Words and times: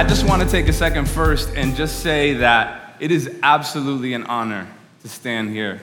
I 0.00 0.04
just 0.04 0.24
want 0.24 0.40
to 0.42 0.48
take 0.48 0.66
a 0.66 0.72
second 0.72 1.10
first 1.10 1.50
and 1.56 1.76
just 1.76 2.00
say 2.00 2.32
that 2.32 2.96
it 3.00 3.10
is 3.10 3.38
absolutely 3.42 4.14
an 4.14 4.24
honor 4.24 4.66
to 5.02 5.08
stand 5.10 5.50
here. 5.50 5.82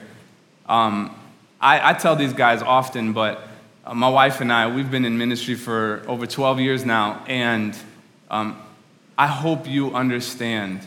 Um, 0.68 1.16
I, 1.62 1.92
I, 1.92 1.94
tell 1.94 2.16
these 2.16 2.34
guys 2.34 2.64
often, 2.64 3.14
but 3.14 3.48
uh, 3.86 3.94
my 3.94 4.10
wife 4.10 4.42
and 4.42 4.52
I, 4.52 4.74
we've 4.74 4.90
been 4.90 5.06
in 5.06 5.20
ministry 5.20 5.54
for 5.54 6.04
over 6.08 6.26
12 6.26 6.60
years 6.60 6.84
now, 6.84 7.24
and 7.28 7.78
um, 8.32 8.60
I 9.20 9.28
hope 9.28 9.68
you 9.68 9.94
understand 9.94 10.80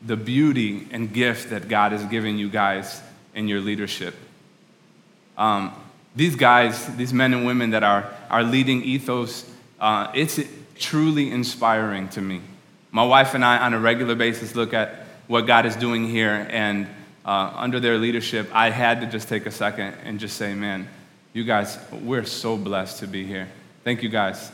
the 0.00 0.16
beauty 0.16 0.86
and 0.92 1.12
gift 1.12 1.50
that 1.50 1.66
God 1.66 1.90
has 1.90 2.04
given 2.04 2.38
you 2.38 2.48
guys 2.48 3.02
in 3.34 3.48
your 3.48 3.60
leadership. 3.60 4.14
Um, 5.36 5.72
these 6.14 6.36
guys, 6.36 6.86
these 6.94 7.12
men 7.12 7.34
and 7.34 7.44
women 7.44 7.70
that 7.70 7.82
are, 7.82 8.08
are 8.30 8.44
leading 8.44 8.84
ethos, 8.84 9.50
uh, 9.80 10.12
it's 10.14 10.38
truly 10.78 11.28
inspiring 11.28 12.08
to 12.10 12.20
me. 12.20 12.40
My 12.94 13.04
wife 13.04 13.32
and 13.32 13.42
I, 13.42 13.56
on 13.56 13.72
a 13.72 13.80
regular 13.80 14.14
basis, 14.14 14.54
look 14.54 14.74
at 14.74 15.06
what 15.26 15.46
God 15.46 15.64
is 15.64 15.74
doing 15.76 16.06
here, 16.06 16.46
and 16.50 16.86
uh, 17.24 17.50
under 17.54 17.80
their 17.80 17.96
leadership, 17.96 18.50
I 18.52 18.68
had 18.68 19.00
to 19.00 19.06
just 19.06 19.30
take 19.30 19.46
a 19.46 19.50
second 19.50 19.94
and 20.04 20.20
just 20.20 20.36
say, 20.36 20.54
man, 20.54 20.86
you 21.32 21.44
guys, 21.44 21.78
we're 21.90 22.26
so 22.26 22.58
blessed 22.58 22.98
to 22.98 23.06
be 23.06 23.24
here. 23.24 23.48
Thank 23.82 24.02
you 24.02 24.10
guys. 24.10 24.50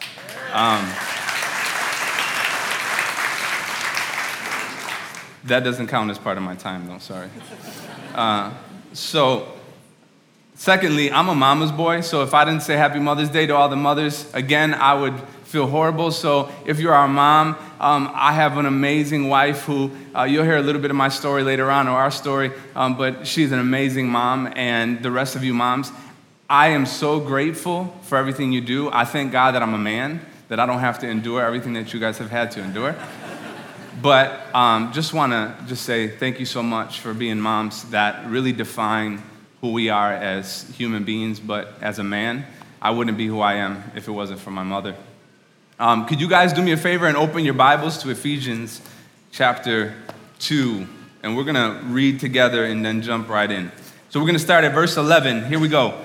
Um, 0.52 0.86
that 5.44 5.64
doesn't 5.64 5.88
count 5.88 6.08
as 6.12 6.18
part 6.20 6.36
of 6.36 6.44
my 6.44 6.54
time, 6.54 6.86
though, 6.86 6.98
sorry. 6.98 7.30
Uh, 8.14 8.54
so, 8.92 9.48
secondly, 10.54 11.10
I'm 11.10 11.28
a 11.28 11.34
mama's 11.34 11.72
boy, 11.72 12.02
so 12.02 12.22
if 12.22 12.34
I 12.34 12.44
didn't 12.44 12.62
say 12.62 12.76
Happy 12.76 13.00
Mother's 13.00 13.30
Day 13.30 13.46
to 13.46 13.56
all 13.56 13.68
the 13.68 13.74
mothers, 13.74 14.32
again, 14.32 14.74
I 14.74 14.94
would 14.94 15.20
feel 15.48 15.66
horrible. 15.66 16.10
So 16.10 16.52
if 16.66 16.78
you're 16.78 16.92
our 16.92 17.08
mom, 17.08 17.56
um, 17.80 18.10
I 18.12 18.32
have 18.32 18.58
an 18.58 18.66
amazing 18.66 19.30
wife 19.30 19.62
who 19.62 19.90
uh, 20.14 20.24
you'll 20.24 20.44
hear 20.44 20.58
a 20.58 20.62
little 20.62 20.80
bit 20.80 20.90
of 20.90 20.96
my 20.96 21.08
story 21.08 21.42
later 21.42 21.70
on, 21.70 21.88
or 21.88 21.96
our 21.96 22.10
story, 22.10 22.52
um, 22.76 22.98
but 22.98 23.26
she's 23.26 23.50
an 23.50 23.58
amazing 23.58 24.08
mom, 24.08 24.52
and 24.56 25.02
the 25.02 25.10
rest 25.10 25.36
of 25.36 25.44
you 25.44 25.54
moms. 25.54 25.90
I 26.50 26.68
am 26.68 26.84
so 26.84 27.18
grateful 27.18 27.96
for 28.02 28.18
everything 28.18 28.52
you 28.52 28.60
do. 28.60 28.90
I 28.90 29.06
thank 29.06 29.32
God 29.32 29.54
that 29.54 29.62
I'm 29.62 29.72
a 29.72 29.78
man, 29.78 30.20
that 30.48 30.60
I 30.60 30.66
don't 30.66 30.80
have 30.80 30.98
to 30.98 31.08
endure 31.08 31.42
everything 31.42 31.72
that 31.74 31.94
you 31.94 32.00
guys 32.00 32.18
have 32.18 32.30
had 32.30 32.50
to 32.52 32.62
endure. 32.62 32.94
but 34.02 34.54
um, 34.54 34.92
just 34.92 35.14
want 35.14 35.32
to 35.32 35.56
just 35.66 35.86
say 35.86 36.08
thank 36.08 36.40
you 36.40 36.46
so 36.46 36.62
much 36.62 37.00
for 37.00 37.14
being 37.14 37.40
moms 37.40 37.84
that 37.90 38.28
really 38.28 38.52
define 38.52 39.22
who 39.62 39.72
we 39.72 39.88
are 39.88 40.12
as 40.12 40.68
human 40.76 41.04
beings, 41.04 41.40
but 41.40 41.72
as 41.80 41.98
a 41.98 42.04
man, 42.04 42.44
I 42.82 42.90
wouldn't 42.90 43.16
be 43.16 43.26
who 43.26 43.40
I 43.40 43.54
am 43.54 43.82
if 43.96 44.08
it 44.08 44.12
wasn't 44.12 44.40
for 44.40 44.50
my 44.50 44.62
mother. 44.62 44.94
Um, 45.80 46.06
could 46.06 46.20
you 46.20 46.28
guys 46.28 46.52
do 46.52 46.60
me 46.60 46.72
a 46.72 46.76
favor 46.76 47.06
and 47.06 47.16
open 47.16 47.44
your 47.44 47.54
Bibles 47.54 47.98
to 47.98 48.10
Ephesians 48.10 48.82
chapter 49.30 49.94
2? 50.40 50.84
And 51.22 51.36
we're 51.36 51.44
going 51.44 51.54
to 51.54 51.80
read 51.84 52.18
together 52.18 52.64
and 52.64 52.84
then 52.84 53.00
jump 53.00 53.28
right 53.28 53.48
in. 53.48 53.70
So 54.10 54.18
we're 54.18 54.26
going 54.26 54.34
to 54.34 54.40
start 54.40 54.64
at 54.64 54.74
verse 54.74 54.96
11. 54.96 55.44
Here 55.44 55.60
we 55.60 55.68
go. 55.68 56.04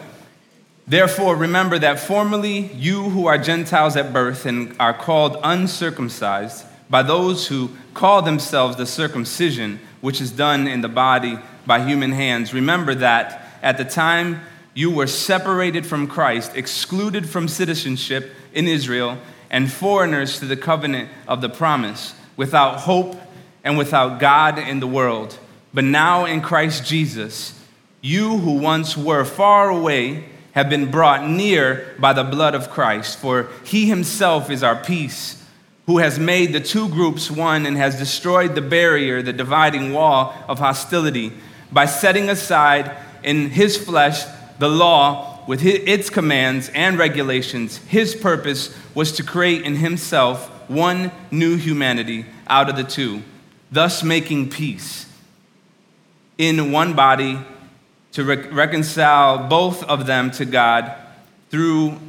Therefore, 0.86 1.36
remember 1.36 1.80
that 1.80 2.00
formerly 2.00 2.72
you 2.74 3.10
who 3.10 3.26
are 3.26 3.40
Gentiles 3.40 3.98
at 3.98 4.14
birth 4.14 4.46
and 4.46 4.76
are 4.80 4.94
called 4.94 5.38
uncircumcised 5.44 6.68
by 6.88 7.02
those 7.02 7.48
who 7.48 7.72
call 7.96 8.22
themselves 8.22 8.76
the 8.76 8.86
circumcision, 8.86 9.80
which 10.02 10.22
is 10.22 10.30
done 10.30 10.68
in 10.68 10.82
the 10.82 10.88
body 10.88 11.40
by 11.66 11.84
human 11.84 12.12
hands, 12.12 12.54
remember 12.54 12.94
that 12.94 13.48
at 13.64 13.80
the 13.80 13.86
time 13.86 14.42
you 14.76 14.92
were 14.92 15.08
separated 15.08 15.84
from 15.84 16.06
Christ, 16.06 16.56
excluded 16.56 17.28
from 17.28 17.48
citizenship 17.48 18.36
in 18.54 18.68
Israel 18.68 19.18
and 19.54 19.72
foreigners 19.72 20.40
to 20.40 20.46
the 20.46 20.58
covenant 20.58 21.08
of 21.28 21.40
the 21.40 21.48
promise, 21.48 22.16
without 22.36 22.80
hope 22.82 23.16
and 23.64 23.78
without 23.78 24.20
God 24.20 24.58
in 24.58 24.80
the 24.80 24.88
world. 24.88 25.38
But 25.74 25.84
now 25.84 26.26
in 26.26 26.42
Christ 26.42 26.86
Jesus, 26.86 27.58
you 28.02 28.40
who 28.40 28.54
once 28.54 28.98
were 28.98 29.24
far 29.24 29.70
away 29.70 30.26
have 30.54 30.70
been 30.70 30.90
brought 30.90 31.30
near 31.30 31.96
by 32.00 32.14
the 32.14 32.24
blood 32.24 32.56
of 32.56 32.72
Christ, 32.72 33.20
for 33.20 33.48
he 33.64 33.88
himself 33.88 34.50
is 34.50 34.64
our 34.64 34.76
peace, 34.76 35.44
who 35.86 36.00
has 36.00 36.18
made 36.18 36.52
the 36.52 36.60
two 36.60 36.90
groups 36.90 37.30
one 37.30 37.68
and 37.68 37.78
has 37.78 38.00
destroyed 38.00 38.56
the 38.56 38.62
barrier, 38.62 39.22
the 39.22 39.34
dividing 39.34 39.94
wall 39.94 40.34
of 40.48 40.58
hostility, 40.58 41.32
by 41.72 41.86
setting 41.86 42.28
aside 42.28 42.98
in 43.22 43.52
his 43.52 43.78
flesh 43.78 44.24
the 44.58 44.70
law 44.70 45.33
with 45.48 45.66
its 45.66 46.10
commands 46.10 46.70
and 46.74 46.98
regulations, 46.98 47.78
his 47.78 48.16
purpose 48.16 48.76
was 48.96 49.12
to 49.14 49.24
create 49.24 49.64
in 49.64 49.76
himself 49.76 50.50
one 50.70 51.12
new 51.32 51.58
humanity 51.58 52.26
out 52.48 52.70
of 52.70 52.76
the 52.76 52.84
two, 52.84 53.22
thus 53.72 54.04
making 54.04 54.50
peace 54.50 55.06
in 56.38 56.72
one 56.72 56.94
body 56.94 57.40
to 58.14 58.24
re- 58.24 58.48
reconcile 58.50 59.48
both 59.48 59.84
of 59.84 60.06
them 60.06 60.32
to 60.32 60.46
God 60.46 60.96
through 61.50 62.00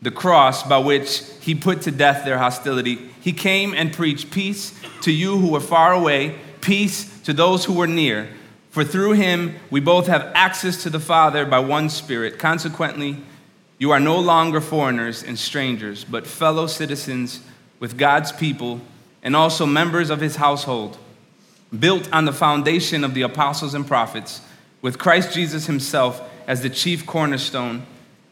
the 0.00 0.10
cross 0.10 0.62
by 0.62 0.78
which 0.78 1.22
he 1.40 1.54
put 1.54 1.82
to 1.82 1.90
death 1.90 2.24
their 2.24 2.38
hostility. 2.38 2.96
He 3.20 3.32
came 3.32 3.74
and 3.74 3.92
preached 3.92 4.30
peace 4.30 4.78
to 5.02 5.12
you 5.12 5.38
who 5.38 5.52
were 5.52 5.60
far 5.60 5.92
away, 5.92 6.36
peace 6.60 7.20
to 7.22 7.32
those 7.32 7.64
who 7.64 7.72
were 7.72 7.86
near. 7.86 8.28
For 8.70 8.84
through 8.84 9.12
him 9.12 9.56
we 9.70 9.80
both 9.80 10.06
have 10.06 10.30
access 10.34 10.82
to 10.82 10.90
the 10.90 11.00
Father 11.00 11.44
by 11.46 11.58
one 11.58 11.88
Spirit. 11.88 12.38
Consequently, 12.38 13.18
you 13.78 13.90
are 13.92 14.00
no 14.00 14.18
longer 14.18 14.60
foreigners 14.60 15.22
and 15.22 15.38
strangers, 15.38 16.04
but 16.04 16.26
fellow 16.26 16.66
citizens 16.66 17.40
with 17.78 17.96
God's 17.96 18.32
people 18.32 18.80
and 19.22 19.36
also 19.36 19.66
members 19.66 20.10
of 20.10 20.20
his 20.20 20.36
household, 20.36 20.98
built 21.78 22.08
on 22.12 22.24
the 22.24 22.32
foundation 22.32 23.04
of 23.04 23.14
the 23.14 23.22
apostles 23.22 23.74
and 23.74 23.86
prophets, 23.86 24.40
with 24.82 24.98
Christ 24.98 25.32
Jesus 25.32 25.66
himself 25.66 26.20
as 26.46 26.62
the 26.62 26.70
chief 26.70 27.06
cornerstone. 27.06 27.84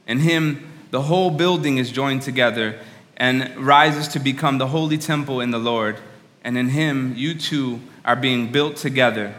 In 0.06 0.20
him, 0.20 0.72
the 0.90 1.02
whole 1.02 1.30
building 1.30 1.78
is 1.78 1.90
joined 1.90 2.22
together 2.22 2.78
and 3.16 3.56
rises 3.56 4.08
to 4.08 4.18
become 4.18 4.58
the 4.58 4.68
holy 4.68 4.98
temple 4.98 5.40
in 5.40 5.50
the 5.50 5.58
Lord. 5.58 5.96
And 6.44 6.56
in 6.56 6.68
him, 6.68 7.14
you 7.16 7.34
too 7.34 7.80
are 8.04 8.16
being 8.16 8.52
built 8.52 8.76
together 8.76 9.34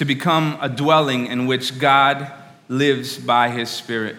to 0.00 0.06
become 0.06 0.56
a 0.62 0.68
dwelling 0.70 1.26
in 1.26 1.44
which 1.44 1.78
God 1.78 2.32
lives 2.70 3.18
by 3.18 3.50
his 3.50 3.68
Spirit. 3.68 4.16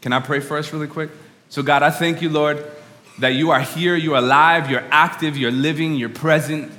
Can 0.00 0.12
I 0.12 0.18
pray 0.18 0.40
for 0.40 0.58
us 0.58 0.72
really 0.72 0.88
quick? 0.88 1.08
So, 1.50 1.62
God, 1.62 1.84
I 1.84 1.90
thank 1.90 2.20
you, 2.20 2.28
Lord, 2.28 2.66
that 3.20 3.28
you 3.28 3.52
are 3.52 3.60
here, 3.60 3.94
you're 3.94 4.16
alive, 4.16 4.68
you're 4.68 4.82
active, 4.90 5.36
you're 5.36 5.52
living, 5.52 5.94
you're 5.94 6.08
present. 6.08 6.72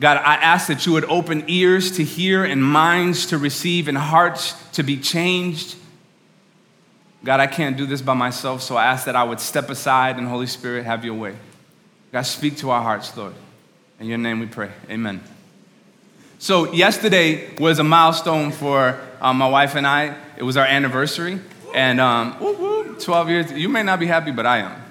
God, 0.00 0.16
I 0.24 0.36
ask 0.36 0.68
that 0.68 0.86
you 0.86 0.92
would 0.92 1.04
open 1.04 1.44
ears 1.48 1.98
to 1.98 2.02
hear 2.02 2.44
and 2.44 2.64
minds 2.64 3.26
to 3.26 3.36
receive 3.36 3.86
and 3.86 3.98
hearts 3.98 4.54
to 4.70 4.82
be 4.82 4.96
changed. 4.96 5.76
God, 7.24 7.40
I 7.40 7.46
can't 7.46 7.76
do 7.76 7.84
this 7.84 8.00
by 8.00 8.14
myself, 8.14 8.62
so 8.62 8.74
I 8.78 8.86
ask 8.86 9.04
that 9.04 9.16
I 9.16 9.24
would 9.24 9.38
step 9.38 9.68
aside 9.68 10.16
and 10.16 10.26
Holy 10.26 10.46
Spirit 10.46 10.86
have 10.86 11.04
your 11.04 11.12
way. 11.12 11.36
God, 12.10 12.22
speak 12.22 12.56
to 12.56 12.70
our 12.70 12.80
hearts, 12.80 13.14
Lord. 13.18 13.34
In 14.00 14.06
your 14.06 14.16
name 14.16 14.40
we 14.40 14.46
pray. 14.46 14.70
Amen. 14.88 15.20
So, 16.42 16.72
yesterday 16.72 17.54
was 17.54 17.78
a 17.78 17.84
milestone 17.84 18.50
for 18.50 18.98
um, 19.20 19.38
my 19.38 19.48
wife 19.48 19.76
and 19.76 19.86
I. 19.86 20.16
It 20.36 20.42
was 20.42 20.56
our 20.56 20.66
anniversary. 20.66 21.38
And 21.72 22.00
um, 22.00 22.96
12 23.00 23.28
years, 23.30 23.52
you 23.52 23.68
may 23.68 23.84
not 23.84 24.00
be 24.00 24.06
happy, 24.06 24.32
but 24.32 24.44
I 24.44 24.58
am. 24.58 24.82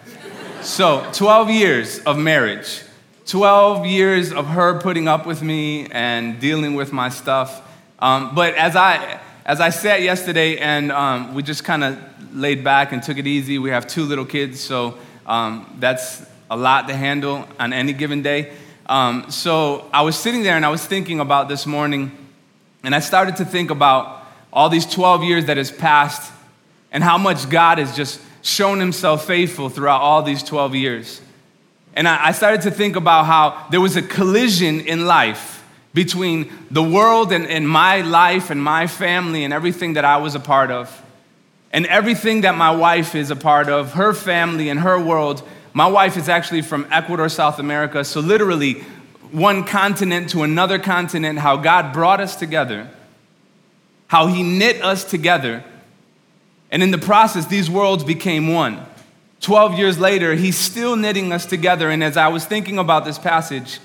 So, 0.61 1.05
12 1.11 1.49
years 1.49 1.99
of 2.05 2.17
marriage, 2.17 2.83
12 3.25 3.85
years 3.85 4.31
of 4.31 4.47
her 4.47 4.79
putting 4.79 5.09
up 5.09 5.25
with 5.25 5.41
me 5.41 5.87
and 5.87 6.39
dealing 6.39 6.75
with 6.75 6.93
my 6.93 7.09
stuff. 7.09 7.61
Um, 7.99 8.33
but 8.33 8.55
as 8.55 8.77
I, 8.77 9.19
as 9.45 9.59
I 9.59 9.71
sat 9.71 10.01
yesterday 10.01 10.57
and 10.57 10.89
um, 10.89 11.33
we 11.33 11.43
just 11.43 11.65
kind 11.65 11.83
of 11.83 11.99
laid 12.33 12.63
back 12.63 12.93
and 12.93 13.03
took 13.03 13.17
it 13.17 13.27
easy, 13.27 13.59
we 13.59 13.71
have 13.71 13.87
two 13.87 14.05
little 14.05 14.23
kids, 14.25 14.61
so 14.61 14.97
um, 15.25 15.75
that's 15.81 16.25
a 16.49 16.55
lot 16.55 16.87
to 16.87 16.95
handle 16.95 17.45
on 17.59 17.73
any 17.73 17.91
given 17.91 18.21
day. 18.21 18.53
Um, 18.91 19.31
so 19.31 19.89
I 19.93 20.01
was 20.01 20.17
sitting 20.17 20.43
there 20.43 20.57
and 20.57 20.65
I 20.65 20.69
was 20.69 20.85
thinking 20.85 21.21
about 21.21 21.47
this 21.47 21.65
morning, 21.65 22.11
and 22.83 22.93
I 22.93 22.99
started 22.99 23.37
to 23.37 23.45
think 23.45 23.71
about 23.71 24.21
all 24.51 24.67
these 24.67 24.85
12 24.85 25.23
years 25.23 25.45
that 25.45 25.55
has 25.55 25.71
passed 25.71 26.29
and 26.91 27.01
how 27.01 27.17
much 27.17 27.49
God 27.49 27.77
has 27.77 27.95
just 27.95 28.19
shown 28.41 28.81
himself 28.81 29.25
faithful 29.25 29.69
throughout 29.69 30.01
all 30.01 30.23
these 30.23 30.43
12 30.43 30.75
years. 30.75 31.21
And 31.95 32.05
I, 32.05 32.27
I 32.27 32.31
started 32.33 32.63
to 32.63 32.71
think 32.71 32.97
about 32.97 33.27
how 33.27 33.65
there 33.69 33.79
was 33.79 33.95
a 33.95 34.01
collision 34.01 34.81
in 34.81 35.07
life 35.07 35.65
between 35.93 36.51
the 36.69 36.83
world 36.83 37.31
and, 37.31 37.47
and 37.47 37.69
my 37.69 38.01
life 38.01 38.49
and 38.49 38.61
my 38.61 38.87
family 38.87 39.45
and 39.45 39.53
everything 39.53 39.93
that 39.93 40.03
I 40.03 40.17
was 40.17 40.35
a 40.35 40.39
part 40.41 40.69
of, 40.69 41.01
and 41.71 41.85
everything 41.85 42.41
that 42.41 42.57
my 42.57 42.71
wife 42.71 43.15
is 43.15 43.31
a 43.31 43.37
part 43.37 43.69
of, 43.69 43.93
her 43.93 44.13
family 44.13 44.67
and 44.67 44.81
her 44.81 45.01
world 45.01 45.43
my 45.73 45.87
wife 45.87 46.17
is 46.17 46.27
actually 46.29 46.61
from 46.61 46.87
Ecuador, 46.91 47.29
South 47.29 47.59
America, 47.59 48.03
so 48.03 48.19
literally 48.19 48.83
one 49.31 49.63
continent 49.63 50.29
to 50.31 50.43
another 50.43 50.77
continent, 50.77 51.39
how 51.39 51.57
God 51.57 51.93
brought 51.93 52.19
us 52.19 52.35
together, 52.35 52.89
how 54.07 54.27
He 54.27 54.43
knit 54.43 54.83
us 54.83 55.03
together. 55.03 55.63
And 56.69 56.83
in 56.83 56.91
the 56.91 56.97
process, 56.97 57.45
these 57.47 57.69
worlds 57.69 58.03
became 58.03 58.53
one. 58.53 58.85
12 59.41 59.77
years 59.77 59.99
later, 59.99 60.35
he's 60.35 60.57
still 60.57 60.95
knitting 60.95 61.31
us 61.33 61.45
together. 61.45 61.89
And 61.89 62.03
as 62.03 62.15
I 62.15 62.27
was 62.27 62.45
thinking 62.45 62.77
about 62.77 63.05
this 63.05 63.17
passage, 63.17 63.79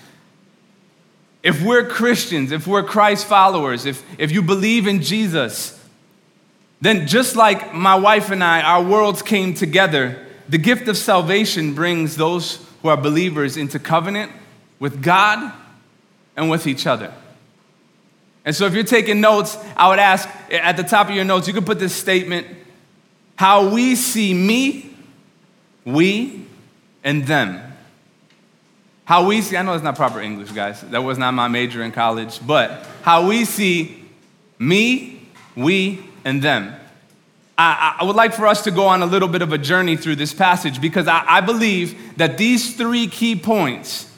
if 1.43 1.63
we're 1.63 1.89
Christians, 1.89 2.53
if 2.53 2.67
we're 2.67 2.83
Christ 2.83 3.27
followers, 3.27 3.87
if, 3.87 4.05
if 4.19 4.31
you 4.31 4.43
believe 4.43 4.87
in 4.87 5.03
Jesus, 5.03 5.83
then 6.81 7.07
just 7.07 7.37
like 7.37 7.73
my 7.73 7.95
wife 7.95 8.31
and 8.31 8.45
I, 8.45 8.61
our 8.61 8.83
worlds 8.83 9.23
came 9.23 9.55
together, 9.55 10.26
the 10.49 10.59
gift 10.59 10.89
of 10.89 10.97
salvation 10.97 11.75
brings 11.75 12.17
those 12.17 12.65
who 12.83 12.89
are 12.89 12.97
believers 12.97 13.57
into 13.57 13.79
covenant 13.79 14.33
with 14.79 15.03
God 15.03 15.53
and 16.37 16.51
with 16.51 16.67
each 16.67 16.87
other. 16.87 17.13
And 18.45 18.55
so 18.55 18.67
if 18.67 18.75
you're 18.75 18.85
taking 18.85 19.21
notes, 19.21 19.59
I 19.77 19.89
would 19.89 19.99
ask 19.99 20.29
at 20.53 20.77
the 20.77 20.85
top 20.85 21.09
of 21.09 21.15
your 21.15 21.25
notes, 21.25 21.49
you 21.49 21.55
could 21.55 21.67
put 21.67 21.79
this 21.79 21.95
statement 21.95 22.47
how 23.35 23.69
we 23.69 23.97
see 23.97 24.33
me, 24.33 24.95
we, 25.85 26.47
and 27.03 27.27
them. 27.27 27.61
How 29.05 29.27
we 29.27 29.43
see, 29.43 29.57
I 29.57 29.63
know 29.63 29.75
it's 29.75 29.85
not 29.85 29.95
proper 29.95 30.21
English, 30.21 30.51
guys. 30.53 30.81
That 30.81 31.03
was 31.03 31.19
not 31.19 31.33
my 31.33 31.49
major 31.49 31.83
in 31.83 31.93
college, 31.93 32.45
but 32.45 32.87
how 33.03 33.29
we 33.29 33.45
see 33.45 34.05
me, 34.59 35.29
we, 35.55 36.05
and 36.25 36.43
them. 36.43 36.75
I, 37.59 37.97
I, 38.01 38.05
would 38.05 38.17
like 38.17 38.35
for 38.35 38.47
us 38.47 38.65
to 38.65 38.71
go 38.71 38.87
on 38.87 39.03
a 39.03 39.07
little 39.07 39.29
bit 39.29 39.41
of 39.41 39.53
a 39.53 39.59
journey 39.59 39.97
through 39.97 40.17
this 40.17 40.35
passage 40.35 40.81
because 40.81 41.09
I, 41.09 41.25
I 41.27 41.41
believe 41.41 42.19
that 42.19 42.37
these 42.37 42.77
three 42.77 43.07
key 43.07 43.35
points 43.35 44.11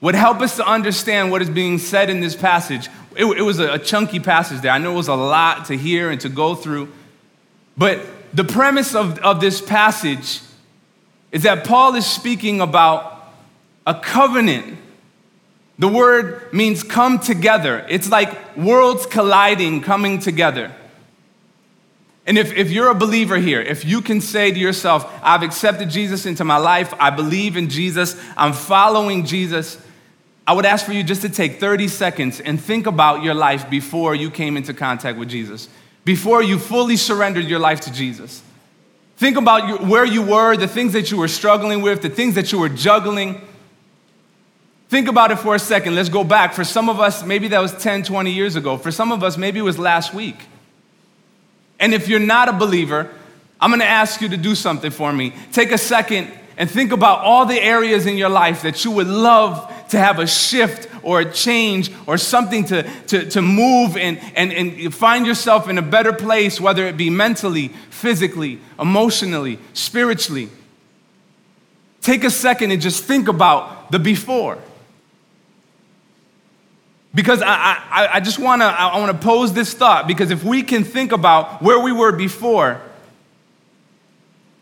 would 0.00 0.16
help 0.16 0.40
us 0.40 0.56
to 0.56 0.66
understand 0.66 1.30
what 1.30 1.42
is 1.42 1.50
being 1.50 1.78
said 1.78 2.10
in 2.10 2.20
this 2.20 2.34
passage. 2.34 2.88
It, 3.16 3.24
it 3.24 3.42
was 3.42 3.60
a, 3.60 3.74
a 3.74 3.78
chunky 3.78 4.18
passage 4.18 4.62
there. 4.62 4.72
I 4.72 4.78
know 4.78 4.92
it 4.92 4.96
was 4.96 5.08
a 5.08 5.14
lot 5.14 5.66
to 5.66 5.76
hear 5.76 6.10
and 6.10 6.20
to 6.22 6.28
go 6.28 6.56
through. 6.56 6.92
But 7.76 8.04
the 8.34 8.44
premise 8.44 8.96
of, 8.96 9.18
of 9.20 9.40
this 9.40 9.60
passage 9.60 10.40
is 11.30 11.44
that 11.44 11.64
Paul 11.64 11.94
is 11.94 12.04
speaking 12.04 12.60
about 12.60 13.32
a 13.86 13.94
covenant. 13.94 14.78
The 15.78 15.88
word 15.88 16.52
means 16.52 16.82
come 16.82 17.20
together. 17.20 17.86
It's 17.88 18.10
like 18.10 18.56
worlds 18.56 19.06
colliding, 19.06 19.82
coming 19.82 20.18
together. 20.18 20.74
And 22.26 22.38
if, 22.38 22.52
if 22.56 22.70
you're 22.70 22.90
a 22.90 22.94
believer 22.94 23.36
here, 23.36 23.60
if 23.60 23.84
you 23.84 24.00
can 24.00 24.20
say 24.20 24.52
to 24.52 24.58
yourself, 24.58 25.12
I've 25.22 25.42
accepted 25.42 25.90
Jesus 25.90 26.24
into 26.24 26.44
my 26.44 26.56
life, 26.56 26.94
I 27.00 27.10
believe 27.10 27.56
in 27.56 27.68
Jesus, 27.68 28.20
I'm 28.36 28.52
following 28.52 29.24
Jesus, 29.24 29.78
I 30.46 30.52
would 30.54 30.66
ask 30.66 30.86
for 30.86 30.92
you 30.92 31.02
just 31.02 31.22
to 31.22 31.28
take 31.28 31.58
30 31.58 31.88
seconds 31.88 32.40
and 32.40 32.60
think 32.60 32.86
about 32.86 33.22
your 33.22 33.34
life 33.34 33.68
before 33.68 34.14
you 34.14 34.30
came 34.30 34.56
into 34.56 34.72
contact 34.72 35.18
with 35.18 35.28
Jesus, 35.28 35.68
before 36.04 36.42
you 36.42 36.58
fully 36.58 36.96
surrendered 36.96 37.46
your 37.46 37.58
life 37.58 37.80
to 37.82 37.92
Jesus. 37.92 38.42
Think 39.16 39.36
about 39.36 39.68
your, 39.68 39.78
where 39.78 40.04
you 40.04 40.22
were, 40.22 40.56
the 40.56 40.68
things 40.68 40.92
that 40.94 41.10
you 41.10 41.16
were 41.16 41.28
struggling 41.28 41.82
with, 41.82 42.02
the 42.02 42.08
things 42.08 42.34
that 42.34 42.50
you 42.50 42.58
were 42.58 42.68
juggling. 42.68 43.40
Think 44.88 45.08
about 45.08 45.30
it 45.30 45.36
for 45.38 45.54
a 45.54 45.60
second. 45.60 45.94
Let's 45.94 46.08
go 46.08 46.24
back. 46.24 46.54
For 46.54 46.64
some 46.64 46.88
of 46.88 46.98
us, 46.98 47.24
maybe 47.24 47.48
that 47.48 47.60
was 47.60 47.72
10, 47.80 48.02
20 48.02 48.32
years 48.32 48.56
ago. 48.56 48.76
For 48.76 48.90
some 48.90 49.12
of 49.12 49.22
us, 49.22 49.36
maybe 49.36 49.60
it 49.60 49.62
was 49.62 49.78
last 49.78 50.12
week. 50.12 50.36
And 51.82 51.92
if 51.92 52.06
you're 52.06 52.20
not 52.20 52.48
a 52.48 52.52
believer, 52.52 53.10
I'm 53.60 53.70
gonna 53.70 53.84
ask 53.84 54.20
you 54.20 54.28
to 54.28 54.36
do 54.36 54.54
something 54.54 54.92
for 54.92 55.12
me. 55.12 55.34
Take 55.50 55.72
a 55.72 55.78
second 55.78 56.30
and 56.56 56.70
think 56.70 56.92
about 56.92 57.18
all 57.18 57.44
the 57.44 57.60
areas 57.60 58.06
in 58.06 58.16
your 58.16 58.28
life 58.28 58.62
that 58.62 58.84
you 58.84 58.92
would 58.92 59.08
love 59.08 59.68
to 59.88 59.98
have 59.98 60.20
a 60.20 60.26
shift 60.26 60.88
or 61.02 61.20
a 61.20 61.32
change 61.32 61.90
or 62.06 62.16
something 62.18 62.64
to, 62.66 62.84
to, 63.08 63.28
to 63.30 63.42
move 63.42 63.96
and, 63.96 64.20
and, 64.36 64.52
and 64.52 64.94
find 64.94 65.26
yourself 65.26 65.68
in 65.68 65.76
a 65.76 65.82
better 65.82 66.12
place, 66.12 66.60
whether 66.60 66.86
it 66.86 66.96
be 66.96 67.10
mentally, 67.10 67.68
physically, 67.90 68.60
emotionally, 68.78 69.58
spiritually. 69.72 70.50
Take 72.00 72.22
a 72.22 72.30
second 72.30 72.70
and 72.70 72.80
just 72.80 73.04
think 73.04 73.26
about 73.26 73.90
the 73.90 73.98
before. 73.98 74.58
Because 77.14 77.42
I, 77.42 77.46
I, 77.90 78.08
I 78.14 78.20
just 78.20 78.38
wanna, 78.38 78.64
I 78.64 78.98
wanna 78.98 79.14
pose 79.14 79.52
this 79.52 79.74
thought 79.74 80.06
because 80.06 80.30
if 80.30 80.44
we 80.44 80.62
can 80.62 80.82
think 80.84 81.12
about 81.12 81.60
where 81.60 81.78
we 81.78 81.92
were 81.92 82.12
before, 82.12 82.80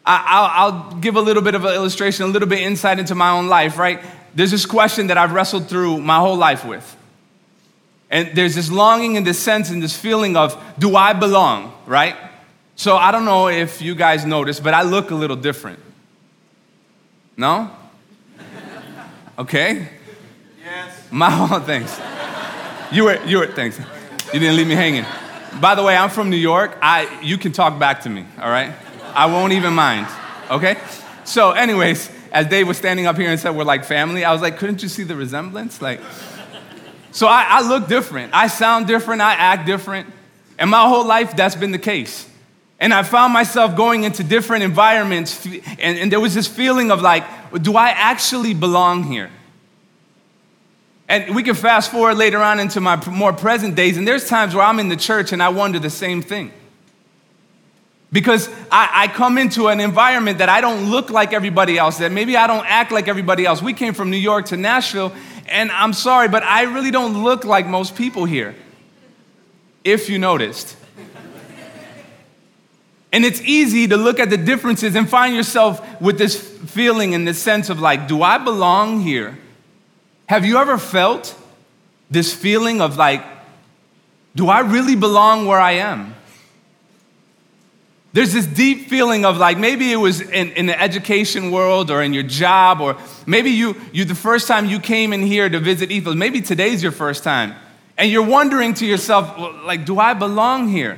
I, 0.04 0.40
will 0.40 0.48
I'll 0.52 0.94
give 0.96 1.16
a 1.16 1.20
little 1.20 1.42
bit 1.42 1.54
of 1.54 1.64
an 1.64 1.74
illustration, 1.74 2.24
a 2.24 2.28
little 2.28 2.48
bit 2.48 2.60
insight 2.60 2.98
into 2.98 3.14
my 3.14 3.30
own 3.30 3.48
life, 3.48 3.78
right? 3.78 4.00
There's 4.34 4.50
this 4.50 4.66
question 4.66 5.08
that 5.08 5.18
I've 5.18 5.32
wrestled 5.32 5.68
through 5.68 6.00
my 6.00 6.18
whole 6.18 6.36
life 6.36 6.64
with. 6.64 6.96
And 8.10 8.34
there's 8.34 8.56
this 8.56 8.70
longing 8.70 9.16
and 9.16 9.24
this 9.24 9.38
sense 9.38 9.70
and 9.70 9.80
this 9.80 9.96
feeling 9.96 10.36
of, 10.36 10.60
do 10.78 10.96
I 10.96 11.12
belong, 11.12 11.72
right? 11.86 12.16
So 12.74 12.96
I 12.96 13.12
don't 13.12 13.24
know 13.24 13.48
if 13.48 13.80
you 13.80 13.94
guys 13.94 14.24
noticed, 14.24 14.64
but 14.64 14.74
I 14.74 14.82
look 14.82 15.12
a 15.12 15.14
little 15.14 15.36
different. 15.36 15.78
No? 17.36 17.70
Okay? 19.38 19.88
Yes. 20.62 21.06
My 21.10 21.30
whole 21.30 21.60
things. 21.72 21.98
You 22.92 23.04
were, 23.04 23.24
you 23.24 23.38
were, 23.38 23.46
thanks. 23.46 23.78
You 24.32 24.40
didn't 24.40 24.56
leave 24.56 24.66
me 24.66 24.74
hanging. 24.74 25.04
By 25.60 25.76
the 25.76 25.82
way, 25.82 25.96
I'm 25.96 26.10
from 26.10 26.28
New 26.28 26.36
York. 26.36 26.76
I, 26.82 27.20
you 27.22 27.38
can 27.38 27.52
talk 27.52 27.78
back 27.78 28.02
to 28.02 28.10
me, 28.10 28.26
all 28.40 28.50
right? 28.50 28.72
I 29.14 29.26
won't 29.26 29.52
even 29.52 29.74
mind, 29.74 30.08
okay? 30.50 30.76
So, 31.24 31.52
anyways, 31.52 32.10
as 32.32 32.46
Dave 32.46 32.66
was 32.66 32.78
standing 32.78 33.06
up 33.06 33.16
here 33.16 33.30
and 33.30 33.38
said 33.38 33.50
we're 33.50 33.62
like 33.62 33.84
family, 33.84 34.24
I 34.24 34.32
was 34.32 34.42
like, 34.42 34.58
couldn't 34.58 34.82
you 34.82 34.88
see 34.88 35.04
the 35.04 35.14
resemblance? 35.14 35.80
Like, 35.80 36.00
so 37.12 37.28
I, 37.28 37.46
I 37.48 37.68
look 37.68 37.86
different. 37.86 38.34
I 38.34 38.48
sound 38.48 38.88
different. 38.88 39.22
I 39.22 39.34
act 39.34 39.66
different. 39.66 40.08
And 40.58 40.68
my 40.68 40.88
whole 40.88 41.06
life, 41.06 41.36
that's 41.36 41.54
been 41.54 41.70
the 41.70 41.78
case. 41.78 42.28
And 42.80 42.92
I 42.92 43.04
found 43.04 43.32
myself 43.32 43.76
going 43.76 44.02
into 44.02 44.24
different 44.24 44.64
environments, 44.64 45.46
and, 45.46 45.96
and 45.98 46.10
there 46.10 46.20
was 46.20 46.34
this 46.34 46.48
feeling 46.48 46.90
of 46.90 47.02
like, 47.02 47.24
do 47.62 47.76
I 47.76 47.90
actually 47.90 48.54
belong 48.54 49.04
here? 49.04 49.30
And 51.10 51.34
we 51.34 51.42
can 51.42 51.56
fast 51.56 51.90
forward 51.90 52.14
later 52.14 52.38
on 52.38 52.60
into 52.60 52.80
my 52.80 52.94
more 53.10 53.32
present 53.32 53.74
days, 53.74 53.96
and 53.96 54.06
there's 54.06 54.28
times 54.28 54.54
where 54.54 54.64
I'm 54.64 54.78
in 54.78 54.88
the 54.88 54.96
church 54.96 55.32
and 55.32 55.42
I 55.42 55.48
wonder 55.48 55.80
the 55.80 55.90
same 55.90 56.22
thing. 56.22 56.52
Because 58.12 58.48
I, 58.70 58.90
I, 58.92 59.08
come 59.08 59.36
into 59.36 59.66
an 59.66 59.80
environment 59.80 60.38
that 60.38 60.48
I 60.48 60.60
don't 60.60 60.88
look 60.88 61.10
like 61.10 61.32
everybody 61.32 61.76
else, 61.78 61.98
that 61.98 62.12
maybe 62.12 62.36
I 62.36 62.46
don't 62.46 62.64
act 62.64 62.92
like 62.92 63.08
everybody 63.08 63.44
else. 63.44 63.60
We 63.60 63.72
came 63.72 63.92
from 63.92 64.12
New 64.12 64.18
York 64.18 64.46
to 64.46 64.56
Nashville, 64.56 65.12
and 65.46 65.72
I'm 65.72 65.94
sorry, 65.94 66.28
but 66.28 66.44
I 66.44 66.62
really 66.62 66.92
don't 66.92 67.24
look 67.24 67.44
like 67.44 67.66
most 67.66 67.96
people 67.96 68.24
here, 68.24 68.54
if 69.82 70.08
you 70.08 70.16
noticed. 70.16 70.76
and 73.12 73.24
it's 73.24 73.40
easy 73.40 73.88
to 73.88 73.96
look 73.96 74.20
at 74.20 74.30
the 74.30 74.36
differences 74.36 74.94
and 74.94 75.10
find 75.10 75.34
yourself 75.34 76.00
with 76.00 76.18
this 76.18 76.40
feeling 76.40 77.16
and 77.16 77.26
this 77.26 77.42
sense 77.42 77.68
of 77.68 77.80
like, 77.80 78.06
do 78.06 78.22
I 78.22 78.38
belong 78.38 79.00
here? 79.00 79.38
Have 80.30 80.44
you 80.44 80.58
ever 80.58 80.78
felt 80.78 81.34
this 82.08 82.32
feeling 82.32 82.80
of 82.80 82.96
like, 82.96 83.24
do 84.36 84.48
I 84.48 84.60
really 84.60 84.94
belong 84.94 85.46
where 85.46 85.58
I 85.58 85.72
am? 85.72 86.14
There's 88.12 88.32
this 88.32 88.46
deep 88.46 88.86
feeling 88.88 89.24
of 89.24 89.38
like 89.38 89.58
maybe 89.58 89.90
it 89.90 89.96
was 89.96 90.20
in, 90.20 90.52
in, 90.52 90.66
the 90.66 90.80
education 90.80 91.50
world 91.50 91.90
or 91.90 92.00
in 92.00 92.14
your 92.14 92.22
job, 92.22 92.80
or 92.80 92.96
maybe 93.26 93.50
you, 93.50 93.74
you 93.92 94.04
the 94.04 94.14
first 94.14 94.46
time 94.46 94.66
you 94.66 94.78
came 94.78 95.12
in 95.12 95.22
here 95.22 95.48
to 95.48 95.58
visit 95.58 95.90
Ethos, 95.90 96.14
maybe 96.14 96.40
today's 96.40 96.80
your 96.80 96.92
first 96.92 97.24
time. 97.24 97.56
And 97.98 98.08
you're 98.08 98.24
wondering 98.24 98.74
to 98.74 98.86
yourself, 98.86 99.36
like, 99.64 99.84
do 99.84 99.98
I 99.98 100.14
belong 100.14 100.68
here? 100.68 100.96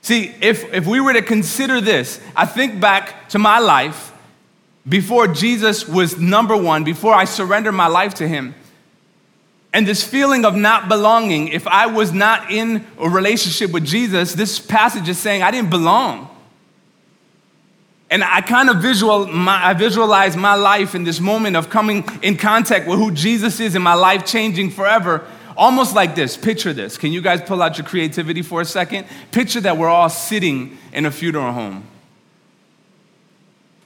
See, 0.00 0.34
if, 0.40 0.72
if 0.72 0.86
we 0.86 0.98
were 0.98 1.12
to 1.12 1.20
consider 1.20 1.78
this, 1.78 2.22
I 2.34 2.46
think 2.46 2.80
back 2.80 3.28
to 3.28 3.38
my 3.38 3.58
life 3.58 4.11
before 4.88 5.28
Jesus 5.28 5.88
was 5.88 6.18
number 6.18 6.56
one, 6.56 6.84
before 6.84 7.14
I 7.14 7.24
surrendered 7.24 7.74
my 7.74 7.86
life 7.86 8.14
to 8.14 8.26
Him. 8.26 8.54
And 9.72 9.86
this 9.86 10.04
feeling 10.04 10.44
of 10.44 10.54
not 10.54 10.88
belonging, 10.88 11.48
if 11.48 11.66
I 11.66 11.86
was 11.86 12.12
not 12.12 12.50
in 12.50 12.84
a 12.98 13.08
relationship 13.08 13.70
with 13.70 13.86
Jesus, 13.86 14.34
this 14.34 14.58
passage 14.58 15.08
is 15.08 15.18
saying 15.18 15.42
I 15.42 15.50
didn't 15.50 15.70
belong. 15.70 16.28
And 18.10 18.22
I 18.22 18.42
kind 18.42 18.68
of 18.68 18.82
visual, 18.82 19.26
my, 19.26 19.68
I 19.68 19.72
visualize 19.72 20.36
my 20.36 20.54
life 20.54 20.94
in 20.94 21.04
this 21.04 21.18
moment 21.18 21.56
of 21.56 21.70
coming 21.70 22.04
in 22.20 22.36
contact 22.36 22.86
with 22.86 22.98
who 22.98 23.10
Jesus 23.10 23.58
is 23.58 23.74
and 23.74 23.82
my 23.82 23.94
life 23.94 24.26
changing 24.26 24.70
forever, 24.70 25.24
almost 25.56 25.94
like 25.94 26.14
this. 26.14 26.36
Picture 26.36 26.74
this. 26.74 26.98
Can 26.98 27.10
you 27.10 27.22
guys 27.22 27.40
pull 27.40 27.62
out 27.62 27.78
your 27.78 27.86
creativity 27.86 28.42
for 28.42 28.60
a 28.60 28.66
second? 28.66 29.06
Picture 29.30 29.62
that 29.62 29.78
we're 29.78 29.88
all 29.88 30.10
sitting 30.10 30.76
in 30.92 31.06
a 31.06 31.10
funeral 31.10 31.52
home. 31.52 31.86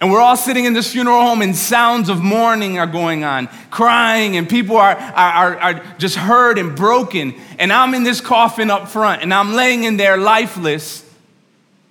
And 0.01 0.13
we're 0.13 0.21
all 0.21 0.37
sitting 0.37 0.67
in 0.67 0.75
this 0.75 0.93
funeral 0.93 1.21
home, 1.21 1.41
and 1.41 1.57
sounds 1.57 2.11
of 2.11 2.23
mourning 2.23 2.79
are 2.79 2.87
going 2.87 3.25
on, 3.25 3.49
crying, 3.71 4.37
and 4.37 4.47
people 4.47 4.77
are, 4.77 4.95
are, 4.95 5.59
are, 5.59 5.85
just 5.97 6.17
hurt 6.17 6.59
and 6.59 6.77
broken. 6.77 7.35
And 7.59 7.73
I'm 7.73 7.95
in 7.95 8.03
this 8.03 8.21
coffin 8.21 8.71
up 8.71 8.89
front, 8.89 9.23
and 9.23 9.33
I'm 9.33 9.55
laying 9.55 9.85
in 9.85 9.97
there 9.97 10.19
lifeless. 10.19 11.03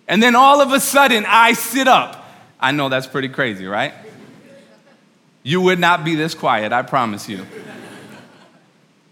And 0.08 0.22
then 0.22 0.36
all 0.36 0.62
of 0.62 0.72
a 0.72 0.80
sudden, 0.80 1.26
I 1.28 1.54
sit 1.54 1.88
up. 1.88 2.30
I 2.60 2.72
know 2.72 2.90
that's 2.90 3.08
pretty 3.08 3.30
crazy, 3.30 3.66
right? 3.66 3.94
You 5.42 5.62
would 5.62 5.80
not 5.80 6.04
be 6.04 6.14
this 6.14 6.36
quiet, 6.36 6.74
I 6.74 6.84
promise 6.84 7.28
you. 7.28 7.46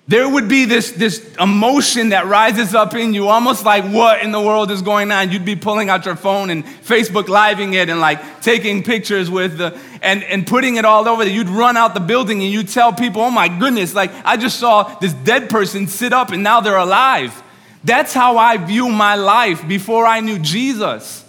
There 0.05 0.27
would 0.27 0.49
be 0.49 0.65
this, 0.65 0.91
this 0.91 1.33
emotion 1.37 2.09
that 2.09 2.25
rises 2.25 2.75
up 2.75 2.93
in 2.93 3.13
you, 3.13 3.29
almost 3.29 3.63
like 3.63 3.85
what 3.85 4.21
in 4.21 4.33
the 4.33 4.41
world 4.41 4.69
is 4.69 4.81
going 4.81 5.11
on? 5.11 5.31
You'd 5.31 5.45
be 5.45 5.55
pulling 5.55 5.89
out 5.89 6.05
your 6.05 6.17
phone 6.17 6.49
and 6.49 6.65
Facebook 6.65 7.29
living 7.29 7.73
it 7.73 7.87
and 7.87 8.01
like 8.01 8.41
taking 8.41 8.83
pictures 8.83 9.29
with 9.29 9.57
the, 9.57 9.79
and, 10.01 10.21
and 10.25 10.45
putting 10.45 10.75
it 10.75 10.83
all 10.83 11.07
over 11.07 11.23
there. 11.23 11.33
You'd 11.33 11.47
run 11.47 11.77
out 11.77 11.93
the 11.93 12.01
building 12.01 12.43
and 12.43 12.51
you'd 12.51 12.67
tell 12.67 12.91
people, 12.91 13.21
oh 13.21 13.31
my 13.31 13.47
goodness, 13.47 13.95
like 13.95 14.11
I 14.25 14.35
just 14.35 14.59
saw 14.59 14.83
this 14.99 15.13
dead 15.13 15.49
person 15.49 15.87
sit 15.87 16.11
up 16.11 16.31
and 16.31 16.43
now 16.43 16.59
they're 16.59 16.75
alive. 16.75 17.41
That's 17.85 18.13
how 18.13 18.37
I 18.37 18.57
view 18.57 18.89
my 18.89 19.15
life 19.15 19.65
before 19.69 20.05
I 20.05 20.19
knew 20.19 20.37
Jesus. 20.37 21.23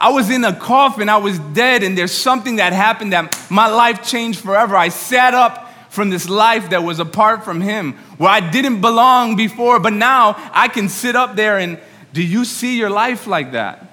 I 0.00 0.10
was 0.10 0.30
in 0.30 0.44
a 0.44 0.54
coffin, 0.54 1.08
I 1.08 1.18
was 1.18 1.38
dead, 1.38 1.82
and 1.84 1.96
there's 1.96 2.12
something 2.12 2.56
that 2.56 2.72
happened 2.72 3.12
that 3.12 3.38
my 3.50 3.68
life 3.68 4.02
changed 4.02 4.40
forever. 4.40 4.74
I 4.74 4.88
sat 4.88 5.34
up 5.34 5.69
from 5.90 6.08
this 6.08 6.28
life 6.28 6.70
that 6.70 6.82
was 6.82 6.98
apart 6.98 7.44
from 7.44 7.60
Him, 7.60 7.92
where 8.16 8.30
I 8.30 8.40
didn't 8.40 8.80
belong 8.80 9.36
before, 9.36 9.78
but 9.78 9.92
now 9.92 10.36
I 10.52 10.68
can 10.68 10.88
sit 10.88 11.16
up 11.16 11.36
there 11.36 11.58
and 11.58 11.78
do 12.12 12.22
you 12.22 12.44
see 12.44 12.78
your 12.78 12.90
life 12.90 13.26
like 13.26 13.52
that? 13.52 13.86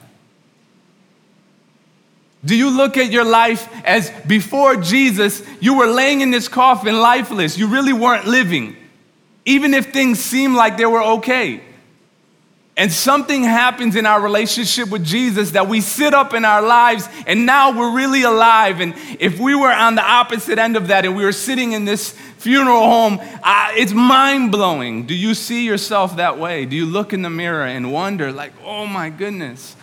Do 2.45 2.55
you 2.55 2.69
look 2.69 2.97
at 2.97 3.11
your 3.11 3.25
life 3.25 3.67
as 3.83 4.09
before 4.25 4.77
Jesus, 4.77 5.43
you 5.59 5.77
were 5.77 5.87
laying 5.87 6.21
in 6.21 6.31
this 6.31 6.47
coffin 6.47 6.99
lifeless? 6.99 7.57
You 7.57 7.67
really 7.67 7.93
weren't 7.93 8.25
living, 8.25 8.77
even 9.43 9.73
if 9.73 9.91
things 9.91 10.19
seemed 10.19 10.55
like 10.55 10.77
they 10.77 10.85
were 10.85 11.03
okay. 11.03 11.61
And 12.77 12.91
something 12.91 13.43
happens 13.43 13.95
in 13.95 14.05
our 14.05 14.21
relationship 14.21 14.89
with 14.89 15.03
Jesus 15.03 15.51
that 15.51 15.67
we 15.67 15.81
sit 15.81 16.13
up 16.13 16.35
in 16.35 16.45
our 16.45 16.61
lives 16.61 17.09
and 17.25 17.43
now 17.43 17.75
we're 17.75 17.95
really 17.95 18.21
alive. 18.21 18.81
And 18.81 18.93
if 19.19 19.39
we 19.39 19.55
were 19.55 19.71
on 19.71 19.95
the 19.95 20.03
opposite 20.03 20.59
end 20.59 20.77
of 20.77 20.89
that 20.89 21.03
and 21.03 21.15
we 21.15 21.25
were 21.25 21.31
sitting 21.31 21.71
in 21.71 21.85
this 21.85 22.11
funeral 22.11 22.81
home, 22.81 23.19
uh, 23.41 23.69
it's 23.71 23.93
mind 23.93 24.51
blowing. 24.51 25.07
Do 25.07 25.15
you 25.15 25.33
see 25.33 25.65
yourself 25.65 26.17
that 26.17 26.37
way? 26.37 26.65
Do 26.65 26.75
you 26.75 26.85
look 26.85 27.13
in 27.13 27.23
the 27.23 27.31
mirror 27.31 27.65
and 27.65 27.91
wonder, 27.91 28.31
like, 28.31 28.53
oh 28.63 28.85
my 28.85 29.09
goodness? 29.09 29.75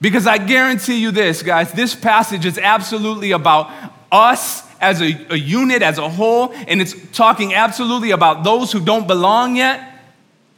Because 0.00 0.28
I 0.28 0.38
guarantee 0.38 1.00
you 1.00 1.10
this, 1.10 1.42
guys, 1.42 1.72
this 1.72 1.96
passage 1.96 2.46
is 2.46 2.56
absolutely 2.56 3.32
about 3.32 3.68
us 4.12 4.62
as 4.80 5.02
a, 5.02 5.26
a 5.30 5.36
unit, 5.36 5.82
as 5.82 5.98
a 5.98 6.08
whole, 6.08 6.52
and 6.68 6.80
it's 6.80 6.94
talking 7.10 7.52
absolutely 7.52 8.12
about 8.12 8.44
those 8.44 8.70
who 8.70 8.78
don't 8.78 9.08
belong 9.08 9.56
yet 9.56 9.89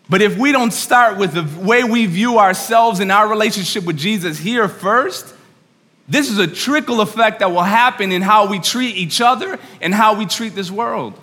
but 0.09 0.21
if 0.21 0.37
we 0.37 0.53
don't 0.53 0.73
start 0.73 1.17
with 1.17 1.33
the 1.33 1.65
way 1.65 1.85
we 1.85 2.07
view 2.07 2.39
ourselves 2.39 3.01
and 3.01 3.11
our 3.13 3.29
relationship 3.29 3.85
with 3.85 3.97
Jesus 3.97 4.39
here 4.39 4.69
first, 4.69 5.35
this 6.09 6.31
is 6.31 6.39
a 6.39 6.47
trickle 6.47 7.01
effect 7.01 7.39
that 7.39 7.51
will 7.51 7.63
happen 7.63 8.13
in 8.13 8.23
how 8.23 8.47
we 8.47 8.59
treat 8.59 8.97
each 8.97 9.21
other 9.21 9.59
and 9.81 9.95
how 9.95 10.15
we 10.15 10.27
treat 10.27 10.55
this 10.55 10.71
world. 10.71 11.19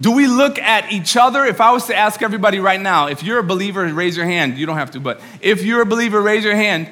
Do 0.00 0.12
we 0.12 0.26
look 0.26 0.58
at 0.58 0.92
each 0.92 1.16
other? 1.16 1.44
If 1.44 1.60
I 1.60 1.72
was 1.72 1.86
to 1.86 1.96
ask 1.96 2.22
everybody 2.22 2.58
right 2.58 2.80
now, 2.80 3.08
if 3.08 3.22
you're 3.22 3.38
a 3.38 3.44
believer, 3.44 3.86
raise 3.92 4.16
your 4.16 4.26
hand. 4.26 4.58
You 4.58 4.66
don't 4.66 4.76
have 4.76 4.90
to, 4.92 5.00
but 5.00 5.20
if 5.40 5.64
you're 5.64 5.80
a 5.80 5.86
believer, 5.86 6.20
raise 6.20 6.44
your 6.44 6.54
hand. 6.54 6.90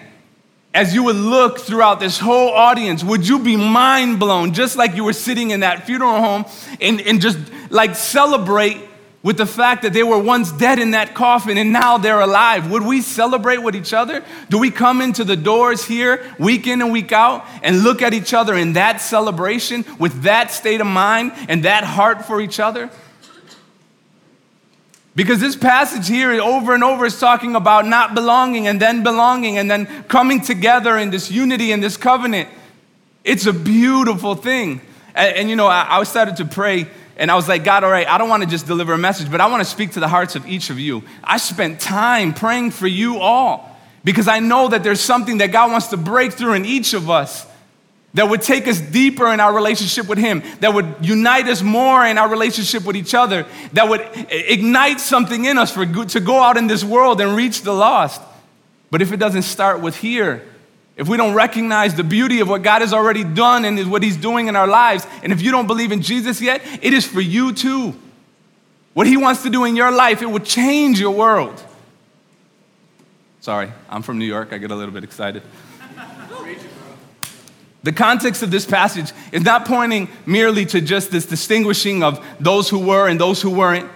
As 0.72 0.92
you 0.92 1.04
would 1.04 1.16
look 1.16 1.60
throughout 1.60 2.00
this 2.00 2.18
whole 2.18 2.50
audience, 2.50 3.04
would 3.04 3.28
you 3.28 3.38
be 3.38 3.56
mind 3.56 4.18
blown, 4.18 4.54
just 4.54 4.76
like 4.76 4.96
you 4.96 5.04
were 5.04 5.12
sitting 5.12 5.50
in 5.50 5.60
that 5.60 5.86
funeral 5.86 6.16
home 6.16 6.46
and, 6.80 7.00
and 7.02 7.20
just 7.20 7.38
like 7.70 7.94
celebrate 7.94 8.78
with 9.24 9.38
the 9.38 9.46
fact 9.46 9.82
that 9.82 9.94
they 9.94 10.02
were 10.02 10.18
once 10.18 10.52
dead 10.52 10.78
in 10.78 10.92
that 10.92 11.14
coffin 11.14 11.56
and 11.56 11.72
now 11.72 11.96
they're 11.96 12.20
alive? 12.20 12.70
Would 12.70 12.84
we 12.84 13.00
celebrate 13.00 13.56
with 13.56 13.74
each 13.74 13.94
other? 13.94 14.22
Do 14.50 14.58
we 14.58 14.70
come 14.70 15.00
into 15.00 15.24
the 15.24 15.34
doors 15.34 15.84
here 15.84 16.22
week 16.38 16.66
in 16.66 16.82
and 16.82 16.92
week 16.92 17.10
out 17.10 17.44
and 17.62 17.82
look 17.82 18.02
at 18.02 18.12
each 18.12 18.34
other 18.34 18.54
in 18.54 18.74
that 18.74 19.00
celebration 19.00 19.84
with 19.98 20.22
that 20.22 20.52
state 20.52 20.82
of 20.82 20.86
mind 20.86 21.32
and 21.48 21.64
that 21.64 21.84
heart 21.84 22.26
for 22.26 22.40
each 22.40 22.60
other? 22.60 22.90
Because 25.16 25.40
this 25.40 25.56
passage 25.56 26.06
here 26.06 26.32
over 26.42 26.74
and 26.74 26.84
over 26.84 27.06
is 27.06 27.18
talking 27.18 27.56
about 27.56 27.86
not 27.86 28.14
belonging 28.14 28.66
and 28.66 28.78
then 28.78 29.02
belonging 29.02 29.56
and 29.56 29.70
then 29.70 29.86
coming 30.04 30.42
together 30.42 30.98
in 30.98 31.08
this 31.08 31.30
unity 31.30 31.72
and 31.72 31.82
this 31.82 31.96
covenant. 31.96 32.48
It's 33.22 33.46
a 33.46 33.52
beautiful 33.54 34.34
thing. 34.34 34.82
And, 35.14 35.36
and 35.36 35.50
you 35.50 35.56
know, 35.56 35.68
I, 35.68 35.98
I 35.98 36.02
started 36.02 36.36
to 36.38 36.44
pray 36.44 36.88
and 37.16 37.30
I 37.30 37.36
was 37.36 37.48
like, 37.48 37.64
God, 37.64 37.84
all 37.84 37.90
right, 37.90 38.08
I 38.08 38.18
don't 38.18 38.28
want 38.28 38.42
to 38.42 38.48
just 38.48 38.66
deliver 38.66 38.92
a 38.92 38.98
message, 38.98 39.30
but 39.30 39.40
I 39.40 39.46
want 39.46 39.60
to 39.60 39.68
speak 39.68 39.92
to 39.92 40.00
the 40.00 40.08
hearts 40.08 40.34
of 40.34 40.46
each 40.46 40.70
of 40.70 40.78
you. 40.78 41.04
I 41.22 41.36
spent 41.36 41.80
time 41.80 42.34
praying 42.34 42.72
for 42.72 42.86
you 42.86 43.18
all 43.18 43.78
because 44.02 44.28
I 44.28 44.40
know 44.40 44.68
that 44.68 44.82
there's 44.82 45.00
something 45.00 45.38
that 45.38 45.52
God 45.52 45.70
wants 45.70 45.88
to 45.88 45.96
break 45.96 46.32
through 46.32 46.54
in 46.54 46.64
each 46.64 46.92
of 46.92 47.08
us 47.08 47.46
that 48.14 48.28
would 48.28 48.42
take 48.42 48.68
us 48.68 48.80
deeper 48.80 49.32
in 49.32 49.40
our 49.40 49.52
relationship 49.52 50.08
with 50.08 50.18
Him, 50.18 50.42
that 50.60 50.72
would 50.72 50.94
unite 51.00 51.48
us 51.48 51.62
more 51.62 52.04
in 52.06 52.16
our 52.16 52.28
relationship 52.28 52.84
with 52.84 52.96
each 52.96 53.14
other, 53.14 53.44
that 53.72 53.88
would 53.88 54.08
ignite 54.30 55.00
something 55.00 55.44
in 55.44 55.58
us 55.58 55.72
for, 55.72 55.84
to 55.84 56.20
go 56.20 56.38
out 56.38 56.56
in 56.56 56.68
this 56.68 56.84
world 56.84 57.20
and 57.20 57.36
reach 57.36 57.62
the 57.62 57.72
lost. 57.72 58.22
But 58.90 59.02
if 59.02 59.12
it 59.12 59.16
doesn't 59.16 59.42
start 59.42 59.80
with 59.80 59.96
here, 59.96 60.42
if 60.96 61.08
we 61.08 61.16
don't 61.16 61.34
recognize 61.34 61.94
the 61.94 62.04
beauty 62.04 62.40
of 62.40 62.48
what 62.48 62.62
God 62.62 62.80
has 62.80 62.92
already 62.92 63.24
done 63.24 63.64
and 63.64 63.90
what 63.90 64.02
He's 64.02 64.16
doing 64.16 64.46
in 64.48 64.54
our 64.54 64.68
lives, 64.68 65.06
and 65.22 65.32
if 65.32 65.42
you 65.42 65.50
don't 65.50 65.66
believe 65.66 65.90
in 65.90 66.02
Jesus 66.02 66.40
yet, 66.40 66.62
it 66.82 66.92
is 66.92 67.06
for 67.06 67.20
you 67.20 67.52
too. 67.52 67.94
What 68.92 69.06
He 69.06 69.16
wants 69.16 69.42
to 69.42 69.50
do 69.50 69.64
in 69.64 69.74
your 69.74 69.90
life, 69.90 70.22
it 70.22 70.26
will 70.26 70.38
change 70.38 71.00
your 71.00 71.10
world. 71.10 71.62
Sorry, 73.40 73.72
I'm 73.90 74.02
from 74.02 74.18
New 74.18 74.24
York. 74.24 74.52
I 74.52 74.58
get 74.58 74.70
a 74.70 74.76
little 74.76 74.94
bit 74.94 75.04
excited. 75.04 75.42
The 77.82 77.92
context 77.92 78.42
of 78.42 78.50
this 78.50 78.64
passage 78.64 79.12
is 79.30 79.42
not 79.42 79.66
pointing 79.66 80.08
merely 80.24 80.64
to 80.66 80.80
just 80.80 81.10
this 81.10 81.26
distinguishing 81.26 82.02
of 82.02 82.24
those 82.40 82.70
who 82.70 82.78
were 82.78 83.08
and 83.08 83.20
those 83.20 83.42
who 83.42 83.50
weren't. 83.50 83.90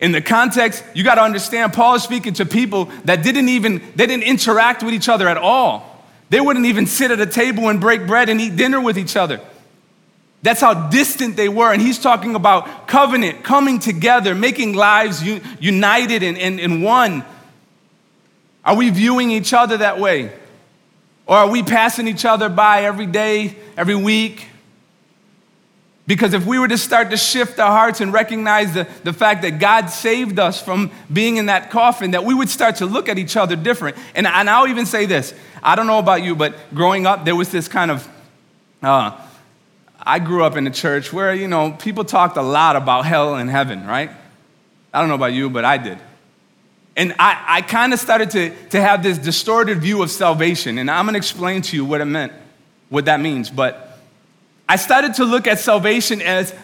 In 0.00 0.12
the 0.12 0.22
context, 0.22 0.82
you 0.94 1.04
got 1.04 1.16
to 1.16 1.22
understand 1.22 1.74
Paul 1.74 1.96
is 1.96 2.02
speaking 2.02 2.32
to 2.34 2.46
people 2.46 2.86
that 3.04 3.22
didn't 3.22 3.50
even 3.50 3.82
they 3.94 4.06
didn't 4.06 4.22
interact 4.22 4.82
with 4.82 4.94
each 4.94 5.10
other 5.10 5.28
at 5.28 5.36
all. 5.36 5.93
They 6.34 6.40
wouldn't 6.40 6.66
even 6.66 6.88
sit 6.88 7.12
at 7.12 7.20
a 7.20 7.26
table 7.26 7.68
and 7.68 7.80
break 7.80 8.08
bread 8.08 8.28
and 8.28 8.40
eat 8.40 8.56
dinner 8.56 8.80
with 8.80 8.98
each 8.98 9.14
other. 9.14 9.40
That's 10.42 10.60
how 10.60 10.88
distant 10.88 11.36
they 11.36 11.48
were. 11.48 11.72
And 11.72 11.80
he's 11.80 11.96
talking 11.96 12.34
about 12.34 12.88
covenant, 12.88 13.44
coming 13.44 13.78
together, 13.78 14.34
making 14.34 14.74
lives 14.74 15.22
united 15.22 16.24
and, 16.24 16.36
and, 16.36 16.58
and 16.58 16.82
one. 16.82 17.24
Are 18.64 18.74
we 18.74 18.90
viewing 18.90 19.30
each 19.30 19.52
other 19.52 19.76
that 19.76 20.00
way? 20.00 20.32
Or 21.24 21.36
are 21.36 21.48
we 21.48 21.62
passing 21.62 22.08
each 22.08 22.24
other 22.24 22.48
by 22.48 22.82
every 22.82 23.06
day, 23.06 23.54
every 23.76 23.94
week? 23.94 24.48
Because 26.06 26.34
if 26.34 26.44
we 26.44 26.58
were 26.58 26.68
to 26.68 26.76
start 26.76 27.10
to 27.10 27.16
shift 27.16 27.58
our 27.58 27.70
hearts 27.70 28.02
and 28.02 28.12
recognize 28.12 28.74
the, 28.74 28.86
the 29.04 29.12
fact 29.12 29.40
that 29.42 29.58
God 29.58 29.86
saved 29.86 30.38
us 30.38 30.60
from 30.60 30.90
being 31.10 31.38
in 31.38 31.46
that 31.46 31.70
coffin, 31.70 32.10
that 32.10 32.24
we 32.24 32.34
would 32.34 32.50
start 32.50 32.76
to 32.76 32.86
look 32.86 33.08
at 33.08 33.18
each 33.18 33.36
other 33.38 33.56
different. 33.56 33.96
And, 34.14 34.26
and 34.26 34.50
I'll 34.50 34.68
even 34.68 34.84
say 34.84 35.06
this 35.06 35.32
I 35.62 35.76
don't 35.76 35.86
know 35.86 35.98
about 35.98 36.22
you, 36.22 36.36
but 36.36 36.54
growing 36.74 37.06
up, 37.06 37.24
there 37.24 37.34
was 37.34 37.50
this 37.50 37.68
kind 37.68 37.90
of, 37.90 38.06
uh, 38.82 39.18
I 39.98 40.18
grew 40.18 40.44
up 40.44 40.56
in 40.56 40.66
a 40.66 40.70
church 40.70 41.10
where, 41.10 41.34
you 41.34 41.48
know, 41.48 41.72
people 41.72 42.04
talked 42.04 42.36
a 42.36 42.42
lot 42.42 42.76
about 42.76 43.06
hell 43.06 43.36
and 43.36 43.48
heaven, 43.48 43.86
right? 43.86 44.10
I 44.92 45.00
don't 45.00 45.08
know 45.08 45.14
about 45.14 45.32
you, 45.32 45.48
but 45.48 45.64
I 45.64 45.78
did. 45.78 45.98
And 46.96 47.14
I, 47.18 47.44
I 47.48 47.62
kind 47.62 47.94
of 47.94 47.98
started 47.98 48.30
to, 48.32 48.68
to 48.68 48.80
have 48.80 49.02
this 49.02 49.16
distorted 49.16 49.78
view 49.78 50.02
of 50.02 50.10
salvation. 50.10 50.76
And 50.76 50.90
I'm 50.90 51.06
going 51.06 51.14
to 51.14 51.18
explain 51.18 51.62
to 51.62 51.76
you 51.76 51.84
what 51.84 52.02
it 52.02 52.04
meant, 52.04 52.32
what 52.90 53.06
that 53.06 53.20
means. 53.20 53.48
But 53.50 53.93
I 54.68 54.76
started 54.76 55.14
to 55.14 55.24
look 55.24 55.46
at 55.46 55.58
salvation 55.58 56.22
as, 56.22 56.54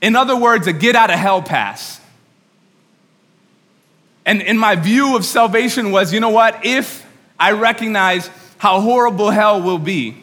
in 0.00 0.16
other 0.16 0.36
words, 0.36 0.66
a 0.66 0.72
get 0.72 0.96
out 0.96 1.10
of 1.10 1.18
hell 1.18 1.42
pass. 1.42 2.00
And 4.26 4.42
in 4.42 4.58
my 4.58 4.76
view 4.76 5.16
of 5.16 5.24
salvation 5.24 5.90
was, 5.90 6.12
you 6.12 6.20
know 6.20 6.28
what? 6.28 6.66
If 6.66 7.06
I 7.40 7.52
recognize 7.52 8.28
how 8.58 8.80
horrible 8.80 9.30
hell 9.30 9.62
will 9.62 9.78
be. 9.78 10.16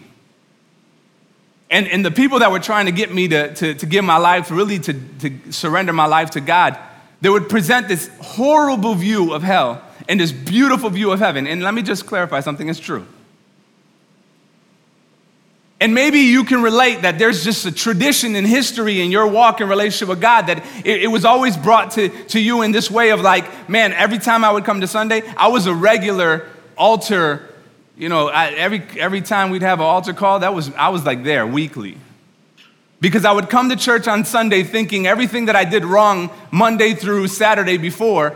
And, 1.71 1.87
and 1.87 2.05
the 2.05 2.11
people 2.11 2.39
that 2.39 2.51
were 2.51 2.59
trying 2.59 2.85
to 2.85 2.91
get 2.91 3.11
me 3.11 3.27
to, 3.29 3.53
to, 3.55 3.73
to 3.73 3.85
give 3.85 4.05
my 4.05 4.17
life, 4.17 4.51
really 4.51 4.77
to, 4.79 4.93
to 4.93 5.51
surrender 5.51 5.93
my 5.93 6.05
life 6.05 6.31
to 6.31 6.41
God, 6.41 6.77
they 7.21 7.29
would 7.29 7.49
present 7.49 7.87
this 7.87 8.09
horrible 8.21 8.93
view 8.93 9.33
of 9.33 9.41
hell 9.41 9.81
and 10.07 10.19
this 10.19 10.31
beautiful 10.31 10.91
view 10.91 11.11
of 11.11 11.19
heaven. 11.19 11.47
And 11.47 11.63
let 11.63 11.73
me 11.73 11.81
just 11.81 12.05
clarify 12.05 12.41
something, 12.41 12.69
it's 12.69 12.79
true. 12.79 13.07
And 15.79 15.93
maybe 15.93 16.19
you 16.19 16.45
can 16.45 16.61
relate 16.61 17.01
that 17.01 17.19
there's 17.19 17.43
just 17.43 17.65
a 17.65 17.71
tradition 17.71 18.35
in 18.35 18.45
history 18.45 19.01
in 19.01 19.11
your 19.11 19.27
walk 19.27 19.59
and 19.59 19.69
relationship 19.69 20.07
with 20.07 20.21
God 20.21 20.47
that 20.47 20.65
it, 20.85 21.03
it, 21.03 21.07
was 21.07 21.25
always 21.25 21.57
brought 21.57 21.91
to, 21.91 22.07
to 22.27 22.39
you 22.39 22.61
in 22.61 22.71
this 22.71 22.89
way 22.89 23.09
of 23.09 23.19
like, 23.19 23.69
man, 23.69 23.91
every 23.91 24.17
time 24.17 24.45
I 24.45 24.51
would 24.51 24.63
come 24.63 24.81
to 24.81 24.87
Sunday, 24.87 25.21
I 25.35 25.49
was 25.49 25.67
a 25.67 25.73
regular 25.73 26.47
altar, 26.77 27.49
you 27.97 28.07
know, 28.07 28.29
I, 28.29 28.51
every, 28.51 28.83
every 28.97 29.21
time 29.21 29.49
we'd 29.49 29.63
have 29.63 29.79
an 29.79 29.85
altar 29.85 30.13
call, 30.13 30.39
that 30.39 30.53
was, 30.53 30.73
I 30.75 30.89
was 30.89 31.05
like 31.05 31.25
there 31.25 31.45
weekly. 31.45 31.97
Because 33.01 33.25
I 33.25 33.33
would 33.33 33.49
come 33.49 33.67
to 33.69 33.75
church 33.75 34.07
on 34.07 34.23
Sunday 34.23 34.63
thinking 34.63 35.05
everything 35.05 35.45
that 35.45 35.57
I 35.57 35.65
did 35.65 35.83
wrong 35.83 36.31
Monday 36.51 36.93
through 36.93 37.27
Saturday 37.27 37.77
before, 37.77 38.35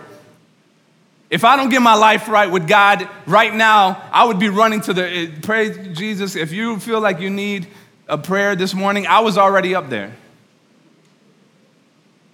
if 1.29 1.43
I 1.43 1.55
don't 1.55 1.69
get 1.69 1.81
my 1.81 1.93
life 1.93 2.27
right 2.27 2.49
with 2.49 2.67
God 2.67 3.07
right 3.27 3.53
now, 3.53 4.01
I 4.11 4.25
would 4.25 4.39
be 4.39 4.49
running 4.49 4.81
to 4.81 4.93
the, 4.93 5.07
eh, 5.07 5.27
pray 5.41 5.93
Jesus, 5.93 6.35
if 6.35 6.51
you 6.51 6.79
feel 6.79 6.99
like 6.99 7.19
you 7.19 7.29
need 7.29 7.67
a 8.07 8.17
prayer 8.17 8.55
this 8.55 8.73
morning, 8.73 9.05
I 9.05 9.19
was 9.19 9.37
already 9.37 9.75
up 9.75 9.89
there. 9.89 10.15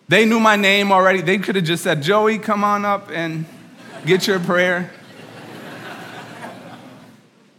They 0.07 0.25
knew 0.25 0.39
my 0.39 0.55
name 0.55 0.91
already. 0.91 1.21
They 1.21 1.39
could 1.39 1.55
have 1.55 1.65
just 1.65 1.83
said, 1.83 2.03
Joey, 2.03 2.37
come 2.37 2.63
on 2.63 2.85
up 2.85 3.09
and 3.11 3.45
get 4.05 4.27
your 4.27 4.39
prayer. 4.39 4.91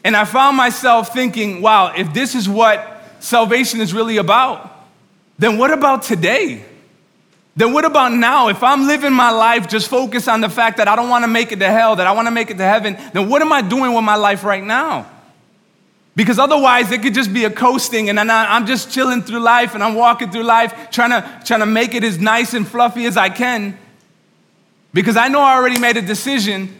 And 0.04 0.16
I 0.16 0.24
found 0.24 0.56
myself 0.56 1.12
thinking, 1.12 1.60
wow, 1.60 1.92
if 1.96 2.14
this 2.14 2.36
is 2.36 2.48
what 2.48 3.02
salvation 3.18 3.80
is 3.80 3.92
really 3.92 4.18
about, 4.18 4.86
then 5.36 5.58
what 5.58 5.72
about 5.72 6.02
today? 6.02 6.64
Then 7.56 7.72
what 7.72 7.86
about 7.86 8.12
now? 8.12 8.48
If 8.48 8.62
I'm 8.62 8.86
living 8.86 9.14
my 9.14 9.30
life 9.30 9.66
just 9.66 9.88
focused 9.88 10.28
on 10.28 10.42
the 10.42 10.50
fact 10.50 10.76
that 10.76 10.88
I 10.88 10.94
don't 10.94 11.08
want 11.08 11.24
to 11.24 11.28
make 11.28 11.52
it 11.52 11.58
to 11.60 11.68
hell, 11.68 11.96
that 11.96 12.06
I 12.06 12.12
want 12.12 12.26
to 12.26 12.30
make 12.30 12.50
it 12.50 12.58
to 12.58 12.64
heaven, 12.64 12.98
then 13.14 13.30
what 13.30 13.40
am 13.40 13.50
I 13.50 13.62
doing 13.62 13.94
with 13.94 14.04
my 14.04 14.16
life 14.16 14.44
right 14.44 14.62
now? 14.62 15.10
Because 16.14 16.38
otherwise, 16.38 16.92
it 16.92 17.02
could 17.02 17.14
just 17.14 17.32
be 17.32 17.44
a 17.44 17.50
coasting, 17.50 18.08
and 18.10 18.18
I'm 18.18 18.66
just 18.66 18.90
chilling 18.90 19.22
through 19.22 19.40
life 19.40 19.74
and 19.74 19.84
I'm 19.84 19.94
walking 19.94 20.30
through 20.30 20.44
life 20.44 20.90
trying 20.90 21.10
to, 21.10 21.42
trying 21.44 21.60
to 21.60 21.66
make 21.66 21.94
it 21.94 22.04
as 22.04 22.18
nice 22.18 22.54
and 22.54 22.66
fluffy 22.66 23.06
as 23.06 23.16
I 23.16 23.30
can. 23.30 23.78
Because 24.92 25.16
I 25.16 25.28
know 25.28 25.40
I 25.40 25.56
already 25.56 25.78
made 25.78 25.96
a 25.96 26.02
decision. 26.02 26.74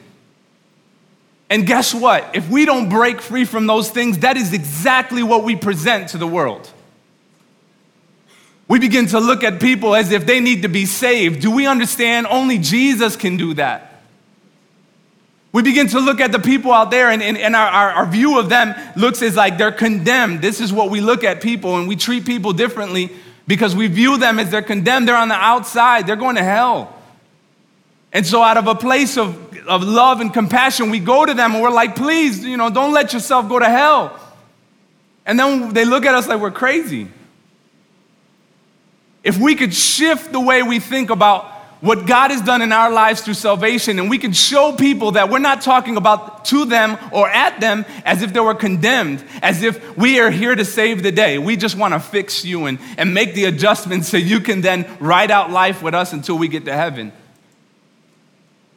And 1.48 1.66
guess 1.66 1.94
what? 1.94 2.34
If 2.34 2.48
we 2.48 2.64
don't 2.64 2.88
break 2.88 3.20
free 3.20 3.44
from 3.44 3.66
those 3.66 3.90
things, 3.90 4.18
that 4.18 4.36
is 4.36 4.52
exactly 4.52 5.22
what 5.22 5.44
we 5.44 5.54
present 5.54 6.10
to 6.10 6.18
the 6.18 6.26
world. 6.26 6.70
We 8.68 8.80
begin 8.80 9.06
to 9.08 9.20
look 9.20 9.44
at 9.44 9.60
people 9.60 9.94
as 9.94 10.10
if 10.10 10.26
they 10.26 10.40
need 10.40 10.62
to 10.62 10.68
be 10.68 10.86
saved. 10.86 11.40
Do 11.40 11.50
we 11.50 11.66
understand 11.66 12.26
only 12.26 12.58
Jesus 12.58 13.16
can 13.16 13.36
do 13.36 13.54
that? 13.54 14.02
We 15.52 15.62
begin 15.62 15.86
to 15.88 16.00
look 16.00 16.20
at 16.20 16.32
the 16.32 16.38
people 16.38 16.72
out 16.72 16.90
there, 16.90 17.10
and, 17.10 17.22
and, 17.22 17.38
and 17.38 17.56
our, 17.56 17.66
our, 17.66 17.90
our, 17.92 18.06
view 18.06 18.38
of 18.38 18.50
them 18.50 18.74
looks 18.94 19.22
as 19.22 19.36
like 19.36 19.56
they're 19.56 19.72
condemned. 19.72 20.42
This 20.42 20.60
is 20.60 20.70
what 20.70 20.90
we 20.90 21.00
look 21.00 21.24
at 21.24 21.40
people, 21.40 21.78
and 21.78 21.88
we 21.88 21.96
treat 21.96 22.26
people 22.26 22.52
differently 22.52 23.10
because 23.46 23.74
we 23.74 23.86
view 23.86 24.18
them 24.18 24.38
as 24.38 24.50
they're 24.50 24.60
condemned. 24.60 25.08
They're 25.08 25.16
on 25.16 25.28
the 25.28 25.34
outside, 25.34 26.06
they're 26.06 26.16
going 26.16 26.36
to 26.36 26.44
hell. 26.44 26.94
And 28.12 28.26
so, 28.26 28.42
out 28.42 28.58
of 28.58 28.66
a 28.66 28.74
place 28.74 29.16
of, 29.16 29.56
of 29.66 29.82
love 29.82 30.20
and 30.20 30.32
compassion, 30.32 30.90
we 30.90 30.98
go 30.98 31.24
to 31.24 31.32
them 31.32 31.54
and 31.54 31.62
we're 31.62 31.70
like, 31.70 31.96
please, 31.96 32.44
you 32.44 32.56
know, 32.56 32.68
don't 32.68 32.92
let 32.92 33.12
yourself 33.12 33.48
go 33.48 33.58
to 33.58 33.68
hell. 33.68 34.18
And 35.24 35.38
then 35.38 35.72
they 35.72 35.84
look 35.84 36.04
at 36.04 36.14
us 36.14 36.28
like 36.28 36.40
we're 36.40 36.50
crazy. 36.50 37.08
If 39.26 39.38
we 39.38 39.56
could 39.56 39.74
shift 39.74 40.30
the 40.30 40.38
way 40.38 40.62
we 40.62 40.78
think 40.78 41.10
about 41.10 41.46
what 41.80 42.06
God 42.06 42.30
has 42.30 42.40
done 42.42 42.62
in 42.62 42.70
our 42.70 42.92
lives 42.92 43.22
through 43.22 43.34
salvation, 43.34 43.98
and 43.98 44.08
we 44.08 44.18
can 44.18 44.32
show 44.32 44.72
people 44.72 45.10
that 45.10 45.28
we're 45.28 45.40
not 45.40 45.62
talking 45.62 45.96
about 45.96 46.44
to 46.44 46.64
them 46.64 46.96
or 47.10 47.28
at 47.28 47.60
them 47.60 47.84
as 48.04 48.22
if 48.22 48.32
they 48.32 48.38
were 48.38 48.54
condemned, 48.54 49.24
as 49.42 49.64
if 49.64 49.96
we 49.96 50.20
are 50.20 50.30
here 50.30 50.54
to 50.54 50.64
save 50.64 51.02
the 51.02 51.10
day. 51.10 51.38
We 51.38 51.56
just 51.56 51.76
want 51.76 51.92
to 51.92 51.98
fix 51.98 52.44
you 52.44 52.66
and, 52.66 52.78
and 52.96 53.12
make 53.12 53.34
the 53.34 53.46
adjustments 53.46 54.08
so 54.08 54.16
you 54.16 54.38
can 54.38 54.60
then 54.60 54.86
ride 55.00 55.32
out 55.32 55.50
life 55.50 55.82
with 55.82 55.92
us 55.92 56.12
until 56.12 56.38
we 56.38 56.46
get 56.46 56.64
to 56.66 56.72
heaven. 56.72 57.12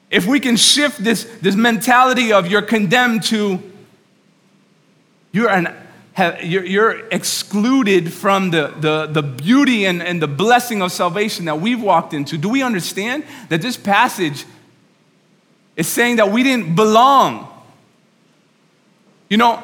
If 0.10 0.26
we 0.26 0.40
can 0.40 0.58
shift 0.58 0.98
this, 0.98 1.26
this 1.42 1.56
mentality 1.56 2.34
of 2.34 2.48
you're 2.48 2.64
condemned 2.64 3.22
to 3.26 3.62
you're 5.32 5.52
an 5.52 5.76
have, 6.20 6.44
you're, 6.44 6.66
you're, 6.66 7.08
excluded 7.10 8.14
from 8.14 8.52
the, 8.52 8.68
the, 8.80 9.08
the 9.08 9.24
beauty 9.24 9.86
and, 9.86 10.04
and 10.04 10.22
the 10.22 10.28
blessing 10.28 10.82
of 10.82 10.92
salvation 10.92 11.46
that 11.46 11.60
we've 11.60 11.82
walked 11.82 12.14
into. 12.14 12.38
Do 12.38 12.50
we 12.50 12.62
understand 12.62 13.24
that 13.48 13.62
this 13.62 13.78
passage 13.78 14.46
is 15.76 15.88
saying 15.88 16.18
that 16.18 16.30
we 16.32 16.44
didn't 16.44 16.76
belong? 16.76 17.48
You 19.30 19.38
know, 19.38 19.64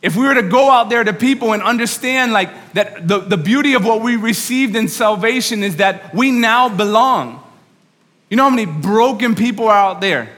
if 0.00 0.16
we 0.16 0.26
were 0.26 0.34
to 0.34 0.48
go 0.48 0.70
out 0.70 0.88
there 0.88 1.02
to 1.02 1.12
people 1.12 1.52
and 1.52 1.62
understand 1.62 2.32
like 2.32 2.72
that 2.74 3.06
the, 3.06 3.18
the 3.18 3.36
beauty 3.36 3.74
of 3.74 3.84
what 3.84 4.00
we 4.00 4.16
received 4.16 4.76
in 4.76 4.88
salvation 4.88 5.62
is 5.62 5.76
that 5.76 6.14
we 6.14 6.30
now 6.30 6.68
belong. 6.68 7.42
You 8.30 8.36
know 8.36 8.44
how 8.44 8.50
many 8.50 8.66
broken 8.66 9.34
people 9.34 9.66
are 9.66 9.76
out 9.76 10.00
there 10.00 10.30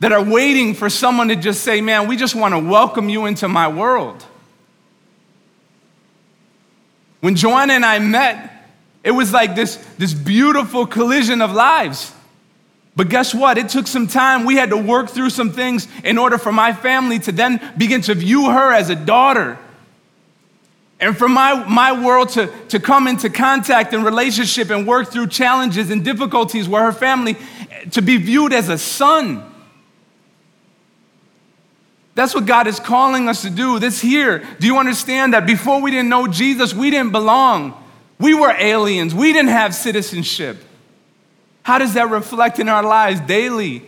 that 0.00 0.10
are 0.12 0.24
waiting 0.24 0.74
for 0.74 0.88
someone 0.88 1.28
to 1.28 1.36
just 1.36 1.62
say, 1.62 1.80
Man, 1.80 2.08
we 2.08 2.16
just 2.16 2.34
want 2.34 2.54
to 2.54 2.58
welcome 2.58 3.10
you 3.10 3.26
into 3.26 3.46
my 3.46 3.68
world. 3.68 4.24
When 7.20 7.36
Joanna 7.36 7.74
and 7.74 7.84
I 7.84 7.98
met, 7.98 8.66
it 9.04 9.10
was 9.10 9.32
like 9.32 9.54
this, 9.54 9.76
this 9.98 10.12
beautiful 10.12 10.86
collision 10.86 11.40
of 11.40 11.52
lives. 11.52 12.12
But 12.96 13.08
guess 13.08 13.34
what? 13.34 13.56
It 13.56 13.68
took 13.68 13.86
some 13.86 14.06
time. 14.06 14.44
We 14.44 14.56
had 14.56 14.70
to 14.70 14.76
work 14.76 15.10
through 15.10 15.30
some 15.30 15.52
things 15.52 15.88
in 16.04 16.18
order 16.18 16.38
for 16.38 16.52
my 16.52 16.72
family 16.72 17.18
to 17.20 17.32
then 17.32 17.60
begin 17.78 18.02
to 18.02 18.14
view 18.14 18.50
her 18.50 18.72
as 18.72 18.90
a 18.90 18.94
daughter. 18.94 19.58
And 20.98 21.16
for 21.16 21.28
my, 21.28 21.64
my 21.66 22.04
world 22.04 22.28
to, 22.30 22.52
to 22.68 22.78
come 22.78 23.06
into 23.08 23.30
contact 23.30 23.94
and 23.94 24.04
relationship 24.04 24.68
and 24.68 24.86
work 24.86 25.10
through 25.10 25.28
challenges 25.28 25.90
and 25.90 26.04
difficulties 26.04 26.68
where 26.68 26.82
her 26.82 26.92
family 26.92 27.38
eh, 27.70 27.84
to 27.92 28.02
be 28.02 28.18
viewed 28.18 28.52
as 28.52 28.68
a 28.68 28.76
son. 28.76 29.49
That's 32.20 32.34
what 32.34 32.44
God 32.44 32.66
is 32.66 32.78
calling 32.78 33.30
us 33.30 33.40
to 33.40 33.48
do. 33.48 33.78
This 33.78 33.98
here. 33.98 34.46
Do 34.58 34.66
you 34.66 34.76
understand 34.76 35.32
that 35.32 35.46
before 35.46 35.80
we 35.80 35.90
didn't 35.90 36.10
know 36.10 36.26
Jesus, 36.26 36.74
we 36.74 36.90
didn't 36.90 37.12
belong? 37.12 37.72
We 38.18 38.34
were 38.34 38.54
aliens. 38.58 39.14
We 39.14 39.32
didn't 39.32 39.48
have 39.48 39.74
citizenship. 39.74 40.58
How 41.62 41.78
does 41.78 41.94
that 41.94 42.10
reflect 42.10 42.58
in 42.58 42.68
our 42.68 42.82
lives 42.82 43.20
daily? 43.20 43.84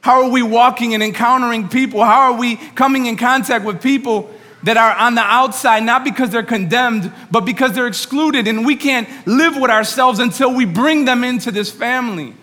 How 0.00 0.24
are 0.24 0.28
we 0.28 0.42
walking 0.42 0.92
and 0.92 1.04
encountering 1.04 1.68
people? 1.68 2.02
How 2.02 2.32
are 2.32 2.36
we 2.36 2.56
coming 2.56 3.06
in 3.06 3.16
contact 3.16 3.64
with 3.64 3.80
people 3.80 4.28
that 4.64 4.76
are 4.76 4.96
on 4.96 5.14
the 5.14 5.20
outside, 5.20 5.84
not 5.84 6.02
because 6.02 6.30
they're 6.30 6.42
condemned, 6.42 7.12
but 7.30 7.42
because 7.42 7.74
they're 7.74 7.86
excluded, 7.86 8.48
and 8.48 8.66
we 8.66 8.74
can't 8.74 9.08
live 9.24 9.56
with 9.56 9.70
ourselves 9.70 10.18
until 10.18 10.52
we 10.52 10.64
bring 10.64 11.04
them 11.04 11.22
into 11.22 11.52
this 11.52 11.70
family? 11.70 12.34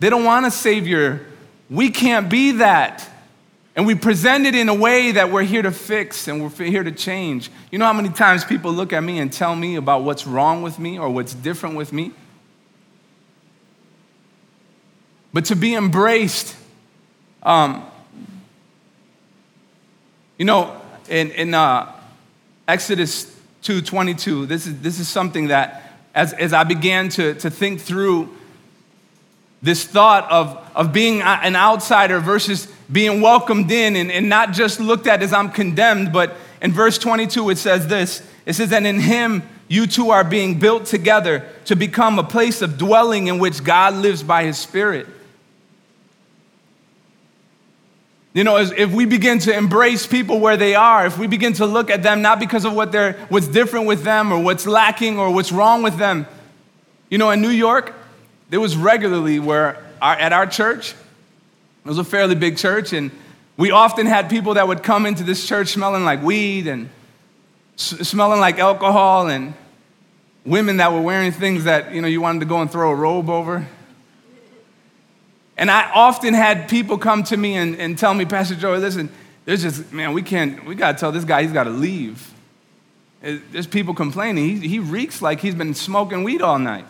They 0.00 0.10
don't 0.10 0.24
want 0.24 0.46
a 0.46 0.50
savior 0.50 1.28
we 1.70 1.90
can't 1.90 2.28
be 2.28 2.52
that. 2.52 3.08
And 3.76 3.86
we 3.86 3.96
present 3.96 4.46
it 4.46 4.54
in 4.54 4.68
a 4.68 4.74
way 4.74 5.12
that 5.12 5.32
we're 5.32 5.42
here 5.42 5.62
to 5.62 5.72
fix 5.72 6.28
and 6.28 6.40
we're 6.40 6.64
here 6.64 6.84
to 6.84 6.92
change. 6.92 7.50
You 7.72 7.78
know 7.78 7.86
how 7.86 7.92
many 7.92 8.08
times 8.08 8.44
people 8.44 8.72
look 8.72 8.92
at 8.92 9.02
me 9.02 9.18
and 9.18 9.32
tell 9.32 9.56
me 9.56 9.74
about 9.74 10.04
what's 10.04 10.26
wrong 10.26 10.62
with 10.62 10.78
me 10.78 10.98
or 10.98 11.08
what's 11.10 11.34
different 11.34 11.74
with 11.74 11.92
me? 11.92 12.12
But 15.32 15.46
to 15.46 15.56
be 15.56 15.74
embraced, 15.74 16.54
um, 17.42 17.84
you 20.38 20.44
know, 20.44 20.80
in, 21.08 21.32
in 21.32 21.54
uh, 21.54 21.92
Exodus 22.68 23.24
2.22, 23.64 24.46
this 24.46 24.68
is, 24.68 24.80
this 24.80 25.00
is 25.00 25.08
something 25.08 25.48
that 25.48 25.98
as, 26.14 26.32
as 26.34 26.52
I 26.52 26.62
began 26.62 27.08
to, 27.10 27.34
to 27.34 27.50
think 27.50 27.80
through 27.80 28.32
this 29.64 29.84
thought 29.84 30.30
of, 30.30 30.56
of 30.74 30.92
being 30.92 31.22
an 31.22 31.56
outsider 31.56 32.20
versus 32.20 32.66
being 32.92 33.22
welcomed 33.22 33.70
in 33.70 33.96
and, 33.96 34.12
and 34.12 34.28
not 34.28 34.52
just 34.52 34.78
looked 34.78 35.06
at 35.06 35.22
as 35.22 35.32
I'm 35.32 35.50
condemned, 35.50 36.12
but 36.12 36.36
in 36.60 36.70
verse 36.70 36.98
22 36.98 37.50
it 37.50 37.58
says 37.58 37.86
this 37.86 38.22
it 38.46 38.52
says, 38.52 38.72
And 38.72 38.86
in 38.86 39.00
him 39.00 39.42
you 39.68 39.86
too 39.86 40.10
are 40.10 40.22
being 40.22 40.58
built 40.58 40.84
together 40.84 41.48
to 41.64 41.76
become 41.76 42.18
a 42.18 42.22
place 42.22 42.60
of 42.60 42.76
dwelling 42.76 43.28
in 43.28 43.38
which 43.38 43.64
God 43.64 43.94
lives 43.94 44.22
by 44.22 44.44
his 44.44 44.58
Spirit. 44.58 45.06
You 48.34 48.44
know, 48.44 48.56
if 48.58 48.92
we 48.92 49.06
begin 49.06 49.38
to 49.40 49.56
embrace 49.56 50.06
people 50.06 50.40
where 50.40 50.56
they 50.56 50.74
are, 50.74 51.06
if 51.06 51.16
we 51.16 51.28
begin 51.28 51.52
to 51.54 51.66
look 51.66 51.88
at 51.88 52.02
them 52.02 52.20
not 52.20 52.40
because 52.40 52.64
of 52.64 52.74
what 52.74 52.92
they're, 52.92 53.12
what's 53.28 53.46
different 53.46 53.86
with 53.86 54.02
them 54.02 54.32
or 54.32 54.42
what's 54.42 54.66
lacking 54.66 55.18
or 55.18 55.32
what's 55.32 55.52
wrong 55.52 55.82
with 55.82 55.96
them. 55.96 56.26
You 57.08 57.16
know, 57.16 57.30
in 57.30 57.40
New 57.40 57.50
York, 57.50 57.94
there 58.50 58.60
was 58.60 58.76
regularly 58.76 59.38
where 59.38 59.82
our, 60.00 60.14
at 60.14 60.32
our 60.32 60.46
church, 60.46 60.92
it 60.92 61.88
was 61.88 61.98
a 61.98 62.04
fairly 62.04 62.34
big 62.34 62.56
church, 62.56 62.92
and 62.92 63.10
we 63.56 63.70
often 63.70 64.06
had 64.06 64.28
people 64.28 64.54
that 64.54 64.66
would 64.66 64.82
come 64.82 65.06
into 65.06 65.22
this 65.22 65.46
church 65.46 65.68
smelling 65.68 66.04
like 66.04 66.22
weed 66.22 66.66
and 66.66 66.90
s- 67.74 68.08
smelling 68.08 68.40
like 68.40 68.58
alcohol, 68.58 69.28
and 69.28 69.54
women 70.44 70.78
that 70.78 70.92
were 70.92 71.00
wearing 71.00 71.32
things 71.32 71.64
that 71.64 71.92
you 71.94 72.02
know 72.02 72.08
you 72.08 72.20
wanted 72.20 72.40
to 72.40 72.46
go 72.46 72.60
and 72.60 72.70
throw 72.70 72.90
a 72.90 72.94
robe 72.94 73.30
over. 73.30 73.66
And 75.56 75.70
I 75.70 75.90
often 75.92 76.34
had 76.34 76.68
people 76.68 76.98
come 76.98 77.22
to 77.24 77.36
me 77.36 77.56
and, 77.56 77.76
and 77.76 77.96
tell 77.96 78.12
me, 78.12 78.24
Pastor 78.24 78.56
Joey, 78.56 78.78
listen, 78.78 79.08
there's 79.44 79.62
just, 79.62 79.92
man, 79.92 80.12
we 80.12 80.22
can't, 80.22 80.64
we 80.66 80.74
gotta 80.74 80.98
tell 80.98 81.12
this 81.12 81.24
guy 81.24 81.42
he's 81.42 81.52
gotta 81.52 81.70
leave. 81.70 82.32
There's 83.20 83.66
people 83.66 83.94
complaining. 83.94 84.60
He, 84.60 84.68
he 84.68 84.78
reeks 84.80 85.22
like 85.22 85.40
he's 85.40 85.54
been 85.54 85.74
smoking 85.74 86.24
weed 86.24 86.42
all 86.42 86.58
night. 86.58 86.84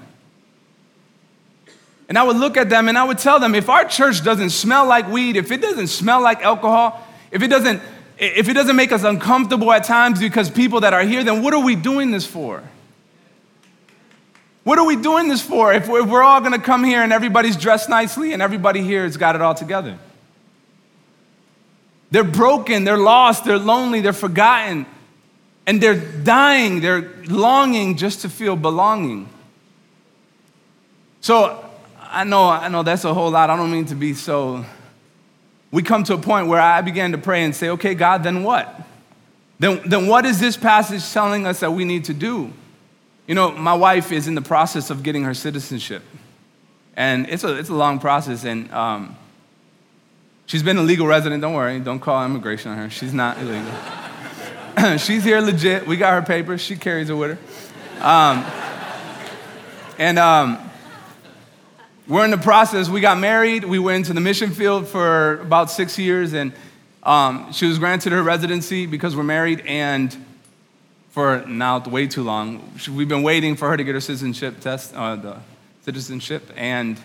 And 2.09 2.19
I 2.19 2.23
would 2.23 2.37
look 2.37 2.57
at 2.57 2.69
them 2.69 2.89
and 2.89 2.99
I 2.99 3.05
would 3.05 3.19
tell 3.19 3.41
them 3.41 3.55
if 3.55 3.69
our 3.69 3.85
church 3.85 4.23
doesn't 4.23 4.51
smell 4.51 4.87
like 4.87 5.09
weed, 5.09 5.37
if 5.37 5.51
it 5.51 5.61
doesn't 5.61 5.87
smell 5.87 6.21
like 6.21 6.43
alcohol, 6.43 7.07
if 7.31 7.43
it 7.43 7.49
doesn't, 7.49 7.81
if 8.19 8.49
it 8.49 8.53
doesn't 8.53 8.77
make 8.77 8.93
us 8.93 9.05
uncomfortable 9.05 9.73
at 9.73 9.85
times 9.85 10.21
because 10.21 10.51
people 10.51 10.81
that 10.81 10.93
are 10.93 11.03
here, 11.03 11.25
then 11.25 11.43
what 11.43 11.55
are 11.55 11.63
we 11.63 11.75
doing 11.75 12.11
this 12.11 12.27
for? 12.27 12.63
What 14.65 14.79
are 14.79 14.87
we 14.87 14.97
doing 14.97 15.29
this 15.29 15.43
for 15.43 15.73
if 15.73 15.89
we're 15.89 16.23
all 16.23 16.41
gonna 16.41 16.59
come 16.59 16.85
here 16.85 17.03
and 17.03 17.13
everybody's 17.13 17.57
dressed 17.57 17.89
nicely 17.89 18.33
and 18.33 18.41
everybody 18.41 18.83
here 18.83 19.05
has 19.05 19.17
got 19.17 19.35
it 19.35 19.43
all 19.43 19.55
together? 19.55 19.99
They're 22.11 22.23
broken, 22.23 22.85
they're 22.85 22.97
lost, 22.97 23.45
they're 23.45 23.59
lonely, 23.59 24.01
they're 24.01 24.13
forgotten, 24.13 24.87
and 25.67 25.83
they're 25.83 25.99
dying, 25.99 26.81
they're 26.81 27.13
longing 27.27 27.97
just 27.97 28.21
to 28.21 28.29
feel 28.29 28.57
belonging. 28.57 29.29
So 31.21 31.64
I 32.15 32.23
know, 32.23 32.49
I 32.49 32.69
know 32.69 32.85
that's 32.85 33.05
a 33.05 33.13
whole 33.13 33.31
lot. 33.31 33.51
I 33.51 33.57
don't 33.57 33.73
mean 33.73 33.87
to 33.87 33.97
be 33.97 34.15
so. 34.15 34.65
We 35.73 35.83
come 35.83 36.05
to 36.05 36.15
a 36.15 36.19
point 36.19 36.47
where 36.47 36.61
I 36.61 36.81
began 36.81 37.11
to 37.13 37.19
pray 37.19 37.43
and 37.43 37.55
say, 37.55 37.71
okay, 37.71 37.95
God, 37.95 38.23
then 38.23 38.45
what? 38.45 38.83
Then, 39.59 39.83
then 39.85 40.07
what 40.07 40.25
is 40.25 40.39
this 40.39 40.57
passage 40.57 41.13
telling 41.13 41.45
us 41.45 41.61
that 41.61 41.73
we 41.73 41.85
need 41.85 42.05
to 42.05 42.15
do? 42.15 42.53
You 43.27 43.35
know, 43.35 43.51
my 43.51 43.75
wife 43.75 44.13
is 44.13 44.29
in 44.29 44.37
the 44.37 44.43
process 44.43 44.91
of 44.91 45.03
getting 45.03 45.25
her 45.25 45.35
citizenship. 45.35 46.05
And 46.97 47.29
it's 47.29 47.43
a, 47.43 47.59
it's 47.59 47.71
a 47.71 47.75
long 47.75 47.99
process. 47.99 48.45
And 48.45 48.71
um, 48.71 49.17
she's 50.47 50.63
been 50.63 50.77
a 50.77 50.83
legal 50.83 51.09
resident. 51.09 51.43
Don't 51.43 51.55
worry, 51.55 51.81
don't 51.81 52.01
call 52.01 52.25
immigration 52.25 52.71
on 52.71 52.79
her. 52.79 52.91
She's 52.91 53.13
not 53.13 53.39
illegal. 53.39 54.99
she's 54.99 55.25
here 55.25 55.41
legit. 55.41 55.89
We 55.89 55.97
got 55.97 56.13
her 56.13 56.23
papers. 56.23 56.61
She 56.61 56.77
carries 56.77 57.11
it 57.11 57.15
with 57.15 57.39
her. 57.39 58.07
Um, 58.07 58.45
and 59.99 60.19
um, 60.19 60.71
we're 62.07 62.25
in 62.25 62.31
the 62.31 62.39
process. 62.39 62.89
We 62.89 63.01
got 63.01 63.19
married. 63.19 63.65
We 63.65 63.79
went 63.79 63.97
into 63.97 64.13
the 64.13 64.21
mission 64.21 64.51
field 64.51 64.87
for 64.87 65.41
about 65.41 65.71
six 65.71 65.99
years. 65.99 66.33
And 66.33 66.53
um, 67.03 67.53
she 67.53 67.67
was 67.67 67.79
granted 67.79 68.13
her 68.13 68.23
residency 68.23 68.87
because 68.87 69.17
we're 69.17 69.23
married. 69.23 69.63
And 69.67 70.17
for 71.15 71.45
now 71.47 71.79
way 71.79 72.09
too 72.09 72.25
long. 72.25 72.73
We've 72.91 73.09
been 73.09 73.23
waiting 73.23 73.55
for 73.55 73.69
her 73.69 73.77
to 73.77 73.85
get 73.85 73.95
her 73.95 74.01
citizenship 74.01 74.59
test, 74.59 74.93
uh, 74.97 75.15
the 75.15 75.37
citizenship, 75.83 76.51
and 76.57 76.99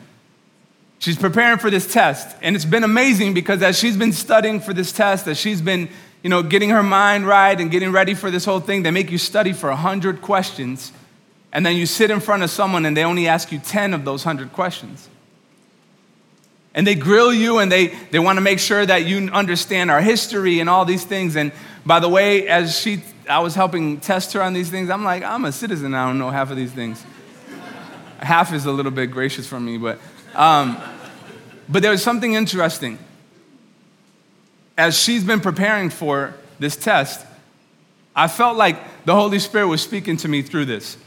she's 0.98 1.16
preparing 1.16 1.60
for 1.60 1.70
this 1.70 1.94
test. 1.94 2.36
And 2.42 2.56
it's 2.56 2.66
been 2.66 2.84
amazing 2.84 3.36
because 3.36 3.62
as 3.62 3.78
she's 3.78 3.96
been 3.96 4.12
studying 4.12 4.62
for 4.62 4.74
this 4.74 4.92
test, 4.92 5.28
as 5.28 5.38
she's 5.38 5.62
been, 5.62 5.90
you 6.24 6.30
know, 6.32 6.42
getting 6.42 6.72
her 6.72 6.82
mind 6.82 7.28
right 7.28 7.60
and 7.62 7.70
getting 7.70 7.92
ready 7.92 8.16
for 8.16 8.32
this 8.32 8.46
whole 8.46 8.60
thing, 8.60 8.82
they 8.82 8.90
make 8.90 9.12
you 9.12 9.20
study 9.20 9.54
for 9.54 9.70
100 9.70 10.24
questions. 10.24 10.92
And 11.52 11.66
then 11.66 11.76
you 11.76 11.86
sit 11.86 12.12
in 12.12 12.20
front 12.20 12.44
of 12.44 12.50
someone 12.50 12.86
and 12.86 12.96
they 12.96 13.04
only 13.04 13.28
ask 13.28 13.52
you 13.52 13.60
10 13.60 13.94
of 13.94 14.06
those 14.06 14.26
100 14.26 14.54
questions. 14.54 15.10
And 16.76 16.86
they 16.86 16.96
grill 16.96 17.34
you 17.34 17.58
and 17.58 17.72
they, 17.72 17.88
they 18.12 18.20
want 18.20 18.38
to 18.38 18.42
make 18.42 18.60
sure 18.60 18.86
that 18.86 19.06
you 19.06 19.30
understand 19.32 19.90
our 19.90 20.02
history 20.02 20.60
and 20.60 20.70
all 20.70 20.86
these 20.86 21.04
things. 21.04 21.36
And 21.36 21.52
by 21.86 22.00
the 22.00 22.08
way, 22.08 22.48
as 22.48 22.80
she 22.80 23.02
I 23.30 23.40
was 23.40 23.54
helping 23.54 24.00
test 24.00 24.34
her 24.34 24.42
on 24.42 24.54
these 24.54 24.72
things. 24.72 24.90
I'm 24.90 25.04
like, 25.04 25.22
I'm 25.22 25.46
a 25.46 25.52
citizen. 25.52 25.94
I 25.94 26.08
don't 26.08 26.18
know 26.18 26.32
half 26.32 26.50
of 26.50 26.58
these 26.58 26.72
things. 26.72 27.06
half 28.20 28.52
is 28.54 28.66
a 28.66 28.72
little 28.72 28.92
bit 28.92 29.12
gracious 29.12 29.46
from 29.46 29.66
me, 29.66 29.78
but, 29.78 30.00
um, 30.34 30.78
but 31.70 31.84
there 31.84 31.92
was 31.92 32.02
something 32.02 32.34
interesting. 32.34 32.98
As 34.76 35.00
she's 35.00 35.24
been 35.24 35.42
preparing 35.42 35.92
for 35.92 36.34
this 36.58 36.76
test, 36.76 37.24
I 38.16 38.28
felt 38.28 38.58
like 38.58 39.06
the 39.06 39.14
Holy 39.14 39.38
Spirit 39.38 39.68
was 39.68 39.84
speaking 39.84 40.18
to 40.18 40.28
me 40.28 40.42
through 40.42 40.66
this. 40.66 40.98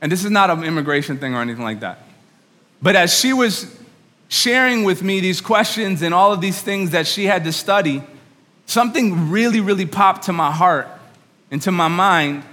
And 0.00 0.12
this 0.12 0.24
is 0.24 0.30
not 0.30 0.50
an 0.50 0.64
immigration 0.64 1.18
thing 1.18 1.34
or 1.34 1.40
anything 1.40 1.64
like 1.64 1.80
that. 1.80 1.98
But 2.80 2.96
as 2.96 3.18
she 3.18 3.32
was 3.32 3.78
sharing 4.28 4.84
with 4.84 5.02
me 5.02 5.20
these 5.20 5.40
questions 5.40 6.02
and 6.02 6.14
all 6.14 6.32
of 6.32 6.40
these 6.40 6.60
things 6.60 6.90
that 6.90 7.06
she 7.06 7.24
had 7.24 7.44
to 7.44 7.52
study, 7.52 8.02
something 8.66 9.30
really, 9.30 9.60
really 9.60 9.86
popped 9.86 10.24
to 10.24 10.32
my 10.32 10.52
heart 10.52 10.88
and 11.50 11.60
to 11.62 11.72
my 11.72 11.88
mind 11.88 12.44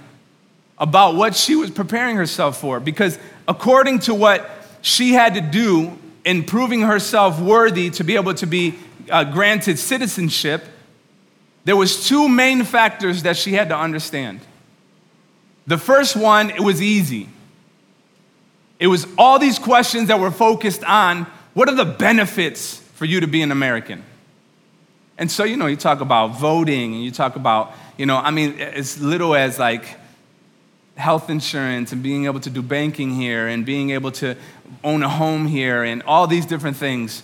about 0.78 1.14
what 1.14 1.34
she 1.34 1.54
was 1.54 1.70
preparing 1.70 2.16
herself 2.16 2.58
for. 2.60 2.80
Because 2.80 3.18
according 3.46 4.00
to 4.00 4.14
what 4.14 4.50
she 4.82 5.12
had 5.12 5.34
to 5.34 5.40
do 5.40 5.98
in 6.24 6.44
proving 6.44 6.80
herself 6.80 7.40
worthy 7.40 7.90
to 7.90 8.04
be 8.04 8.16
able 8.16 8.34
to 8.34 8.46
be 8.46 8.74
uh, 9.10 9.24
granted 9.24 9.78
citizenship, 9.78 10.64
there 11.64 11.76
was 11.76 12.06
two 12.06 12.28
main 12.28 12.64
factors 12.64 13.22
that 13.22 13.36
she 13.36 13.52
had 13.52 13.68
to 13.68 13.76
understand. 13.76 14.40
The 15.66 15.78
first 15.78 16.16
one, 16.16 16.50
it 16.50 16.60
was 16.60 16.80
easy. 16.80 17.28
It 18.78 18.88
was 18.88 19.06
all 19.16 19.38
these 19.38 19.58
questions 19.58 20.08
that 20.08 20.20
were 20.20 20.30
focused 20.30 20.84
on 20.84 21.24
what 21.54 21.68
are 21.68 21.74
the 21.74 21.84
benefits 21.84 22.78
for 22.94 23.04
you 23.04 23.20
to 23.20 23.26
be 23.26 23.42
an 23.42 23.50
American? 23.50 24.04
And 25.18 25.30
so, 25.30 25.44
you 25.44 25.56
know, 25.56 25.66
you 25.66 25.76
talk 25.76 26.00
about 26.00 26.38
voting 26.38 26.94
and 26.94 27.02
you 27.02 27.10
talk 27.10 27.36
about 27.36 27.74
you 27.96 28.06
know, 28.06 28.16
I 28.16 28.30
mean, 28.30 28.58
as 28.60 29.00
little 29.00 29.34
as 29.34 29.58
like 29.58 29.86
health 30.96 31.28
insurance 31.30 31.92
and 31.92 32.02
being 32.02 32.24
able 32.24 32.40
to 32.40 32.50
do 32.50 32.62
banking 32.62 33.14
here 33.14 33.48
and 33.48 33.64
being 33.64 33.90
able 33.90 34.10
to 34.10 34.36
own 34.82 35.02
a 35.02 35.08
home 35.08 35.46
here 35.46 35.82
and 35.82 36.02
all 36.02 36.26
these 36.26 36.46
different 36.46 36.76
things. 36.76 37.22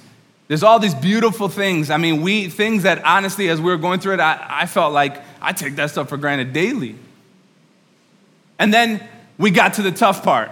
There's 0.48 0.62
all 0.62 0.78
these 0.78 0.94
beautiful 0.94 1.48
things. 1.48 1.90
I 1.90 1.96
mean, 1.96 2.20
we 2.20 2.48
things 2.48 2.82
that 2.82 3.04
honestly, 3.04 3.48
as 3.48 3.60
we 3.60 3.70
were 3.70 3.78
going 3.78 4.00
through 4.00 4.14
it, 4.14 4.20
I, 4.20 4.44
I 4.48 4.66
felt 4.66 4.92
like 4.92 5.22
I 5.40 5.52
take 5.52 5.76
that 5.76 5.90
stuff 5.90 6.08
for 6.08 6.16
granted 6.16 6.52
daily. 6.52 6.96
And 8.58 8.72
then 8.72 9.06
we 9.38 9.50
got 9.50 9.74
to 9.74 9.82
the 9.82 9.92
tough 9.92 10.22
part. 10.22 10.50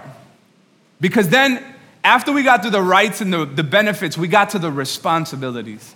Because 1.01 1.27
then, 1.29 1.61
after 2.03 2.31
we 2.31 2.43
got 2.43 2.63
to 2.63 2.69
the 2.69 2.81
rights 2.81 3.19
and 3.19 3.33
the, 3.33 3.45
the 3.45 3.63
benefits, 3.63 4.17
we 4.17 4.27
got 4.27 4.51
to 4.51 4.59
the 4.59 4.71
responsibilities. 4.71 5.95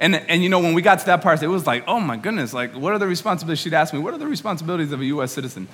And, 0.00 0.14
and 0.14 0.42
you 0.42 0.48
know, 0.48 0.60
when 0.60 0.74
we 0.74 0.82
got 0.82 1.00
to 1.00 1.06
that 1.06 1.22
part, 1.22 1.42
it 1.42 1.48
was 1.48 1.66
like, 1.66 1.82
oh 1.88 1.98
my 1.98 2.16
goodness, 2.16 2.54
like, 2.54 2.72
what 2.74 2.92
are 2.92 2.98
the 2.98 3.06
responsibilities? 3.06 3.60
She'd 3.60 3.74
ask 3.74 3.92
me, 3.92 3.98
what 3.98 4.14
are 4.14 4.18
the 4.18 4.28
responsibilities 4.28 4.92
of 4.92 5.00
a 5.00 5.04
US 5.06 5.32
citizen? 5.32 5.66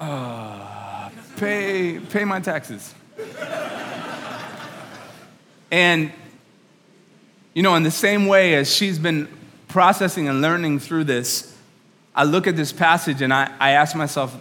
Uh, 0.00 1.10
pay, 1.36 2.00
pay 2.00 2.24
my 2.24 2.40
taxes. 2.40 2.94
and, 5.70 6.10
you 7.52 7.62
know, 7.62 7.74
in 7.74 7.82
the 7.82 7.90
same 7.90 8.26
way 8.26 8.54
as 8.54 8.74
she's 8.74 8.98
been 8.98 9.28
processing 9.68 10.28
and 10.28 10.40
learning 10.40 10.78
through 10.78 11.04
this, 11.04 11.54
I 12.14 12.24
look 12.24 12.46
at 12.46 12.56
this 12.56 12.72
passage 12.72 13.20
and 13.20 13.34
I, 13.34 13.52
I 13.60 13.72
ask 13.72 13.94
myself, 13.94 14.34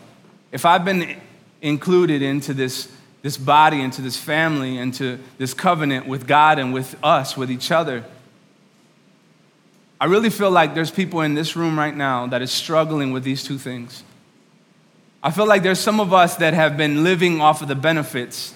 if 0.53 0.65
I've 0.65 0.85
been 0.85 1.19
included 1.65 2.21
into 2.21 2.53
this, 2.53 2.89
this 3.21 3.37
body, 3.37 3.81
into 3.81 4.01
this 4.01 4.15
family, 4.15 4.77
into 4.77 5.19
this 5.37 5.53
covenant 5.53 6.07
with 6.07 6.27
God 6.27 6.59
and 6.59 6.73
with 6.73 6.95
us, 7.03 7.35
with 7.35 7.51
each 7.51 7.71
other, 7.71 8.05
I 9.99 10.05
really 10.05 10.29
feel 10.29 10.51
like 10.51 10.75
there's 10.75 10.91
people 10.91 11.21
in 11.21 11.33
this 11.33 11.55
room 11.55 11.77
right 11.77 11.95
now 11.95 12.27
that 12.27 12.41
is 12.41 12.51
struggling 12.51 13.11
with 13.11 13.23
these 13.23 13.43
two 13.43 13.57
things. 13.57 14.03
I 15.23 15.31
feel 15.31 15.47
like 15.47 15.63
there's 15.63 15.79
some 15.79 15.99
of 15.99 16.13
us 16.13 16.35
that 16.37 16.53
have 16.53 16.77
been 16.77 17.03
living 17.03 17.41
off 17.41 17.61
of 17.61 17.67
the 17.67 17.75
benefits 17.75 18.53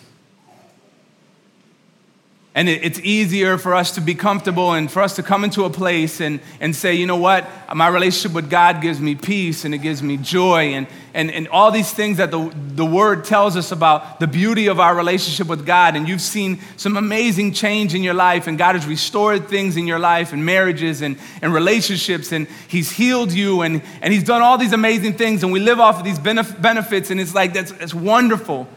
and 2.55 2.67
it's 2.67 2.99
easier 3.01 3.59
for 3.59 3.75
us 3.75 3.91
to 3.91 4.01
be 4.01 4.15
comfortable 4.15 4.73
and 4.73 4.91
for 4.91 5.03
us 5.03 5.15
to 5.17 5.23
come 5.23 5.43
into 5.43 5.65
a 5.65 5.69
place 5.69 6.19
and, 6.19 6.39
and 6.59 6.75
say, 6.75 6.95
you 6.95 7.05
know 7.05 7.15
what, 7.15 7.47
my 7.75 7.88
relationship 7.88 8.33
with 8.33 8.49
God 8.49 8.81
gives 8.81 8.99
me 8.99 9.13
peace 9.13 9.65
and 9.65 9.75
it 9.75 9.77
gives 9.77 10.01
me 10.01 10.17
joy 10.17 10.73
and, 10.73 10.88
and, 11.13 11.29
and 11.29 11.47
all 11.49 11.69
these 11.69 11.93
things 11.93 12.17
that 12.17 12.31
the, 12.31 12.51
the 12.55 12.85
Word 12.85 13.23
tells 13.23 13.55
us 13.55 13.71
about 13.71 14.19
the 14.19 14.25
beauty 14.25 14.65
of 14.65 14.79
our 14.79 14.95
relationship 14.95 15.45
with 15.45 15.63
God. 15.63 15.95
And 15.95 16.09
you've 16.09 16.21
seen 16.21 16.59
some 16.75 16.97
amazing 16.97 17.53
change 17.53 17.93
in 17.93 18.01
your 18.01 18.15
life, 18.15 18.47
and 18.47 18.57
God 18.57 18.73
has 18.73 18.88
restored 18.88 19.47
things 19.47 19.77
in 19.77 19.85
your 19.85 19.99
life 19.99 20.33
and 20.33 20.43
marriages 20.43 21.03
and, 21.03 21.19
and 21.43 21.53
relationships, 21.53 22.31
and 22.31 22.47
He's 22.67 22.89
healed 22.91 23.31
you 23.31 23.62
and, 23.62 23.83
and 24.01 24.12
He's 24.12 24.23
done 24.23 24.41
all 24.41 24.57
these 24.57 24.73
amazing 24.73 25.13
things. 25.13 25.43
And 25.43 25.53
we 25.53 25.59
live 25.59 25.79
off 25.79 25.99
of 25.99 26.03
these 26.03 26.19
benef- 26.19 26.59
benefits, 26.59 27.12
and 27.12 27.21
it's 27.21 27.35
like, 27.35 27.53
that's, 27.53 27.71
that's 27.73 27.93
wonderful. 27.93 28.67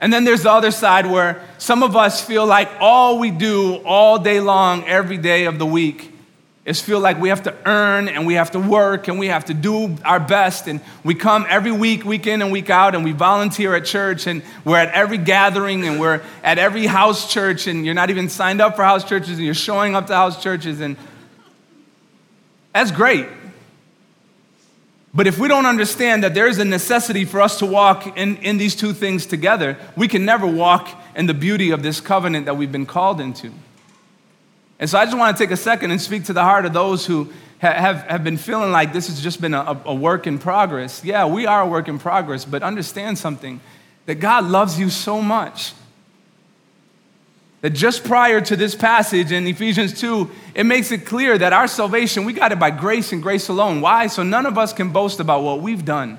And 0.00 0.12
then 0.12 0.24
there's 0.24 0.42
the 0.42 0.50
other 0.50 0.70
side 0.70 1.06
where 1.06 1.42
some 1.58 1.82
of 1.82 1.96
us 1.96 2.20
feel 2.20 2.44
like 2.46 2.68
all 2.80 3.18
we 3.18 3.30
do 3.30 3.76
all 3.84 4.18
day 4.18 4.40
long, 4.40 4.84
every 4.84 5.18
day 5.18 5.46
of 5.46 5.58
the 5.58 5.66
week, 5.66 6.10
is 6.64 6.80
feel 6.80 6.98
like 6.98 7.20
we 7.20 7.28
have 7.28 7.42
to 7.42 7.54
earn 7.66 8.08
and 8.08 8.26
we 8.26 8.34
have 8.34 8.50
to 8.52 8.58
work 8.58 9.08
and 9.08 9.18
we 9.18 9.26
have 9.26 9.44
to 9.44 9.54
do 9.54 9.96
our 10.04 10.18
best. 10.18 10.66
And 10.66 10.80
we 11.04 11.14
come 11.14 11.46
every 11.48 11.72
week, 11.72 12.04
week 12.04 12.26
in 12.26 12.40
and 12.42 12.50
week 12.50 12.70
out, 12.70 12.94
and 12.94 13.04
we 13.04 13.12
volunteer 13.12 13.74
at 13.74 13.84
church 13.84 14.26
and 14.26 14.42
we're 14.64 14.78
at 14.78 14.88
every 14.92 15.18
gathering 15.18 15.86
and 15.86 16.00
we're 16.00 16.22
at 16.42 16.58
every 16.58 16.86
house 16.86 17.30
church, 17.30 17.66
and 17.66 17.84
you're 17.84 17.94
not 17.94 18.10
even 18.10 18.28
signed 18.28 18.60
up 18.60 18.76
for 18.76 18.84
house 18.84 19.04
churches 19.04 19.36
and 19.36 19.44
you're 19.44 19.54
showing 19.54 19.94
up 19.94 20.06
to 20.06 20.14
house 20.14 20.42
churches. 20.42 20.80
And 20.80 20.96
that's 22.72 22.90
great. 22.90 23.26
But 25.14 25.28
if 25.28 25.38
we 25.38 25.46
don't 25.46 25.66
understand 25.66 26.24
that 26.24 26.34
there 26.34 26.48
is 26.48 26.58
a 26.58 26.64
necessity 26.64 27.24
for 27.24 27.40
us 27.40 27.60
to 27.60 27.66
walk 27.66 28.18
in, 28.18 28.36
in 28.38 28.58
these 28.58 28.74
two 28.74 28.92
things 28.92 29.26
together, 29.26 29.78
we 29.96 30.08
can 30.08 30.24
never 30.24 30.46
walk 30.46 30.88
in 31.14 31.26
the 31.26 31.34
beauty 31.34 31.70
of 31.70 31.84
this 31.84 32.00
covenant 32.00 32.46
that 32.46 32.56
we've 32.56 32.72
been 32.72 32.86
called 32.86 33.20
into. 33.20 33.52
And 34.80 34.90
so 34.90 34.98
I 34.98 35.04
just 35.04 35.16
want 35.16 35.36
to 35.36 35.42
take 35.42 35.52
a 35.52 35.56
second 35.56 35.92
and 35.92 36.00
speak 36.00 36.24
to 36.24 36.32
the 36.32 36.42
heart 36.42 36.66
of 36.66 36.72
those 36.72 37.06
who 37.06 37.32
ha- 37.60 37.74
have, 37.74 38.02
have 38.02 38.24
been 38.24 38.36
feeling 38.36 38.72
like 38.72 38.92
this 38.92 39.06
has 39.06 39.22
just 39.22 39.40
been 39.40 39.54
a, 39.54 39.80
a 39.84 39.94
work 39.94 40.26
in 40.26 40.38
progress. 40.38 41.04
Yeah, 41.04 41.26
we 41.26 41.46
are 41.46 41.62
a 41.62 41.66
work 41.66 41.86
in 41.86 42.00
progress, 42.00 42.44
but 42.44 42.64
understand 42.64 43.16
something 43.16 43.60
that 44.06 44.16
God 44.16 44.44
loves 44.44 44.80
you 44.80 44.90
so 44.90 45.22
much 45.22 45.74
that 47.64 47.70
just 47.70 48.04
prior 48.04 48.42
to 48.42 48.56
this 48.56 48.74
passage 48.74 49.32
in 49.32 49.46
Ephesians 49.46 49.98
2, 49.98 50.30
it 50.54 50.64
makes 50.64 50.92
it 50.92 51.06
clear 51.06 51.38
that 51.38 51.54
our 51.54 51.66
salvation, 51.66 52.26
we 52.26 52.34
got 52.34 52.52
it 52.52 52.58
by 52.58 52.70
grace 52.70 53.10
and 53.10 53.22
grace 53.22 53.48
alone. 53.48 53.80
Why? 53.80 54.06
So 54.06 54.22
none 54.22 54.44
of 54.44 54.58
us 54.58 54.74
can 54.74 54.90
boast 54.90 55.18
about 55.18 55.42
what 55.42 55.62
we've 55.62 55.82
done. 55.82 56.18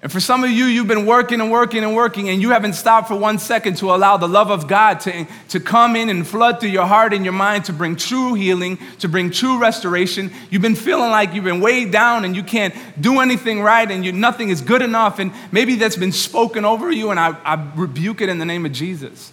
And 0.00 0.12
for 0.12 0.20
some 0.20 0.44
of 0.44 0.50
you, 0.50 0.66
you've 0.66 0.86
been 0.86 1.06
working 1.06 1.40
and 1.40 1.50
working 1.50 1.82
and 1.82 1.96
working, 1.96 2.28
and 2.28 2.40
you 2.40 2.50
haven't 2.50 2.74
stopped 2.74 3.08
for 3.08 3.16
one 3.16 3.40
second 3.40 3.78
to 3.78 3.92
allow 3.92 4.16
the 4.16 4.28
love 4.28 4.48
of 4.48 4.68
God 4.68 5.00
to, 5.00 5.26
to 5.48 5.58
come 5.58 5.96
in 5.96 6.08
and 6.08 6.24
flood 6.24 6.60
through 6.60 6.68
your 6.68 6.86
heart 6.86 7.12
and 7.12 7.24
your 7.24 7.32
mind 7.32 7.64
to 7.64 7.72
bring 7.72 7.96
true 7.96 8.34
healing, 8.34 8.78
to 9.00 9.08
bring 9.08 9.32
true 9.32 9.58
restoration. 9.58 10.30
You've 10.50 10.62
been 10.62 10.76
feeling 10.76 11.10
like 11.10 11.34
you've 11.34 11.42
been 11.42 11.60
weighed 11.60 11.90
down 11.90 12.24
and 12.24 12.36
you 12.36 12.44
can't 12.44 12.72
do 13.00 13.18
anything 13.18 13.60
right 13.60 13.90
and 13.90 14.04
you, 14.04 14.12
nothing 14.12 14.50
is 14.50 14.60
good 14.60 14.82
enough. 14.82 15.18
And 15.18 15.32
maybe 15.50 15.74
that's 15.74 15.96
been 15.96 16.12
spoken 16.12 16.64
over 16.64 16.92
you, 16.92 17.10
and 17.10 17.18
I, 17.18 17.36
I 17.44 17.72
rebuke 17.74 18.20
it 18.20 18.28
in 18.28 18.38
the 18.38 18.46
name 18.46 18.66
of 18.66 18.72
Jesus. 18.72 19.32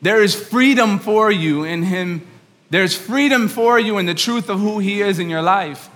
There 0.00 0.20
is 0.24 0.34
freedom 0.34 0.98
for 0.98 1.30
you 1.30 1.62
in 1.62 1.84
Him, 1.84 2.26
there's 2.70 2.96
freedom 2.96 3.46
for 3.46 3.78
you 3.78 3.98
in 3.98 4.06
the 4.06 4.14
truth 4.14 4.50
of 4.50 4.58
who 4.58 4.80
He 4.80 5.02
is 5.02 5.20
in 5.20 5.30
your 5.30 5.42
life. 5.42 5.88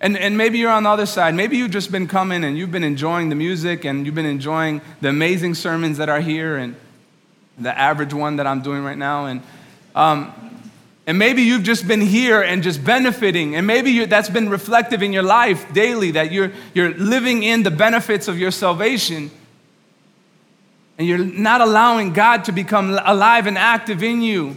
And, 0.00 0.16
and 0.16 0.36
maybe 0.36 0.58
you're 0.58 0.70
on 0.70 0.82
the 0.82 0.90
other 0.90 1.06
side. 1.06 1.34
Maybe 1.34 1.56
you've 1.56 1.70
just 1.70 1.90
been 1.90 2.06
coming 2.06 2.44
and 2.44 2.58
you've 2.58 2.70
been 2.70 2.84
enjoying 2.84 3.30
the 3.30 3.34
music 3.34 3.84
and 3.84 4.04
you've 4.04 4.14
been 4.14 4.26
enjoying 4.26 4.82
the 5.00 5.08
amazing 5.08 5.54
sermons 5.54 5.98
that 5.98 6.08
are 6.08 6.20
here 6.20 6.56
and 6.56 6.76
the 7.58 7.76
average 7.76 8.12
one 8.12 8.36
that 8.36 8.46
I'm 8.46 8.60
doing 8.60 8.84
right 8.84 8.98
now. 8.98 9.26
And, 9.26 9.42
um, 9.94 10.32
and 11.06 11.18
maybe 11.18 11.42
you've 11.42 11.62
just 11.62 11.88
been 11.88 12.02
here 12.02 12.42
and 12.42 12.62
just 12.62 12.84
benefiting. 12.84 13.56
And 13.56 13.66
maybe 13.66 14.04
that's 14.04 14.28
been 14.28 14.50
reflective 14.50 15.02
in 15.02 15.14
your 15.14 15.22
life 15.22 15.72
daily, 15.72 16.10
that 16.10 16.30
you're, 16.30 16.52
you're 16.74 16.92
living 16.92 17.42
in 17.42 17.62
the 17.62 17.70
benefits 17.70 18.28
of 18.28 18.38
your 18.38 18.50
salvation. 18.50 19.30
And 20.98 21.08
you're 21.08 21.18
not 21.18 21.62
allowing 21.62 22.12
God 22.12 22.44
to 22.44 22.52
become 22.52 22.98
alive 23.02 23.46
and 23.46 23.56
active 23.56 24.02
in 24.02 24.20
you. 24.20 24.56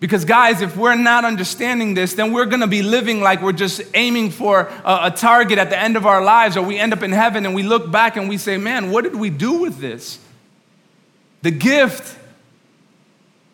Because, 0.00 0.24
guys, 0.24 0.62
if 0.62 0.78
we're 0.78 0.94
not 0.94 1.26
understanding 1.26 1.92
this, 1.92 2.14
then 2.14 2.32
we're 2.32 2.46
gonna 2.46 2.66
be 2.66 2.82
living 2.82 3.20
like 3.20 3.42
we're 3.42 3.52
just 3.52 3.82
aiming 3.92 4.30
for 4.30 4.62
a, 4.82 4.98
a, 5.04 5.10
target 5.10 5.58
at 5.58 5.68
the 5.68 5.78
end 5.78 5.94
of 5.94 6.06
our 6.06 6.24
lives, 6.24 6.56
or 6.56 6.62
we 6.62 6.78
end 6.78 6.94
up 6.94 7.02
in 7.02 7.12
heaven 7.12 7.44
and 7.44 7.54
we 7.54 7.62
look 7.62 7.90
back 7.90 8.16
and 8.16 8.26
we 8.26 8.38
say, 8.38 8.56
man, 8.56 8.90
what 8.90 9.04
did 9.04 9.14
we 9.14 9.28
do 9.28 9.60
with 9.60 9.78
this? 9.78 10.18
The 11.42 11.50
gift. 11.50 12.16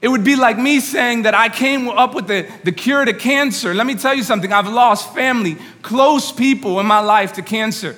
It 0.00 0.06
would 0.06 0.22
be 0.22 0.36
like 0.36 0.56
me 0.56 0.78
saying 0.78 1.22
that 1.22 1.34
I 1.34 1.48
came 1.48 1.88
up 1.88 2.14
with 2.14 2.28
the, 2.28 2.48
the 2.62 2.70
cure 2.70 3.04
to 3.04 3.12
cancer. 3.12 3.74
Let 3.74 3.86
me 3.86 3.96
tell 3.96 4.14
you 4.14 4.22
something 4.22 4.52
I've 4.52 4.68
lost 4.68 5.12
family, 5.14 5.56
close 5.82 6.30
people 6.30 6.78
in 6.78 6.86
my 6.86 7.00
life 7.00 7.32
to 7.34 7.42
cancer. 7.42 7.96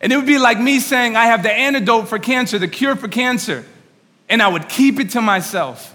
And 0.00 0.12
it 0.12 0.16
would 0.16 0.26
be 0.26 0.38
like 0.38 0.58
me 0.58 0.80
saying 0.80 1.14
I 1.14 1.26
have 1.26 1.44
the 1.44 1.52
antidote 1.52 2.08
for 2.08 2.18
cancer, 2.18 2.58
the 2.58 2.66
cure 2.66 2.96
for 2.96 3.06
cancer, 3.06 3.64
and 4.28 4.42
I 4.42 4.48
would 4.48 4.68
keep 4.68 4.98
it 4.98 5.10
to 5.10 5.20
myself. 5.20 5.94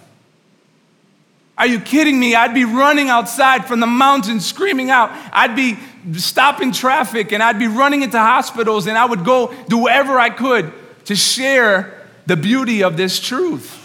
Are 1.64 1.68
you 1.68 1.80
kidding 1.80 2.20
me? 2.20 2.36
I'd 2.36 2.54
be 2.54 2.66
running 2.66 3.08
outside 3.08 3.68
from 3.68 3.80
the 3.80 3.88
mountains 3.88 4.46
screaming 4.46 4.90
out. 4.90 5.12
I'd 5.32 5.56
be 5.56 5.78
stopping 6.18 6.74
traffic 6.74 7.32
and 7.32 7.42
I'd 7.42 7.58
be 7.58 7.68
running 7.68 8.02
into 8.02 8.20
hospitals 8.20 8.86
and 8.86 8.98
I 8.98 9.06
would 9.06 9.24
go 9.24 9.54
do 9.70 9.78
whatever 9.78 10.20
I 10.20 10.30
could 10.30 10.74
to 11.06 11.16
share 11.16 12.06
the 12.26 12.36
beauty 12.36 12.84
of 12.84 12.98
this 12.98 13.18
truth. 13.18 13.80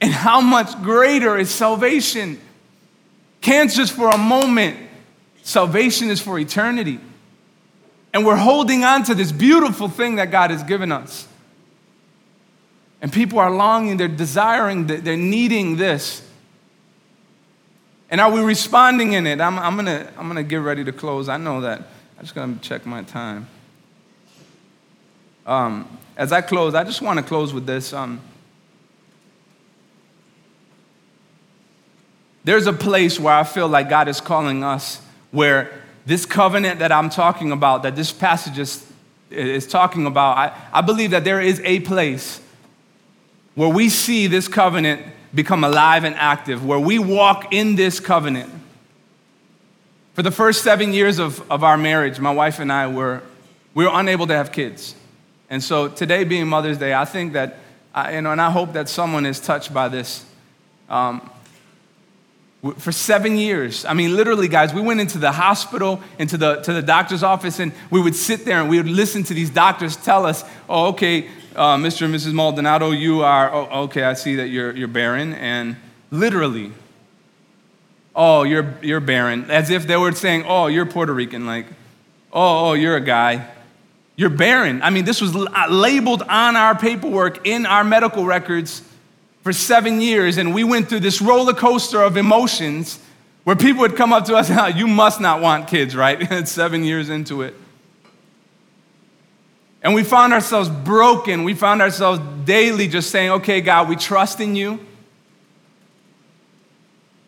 And 0.00 0.12
how 0.12 0.40
much 0.40 0.82
greater 0.82 1.38
is 1.38 1.50
salvation? 1.50 2.40
Cancer's 3.42 3.92
for 3.92 4.08
a 4.08 4.18
moment, 4.18 4.76
salvation 5.44 6.10
is 6.10 6.20
for 6.20 6.36
eternity. 6.36 6.98
And 8.12 8.26
we're 8.26 8.34
holding 8.34 8.82
on 8.82 9.04
to 9.04 9.14
this 9.14 9.30
beautiful 9.30 9.88
thing 9.88 10.16
that 10.16 10.32
God 10.32 10.50
has 10.50 10.64
given 10.64 10.90
us. 10.90 11.28
And 13.04 13.12
people 13.12 13.38
are 13.38 13.50
longing, 13.50 13.98
they're 13.98 14.08
desiring, 14.08 14.86
they're 14.86 15.14
needing 15.14 15.76
this. 15.76 16.26
And 18.08 18.18
are 18.18 18.32
we 18.32 18.40
responding 18.40 19.12
in 19.12 19.26
it? 19.26 19.42
I'm, 19.42 19.58
I'm, 19.58 19.76
gonna, 19.76 20.10
I'm 20.16 20.26
gonna 20.26 20.42
get 20.42 20.56
ready 20.56 20.84
to 20.84 20.90
close. 20.90 21.28
I 21.28 21.36
know 21.36 21.60
that. 21.60 21.80
I'm 21.80 22.22
just 22.22 22.34
gonna 22.34 22.56
check 22.62 22.86
my 22.86 23.02
time. 23.02 23.46
Um, 25.44 25.98
as 26.16 26.32
I 26.32 26.40
close, 26.40 26.74
I 26.74 26.82
just 26.82 27.02
wanna 27.02 27.22
close 27.22 27.52
with 27.52 27.66
this. 27.66 27.92
Um, 27.92 28.22
there's 32.42 32.66
a 32.66 32.72
place 32.72 33.20
where 33.20 33.34
I 33.34 33.44
feel 33.44 33.68
like 33.68 33.90
God 33.90 34.08
is 34.08 34.18
calling 34.18 34.64
us 34.64 35.02
where 35.30 35.78
this 36.06 36.24
covenant 36.24 36.78
that 36.78 36.90
I'm 36.90 37.10
talking 37.10 37.52
about, 37.52 37.82
that 37.82 37.96
this 37.96 38.12
passage 38.12 38.58
is, 38.58 38.90
is 39.28 39.66
talking 39.66 40.06
about, 40.06 40.38
I, 40.38 40.58
I 40.72 40.80
believe 40.80 41.10
that 41.10 41.24
there 41.24 41.42
is 41.42 41.60
a 41.66 41.80
place 41.80 42.40
where 43.54 43.68
we 43.68 43.88
see 43.88 44.26
this 44.26 44.48
covenant 44.48 45.02
become 45.34 45.64
alive 45.64 46.04
and 46.04 46.14
active, 46.14 46.64
where 46.64 46.78
we 46.78 46.98
walk 46.98 47.52
in 47.52 47.76
this 47.76 48.00
covenant. 48.00 48.52
For 50.14 50.22
the 50.22 50.30
first 50.30 50.62
seven 50.62 50.92
years 50.92 51.18
of, 51.18 51.50
of 51.50 51.64
our 51.64 51.76
marriage, 51.76 52.20
my 52.20 52.32
wife 52.32 52.60
and 52.60 52.72
I 52.72 52.86
were, 52.86 53.22
we 53.74 53.84
were 53.84 53.90
unable 53.92 54.26
to 54.28 54.34
have 54.34 54.52
kids. 54.52 54.94
And 55.50 55.62
so 55.62 55.88
today 55.88 56.24
being 56.24 56.46
Mother's 56.46 56.78
Day, 56.78 56.94
I 56.94 57.04
think 57.04 57.32
that, 57.32 57.58
I, 57.94 58.14
you 58.14 58.22
know, 58.22 58.30
and 58.32 58.40
I 58.40 58.50
hope 58.50 58.72
that 58.74 58.88
someone 58.88 59.26
is 59.26 59.40
touched 59.40 59.74
by 59.74 59.88
this. 59.88 60.24
Um, 60.88 61.30
for 62.78 62.92
seven 62.92 63.36
years. 63.36 63.84
I 63.84 63.92
mean, 63.92 64.16
literally, 64.16 64.48
guys, 64.48 64.72
we 64.72 64.80
went 64.80 64.98
into 64.98 65.18
the 65.18 65.32
hospital, 65.32 66.00
into 66.18 66.38
the, 66.38 66.62
to 66.62 66.72
the 66.72 66.80
doctor's 66.80 67.22
office, 67.22 67.58
and 67.58 67.72
we 67.90 68.00
would 68.00 68.14
sit 68.14 68.46
there 68.46 68.60
and 68.60 68.70
we 68.70 68.78
would 68.78 68.88
listen 68.88 69.22
to 69.24 69.34
these 69.34 69.50
doctors 69.50 69.96
tell 69.96 70.24
us, 70.24 70.44
oh, 70.66 70.86
okay, 70.88 71.28
uh, 71.54 71.76
Mr. 71.76 72.02
and 72.06 72.14
Mrs. 72.14 72.32
Maldonado, 72.32 72.90
you 72.90 73.22
are, 73.22 73.52
oh, 73.52 73.82
okay, 73.84 74.02
I 74.02 74.14
see 74.14 74.36
that 74.36 74.48
you're, 74.48 74.74
you're 74.76 74.88
barren. 74.88 75.32
And 75.34 75.76
literally, 76.10 76.72
oh, 78.14 78.42
you're, 78.42 78.74
you're 78.82 79.00
barren. 79.00 79.50
As 79.50 79.70
if 79.70 79.86
they 79.86 79.96
were 79.96 80.12
saying, 80.12 80.44
oh, 80.46 80.66
you're 80.66 80.86
Puerto 80.86 81.12
Rican. 81.12 81.46
Like, 81.46 81.66
oh, 82.32 82.70
oh, 82.70 82.72
you're 82.72 82.96
a 82.96 83.00
guy. 83.00 83.48
You're 84.16 84.30
barren. 84.30 84.82
I 84.82 84.90
mean, 84.90 85.04
this 85.04 85.20
was 85.20 85.34
uh, 85.34 85.66
labeled 85.68 86.22
on 86.22 86.56
our 86.56 86.76
paperwork 86.76 87.46
in 87.46 87.66
our 87.66 87.84
medical 87.84 88.24
records 88.24 88.82
for 89.42 89.52
seven 89.52 90.00
years. 90.00 90.38
And 90.38 90.54
we 90.54 90.64
went 90.64 90.88
through 90.88 91.00
this 91.00 91.20
roller 91.20 91.54
coaster 91.54 92.00
of 92.02 92.16
emotions 92.16 93.00
where 93.44 93.56
people 93.56 93.80
would 93.80 93.96
come 93.96 94.12
up 94.12 94.24
to 94.26 94.36
us, 94.36 94.50
oh, 94.50 94.66
you 94.74 94.86
must 94.86 95.20
not 95.20 95.40
want 95.40 95.68
kids, 95.68 95.94
right? 95.94 96.48
seven 96.48 96.84
years 96.84 97.10
into 97.10 97.42
it. 97.42 97.54
And 99.84 99.94
we 99.94 100.02
found 100.02 100.32
ourselves 100.32 100.70
broken. 100.70 101.44
We 101.44 101.52
found 101.52 101.82
ourselves 101.82 102.18
daily 102.46 102.88
just 102.88 103.10
saying, 103.10 103.30
okay, 103.32 103.60
God, 103.60 103.86
we 103.86 103.96
trust 103.96 104.40
in 104.40 104.56
you. 104.56 104.80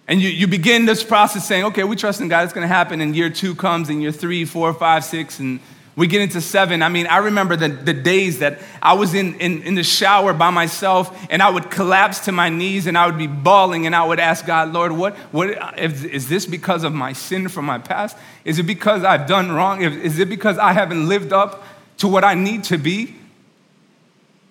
And 0.09 0.23
you, 0.23 0.31
you 0.31 0.47
begin 0.47 0.87
this 0.87 1.03
process 1.05 1.47
saying, 1.47 1.64
okay, 1.66 1.85
we 1.85 1.97
trust 1.97 2.23
in 2.23 2.29
God, 2.29 2.45
it's 2.45 2.55
gonna 2.55 2.66
happen. 2.66 3.03
And 3.03 3.14
year 3.14 3.29
two 3.29 3.55
comes, 3.55 3.90
and 3.90 4.01
year 4.01 4.12
three, 4.12 4.47
four, 4.47 4.73
five, 4.73 5.05
six, 5.05 5.38
and 5.38 5.61
we 5.97 6.07
get 6.07 6.23
into 6.23 6.40
seven. 6.40 6.83
I 6.83 6.88
mean, 6.88 7.07
I 7.07 7.19
remember 7.19 7.57
the, 7.57 7.69
the 7.69 7.92
days 7.92 8.38
that 8.38 8.61
I 8.83 8.95
was 8.95 9.14
in, 9.14 9.35
in, 9.40 9.62
in 9.62 9.75
the 9.75 9.83
shower 9.83 10.33
by 10.33 10.51
myself 10.51 11.27
and 11.31 11.42
I 11.42 11.49
would 11.49 11.71
collapse 11.71 12.21
to 12.21 12.33
my 12.33 12.51
knees 12.51 12.87
and 12.87 12.97
I 12.99 13.07
would 13.07 13.16
be 13.16 13.27
bawling 13.27 13.87
and 13.87 13.97
I 13.97 14.05
would 14.05 14.21
ask 14.21 14.47
God, 14.47 14.75
Lord, 14.75 14.92
what, 14.92 15.16
what 15.33 15.79
is, 15.79 16.05
is 16.05 16.29
this 16.29 16.45
because 16.45 16.85
of 16.85 16.92
my 16.92 17.14
sin 17.14 17.49
from 17.49 17.64
my 17.64 17.79
past? 17.79 18.16
Is 18.45 18.59
it 18.59 18.64
because 18.64 19.05
I've 19.05 19.27
done 19.27 19.53
wrong? 19.53 19.83
Is 19.83 20.19
it 20.19 20.29
because 20.29 20.59
I 20.59 20.75
haven't 20.75 21.09
lived 21.09 21.33
up 21.33 21.64
to 21.98 22.09
what 22.09 22.24
I 22.24 22.35
need 22.35 22.64
to 22.64 22.78
be. 22.78 23.14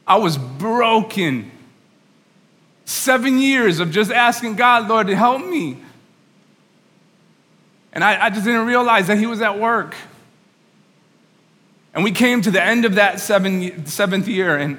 I 0.07 0.17
was 0.17 0.37
broken. 0.37 1.51
Seven 2.85 3.39
years 3.39 3.79
of 3.79 3.91
just 3.91 4.11
asking 4.11 4.55
God, 4.55 4.87
Lord, 4.87 5.07
to 5.07 5.15
help 5.15 5.45
me. 5.45 5.77
And 7.93 8.03
I, 8.03 8.25
I 8.25 8.29
just 8.29 8.45
didn't 8.45 8.67
realize 8.67 9.07
that 9.07 9.17
He 9.17 9.25
was 9.25 9.41
at 9.41 9.57
work. 9.57 9.95
And 11.93 12.03
we 12.03 12.11
came 12.11 12.41
to 12.41 12.51
the 12.51 12.61
end 12.61 12.85
of 12.85 12.95
that 12.95 13.21
seven, 13.21 13.85
seventh 13.85 14.27
year, 14.27 14.57
and 14.57 14.77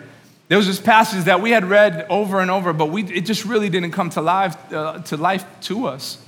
there 0.49 0.59
was 0.59 0.67
this 0.67 0.79
passage 0.79 1.25
that 1.25 1.41
we 1.41 1.51
had 1.51 1.65
read 1.65 2.07
over 2.09 2.41
and 2.41 2.51
over, 2.51 2.73
but 2.73 2.91
we, 2.91 3.03
it 3.05 3.23
just 3.23 3.45
really 3.45 3.69
didn't 3.69 3.91
come 3.91 4.11
to 4.11 4.21
life, 4.21 4.73
uh, 4.73 5.01
to 5.01 5.17
life 5.17 5.45
to 5.63 5.87
us. 5.87 6.19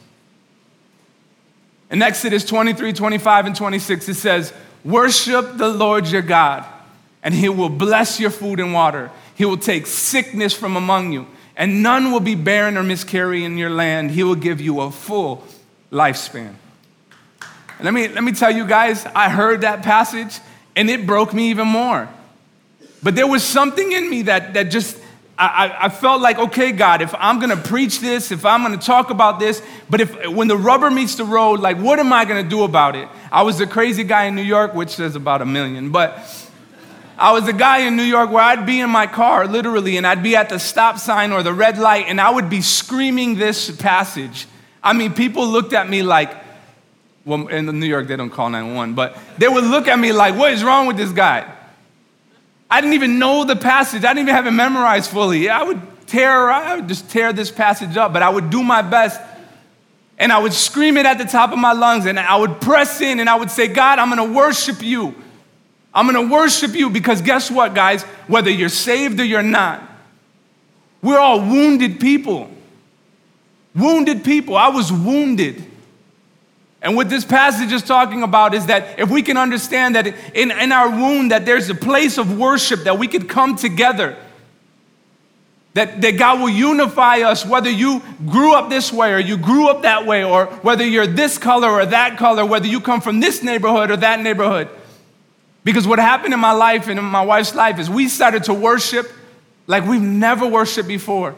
In 1.90 2.02
Exodus 2.02 2.44
23, 2.44 2.92
25, 2.92 3.46
and 3.46 3.54
26, 3.54 4.08
it 4.08 4.14
says, 4.14 4.52
Worship 4.84 5.56
the 5.56 5.68
Lord 5.68 6.06
your 6.06 6.22
God, 6.22 6.64
and 7.22 7.34
he 7.34 7.48
will 7.48 7.68
bless 7.68 8.20
your 8.20 8.30
food 8.30 8.60
and 8.60 8.72
water. 8.72 9.10
He 9.34 9.44
will 9.44 9.56
take 9.56 9.86
sickness 9.86 10.54
from 10.54 10.76
among 10.76 11.12
you, 11.12 11.26
and 11.56 11.82
none 11.82 12.12
will 12.12 12.20
be 12.20 12.34
barren 12.34 12.76
or 12.76 12.82
miscarry 12.82 13.44
in 13.44 13.58
your 13.58 13.70
land. 13.70 14.12
He 14.12 14.22
will 14.22 14.34
give 14.34 14.60
you 14.60 14.80
a 14.80 14.90
full 14.90 15.44
lifespan. 15.90 16.54
Let 17.80 17.94
me, 17.94 18.08
let 18.08 18.24
me 18.24 18.32
tell 18.32 18.50
you 18.50 18.66
guys, 18.66 19.06
I 19.06 19.28
heard 19.28 19.60
that 19.60 19.82
passage 19.82 20.40
and 20.74 20.88
it 20.90 21.06
broke 21.06 21.32
me 21.32 21.50
even 21.50 21.68
more. 21.68 22.08
But 23.02 23.14
there 23.14 23.26
was 23.26 23.42
something 23.42 23.92
in 23.92 24.10
me 24.10 24.22
that, 24.22 24.54
that 24.54 24.64
just 24.64 24.96
I, 25.40 25.84
I, 25.84 25.88
felt 25.88 26.20
like, 26.20 26.36
okay, 26.36 26.72
God, 26.72 27.00
if 27.00 27.14
I'm 27.16 27.38
gonna 27.38 27.56
preach 27.56 28.00
this, 28.00 28.32
if 28.32 28.44
I'm 28.44 28.62
gonna 28.62 28.76
talk 28.76 29.10
about 29.10 29.38
this, 29.38 29.62
but 29.88 30.00
if 30.00 30.28
when 30.28 30.48
the 30.48 30.56
rubber 30.56 30.90
meets 30.90 31.14
the 31.14 31.24
road, 31.24 31.60
like, 31.60 31.76
what 31.76 32.00
am 32.00 32.12
I 32.12 32.24
gonna 32.24 32.42
do 32.42 32.64
about 32.64 32.96
it? 32.96 33.08
I 33.30 33.42
was 33.42 33.58
the 33.58 33.66
crazy 33.66 34.02
guy 34.02 34.24
in 34.24 34.34
New 34.34 34.42
York, 34.42 34.74
which 34.74 34.90
says 34.90 35.14
about 35.14 35.40
a 35.40 35.46
million, 35.46 35.90
but 35.92 36.18
I 37.16 37.30
was 37.32 37.46
the 37.46 37.52
guy 37.52 37.78
in 37.78 37.96
New 37.96 38.02
York 38.02 38.30
where 38.30 38.42
I'd 38.42 38.66
be 38.66 38.80
in 38.80 38.90
my 38.90 39.06
car, 39.06 39.46
literally, 39.46 39.96
and 39.96 40.04
I'd 40.04 40.24
be 40.24 40.34
at 40.34 40.48
the 40.48 40.58
stop 40.58 40.98
sign 40.98 41.30
or 41.30 41.44
the 41.44 41.52
red 41.52 41.78
light, 41.78 42.06
and 42.08 42.20
I 42.20 42.30
would 42.30 42.50
be 42.50 42.60
screaming 42.60 43.36
this 43.36 43.70
passage. 43.70 44.46
I 44.82 44.92
mean, 44.92 45.14
people 45.14 45.46
looked 45.46 45.72
at 45.72 45.88
me 45.88 46.02
like, 46.02 46.34
Well, 47.24 47.46
in 47.46 47.66
New 47.78 47.86
York, 47.86 48.08
they 48.08 48.16
don't 48.16 48.30
call 48.30 48.50
911, 48.50 48.94
but 48.94 49.16
they 49.38 49.46
would 49.46 49.64
look 49.64 49.86
at 49.86 50.00
me 50.00 50.12
like, 50.12 50.36
what 50.36 50.52
is 50.52 50.64
wrong 50.64 50.88
with 50.88 50.96
this 50.96 51.12
guy? 51.12 51.54
I 52.70 52.80
didn't 52.80 52.94
even 52.94 53.18
know 53.18 53.44
the 53.44 53.56
passage. 53.56 54.04
I 54.04 54.08
didn't 54.08 54.28
even 54.28 54.34
have 54.34 54.46
it 54.46 54.52
memorized 54.52 55.10
fully. 55.10 55.48
I 55.48 55.62
would 55.62 55.80
tear, 56.06 56.50
I 56.50 56.76
would 56.76 56.88
just 56.88 57.10
tear 57.10 57.32
this 57.32 57.50
passage 57.50 57.96
up, 57.96 58.12
but 58.12 58.22
I 58.22 58.28
would 58.28 58.50
do 58.50 58.62
my 58.62 58.82
best 58.82 59.20
and 60.18 60.32
I 60.32 60.38
would 60.38 60.52
scream 60.52 60.96
it 60.96 61.06
at 61.06 61.16
the 61.18 61.24
top 61.24 61.52
of 61.52 61.58
my 61.58 61.72
lungs 61.72 62.04
and 62.06 62.18
I 62.18 62.36
would 62.36 62.60
press 62.60 63.00
in 63.00 63.20
and 63.20 63.30
I 63.30 63.36
would 63.36 63.50
say, 63.50 63.68
God, 63.68 63.98
I'm 63.98 64.08
gonna 64.08 64.24
worship 64.24 64.82
you. 64.82 65.14
I'm 65.94 66.06
gonna 66.06 66.26
worship 66.28 66.74
you 66.74 66.90
because 66.90 67.22
guess 67.22 67.50
what, 67.50 67.74
guys? 67.74 68.02
Whether 68.26 68.50
you're 68.50 68.68
saved 68.68 69.20
or 69.20 69.24
you're 69.24 69.42
not, 69.42 69.82
we're 71.02 71.18
all 71.18 71.40
wounded 71.40 72.00
people. 72.00 72.50
Wounded 73.74 74.24
people. 74.24 74.56
I 74.56 74.68
was 74.68 74.92
wounded. 74.92 75.64
And 76.80 76.94
what 76.94 77.08
this 77.08 77.24
passage 77.24 77.72
is 77.72 77.82
talking 77.82 78.22
about 78.22 78.54
is 78.54 78.66
that 78.66 78.98
if 79.00 79.10
we 79.10 79.22
can 79.22 79.36
understand 79.36 79.96
that 79.96 80.06
in, 80.34 80.50
in 80.50 80.70
our 80.72 80.88
wound 80.88 81.32
that 81.32 81.44
there's 81.44 81.68
a 81.68 81.74
place 81.74 82.18
of 82.18 82.38
worship 82.38 82.84
that 82.84 82.98
we 82.98 83.08
could 83.08 83.28
come 83.28 83.56
together 83.56 84.16
that, 85.78 86.00
that 86.00 86.18
God 86.18 86.40
will 86.40 86.48
unify 86.48 87.18
us, 87.18 87.46
whether 87.46 87.70
you 87.70 88.02
grew 88.26 88.52
up 88.52 88.68
this 88.68 88.92
way 88.92 89.12
or 89.12 89.20
you 89.20 89.36
grew 89.36 89.68
up 89.68 89.82
that 89.82 90.06
way, 90.06 90.24
or 90.24 90.46
whether 90.46 90.84
you're 90.84 91.06
this 91.06 91.38
color 91.38 91.70
or 91.70 91.86
that 91.86 92.18
color, 92.18 92.44
whether 92.44 92.66
you 92.66 92.80
come 92.80 93.00
from 93.00 93.20
this 93.20 93.44
neighborhood 93.44 93.90
or 93.92 93.96
that 93.98 94.20
neighborhood. 94.20 94.68
Because 95.62 95.86
what 95.86 96.00
happened 96.00 96.34
in 96.34 96.40
my 96.40 96.50
life 96.50 96.88
and 96.88 96.98
in 96.98 97.04
my 97.04 97.22
wife's 97.22 97.54
life 97.54 97.78
is 97.78 97.88
we 97.88 98.08
started 98.08 98.42
to 98.44 98.54
worship 98.54 99.08
like 99.68 99.86
we've 99.86 100.02
never 100.02 100.48
worshiped 100.48 100.88
before. 100.88 101.36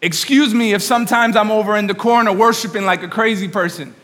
Excuse 0.00 0.54
me 0.54 0.72
if 0.72 0.80
sometimes 0.80 1.36
I'm 1.36 1.50
over 1.50 1.76
in 1.76 1.86
the 1.86 1.94
corner 1.94 2.32
worshiping 2.32 2.86
like 2.86 3.02
a 3.02 3.08
crazy 3.08 3.48
person. 3.48 3.94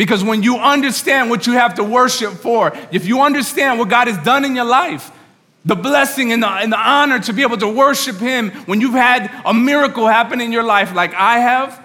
Because 0.00 0.24
when 0.24 0.42
you 0.42 0.56
understand 0.56 1.28
what 1.28 1.46
you 1.46 1.52
have 1.52 1.74
to 1.74 1.84
worship 1.84 2.32
for, 2.32 2.72
if 2.90 3.04
you 3.04 3.20
understand 3.20 3.78
what 3.78 3.90
God 3.90 4.08
has 4.08 4.16
done 4.24 4.46
in 4.46 4.56
your 4.56 4.64
life, 4.64 5.10
the 5.66 5.76
blessing 5.76 6.32
and 6.32 6.42
the, 6.42 6.48
and 6.48 6.72
the 6.72 6.78
honor 6.78 7.18
to 7.18 7.34
be 7.34 7.42
able 7.42 7.58
to 7.58 7.68
worship 7.68 8.16
Him 8.16 8.50
when 8.64 8.80
you've 8.80 8.94
had 8.94 9.30
a 9.44 9.52
miracle 9.52 10.06
happen 10.06 10.40
in 10.40 10.52
your 10.52 10.62
life, 10.62 10.94
like 10.94 11.12
I 11.12 11.40
have, 11.40 11.84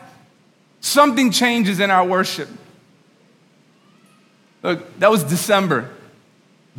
something 0.79 1.29
changes 1.29 1.81
in 1.81 1.91
our 1.91 2.07
worship. 2.07 2.47
Look, 4.63 4.97
that 4.99 5.11
was 5.11 5.21
December. 5.25 5.91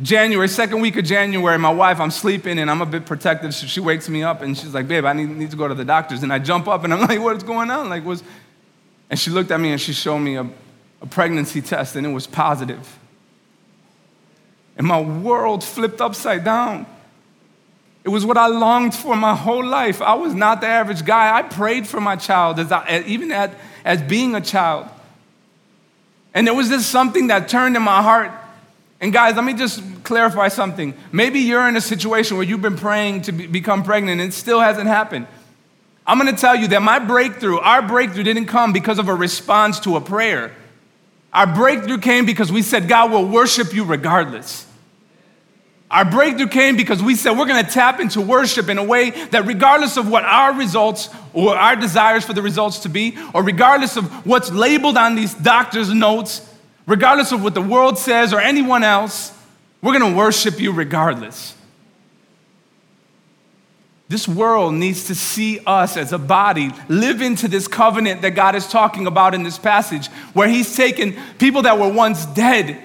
January, 0.01 0.47
second 0.47 0.81
week 0.81 0.97
of 0.97 1.05
January, 1.05 1.59
my 1.59 1.69
wife, 1.71 1.99
I'm 1.99 2.09
sleeping 2.09 2.57
and 2.57 2.67
I'm 2.67 2.81
a 2.81 2.85
bit 2.87 3.05
protective. 3.05 3.53
So 3.53 3.67
she 3.67 3.79
wakes 3.79 4.09
me 4.09 4.23
up 4.23 4.41
and 4.41 4.57
she's 4.57 4.73
like, 4.73 4.87
babe, 4.87 5.05
I 5.05 5.13
need, 5.13 5.29
need 5.29 5.51
to 5.51 5.57
go 5.57 5.67
to 5.67 5.75
the 5.75 5.85
doctor's. 5.85 6.23
And 6.23 6.33
I 6.33 6.39
jump 6.39 6.67
up 6.67 6.83
and 6.83 6.91
I'm 6.91 7.01
like, 7.07 7.19
what's 7.19 7.43
going 7.43 7.69
on? 7.69 7.89
Like, 7.89 8.03
what's... 8.03 8.23
And 9.11 9.19
she 9.19 9.29
looked 9.29 9.51
at 9.51 9.59
me 9.59 9.71
and 9.71 9.79
she 9.79 9.93
showed 9.93 10.17
me 10.17 10.37
a, 10.37 10.49
a 11.01 11.05
pregnancy 11.05 11.61
test 11.61 11.95
and 11.95 12.05
it 12.05 12.11
was 12.11 12.27
positive 12.27 12.97
and 14.77 14.85
my 14.85 15.01
world 15.01 15.63
flipped 15.63 15.99
upside 15.99 16.43
down. 16.43 16.85
It 18.03 18.09
was 18.09 18.25
what 18.25 18.37
I 18.37 18.47
longed 18.47 18.93
for 18.93 19.15
my 19.15 19.35
whole 19.35 19.65
life. 19.65 20.01
I 20.01 20.13
was 20.13 20.33
not 20.33 20.61
the 20.61 20.67
average 20.67 21.03
guy. 21.03 21.35
I 21.35 21.41
prayed 21.41 21.87
for 21.87 21.99
my 21.99 22.15
child, 22.15 22.59
as 22.59 22.71
I, 22.71 23.03
even 23.07 23.31
at, 23.31 23.53
as 23.83 24.01
being 24.01 24.35
a 24.35 24.39
child. 24.39 24.87
And 26.33 26.45
there 26.45 26.53
was 26.53 26.69
just 26.69 26.89
something 26.89 27.27
that 27.27 27.49
turned 27.49 27.75
in 27.75 27.81
my 27.81 28.01
heart. 28.01 28.31
And 29.01 29.11
guys, 29.11 29.35
let 29.35 29.43
me 29.43 29.53
just 29.53 29.81
clarify 30.03 30.47
something. 30.47 30.93
Maybe 31.11 31.39
you're 31.39 31.67
in 31.67 31.75
a 31.75 31.81
situation 31.81 32.37
where 32.37 32.45
you've 32.45 32.61
been 32.61 32.77
praying 32.77 33.23
to 33.23 33.31
be, 33.31 33.47
become 33.47 33.83
pregnant 33.83 34.21
and 34.21 34.29
it 34.29 34.33
still 34.33 34.59
hasn't 34.59 34.87
happened. 34.87 35.27
I'm 36.05 36.17
gonna 36.17 36.37
tell 36.37 36.55
you 36.55 36.67
that 36.69 36.81
my 36.81 36.99
breakthrough, 36.99 37.59
our 37.59 37.81
breakthrough, 37.81 38.23
didn't 38.23 38.45
come 38.45 38.71
because 38.71 38.97
of 38.99 39.09
a 39.09 39.15
response 39.15 39.79
to 39.81 39.97
a 39.97 40.01
prayer. 40.01 40.53
Our 41.37 41.45
breakthrough 41.45 41.99
came 41.99 42.25
because 42.25 42.51
we 42.51 42.63
said, 42.63 42.87
God 42.87 43.11
will 43.11 43.27
worship 43.27 43.71
you 43.71 43.83
regardless. 43.83 44.65
Our 45.91 46.03
breakthrough 46.03 46.47
came 46.47 46.75
because 46.75 47.03
we 47.03 47.13
said 47.13 47.37
we're 47.37 47.45
going 47.45 47.63
to 47.63 47.71
tap 47.71 47.99
into 47.99 48.21
worship 48.21 48.69
in 48.69 48.79
a 48.79 48.83
way 48.83 49.11
that, 49.11 49.45
regardless 49.45 49.97
of 49.97 50.09
what 50.09 50.23
our 50.23 50.55
results 50.55 51.09
or 51.33 51.55
our 51.55 51.75
desires 51.75 52.25
for 52.25 52.33
the 52.33 52.41
results 52.41 52.79
to 52.79 52.89
be, 52.89 53.15
or 53.35 53.43
regardless 53.43 53.97
of 53.97 54.25
what's 54.25 54.49
labeled 54.49 54.97
on 54.97 55.13
these 55.13 55.35
doctor's 55.35 55.93
notes, 55.93 56.41
regardless 56.87 57.31
of 57.31 57.43
what 57.43 57.53
the 57.53 57.61
world 57.61 57.99
says 57.99 58.33
or 58.33 58.39
anyone 58.39 58.83
else, 58.83 59.31
we're 59.83 59.95
going 59.95 60.11
to 60.11 60.17
worship 60.17 60.59
you 60.59 60.71
regardless. 60.71 61.53
This 64.09 64.27
world 64.27 64.73
needs 64.73 65.05
to 65.05 65.15
see 65.15 65.59
us 65.65 65.97
as 65.97 66.13
a 66.13 66.17
body 66.17 66.71
live 66.87 67.21
into 67.21 67.49
this 67.49 67.67
covenant 67.67 68.21
that 68.21 68.31
God 68.31 68.55
is 68.55 68.67
talking 68.67 69.05
about 69.05 69.35
in 69.35 69.43
this 69.43 69.57
passage, 69.57 70.07
where 70.33 70.47
He's 70.47 70.75
taken 70.77 71.17
people 71.37 71.63
that 71.63 71.77
were 71.77 71.91
once 71.91 72.25
dead 72.27 72.81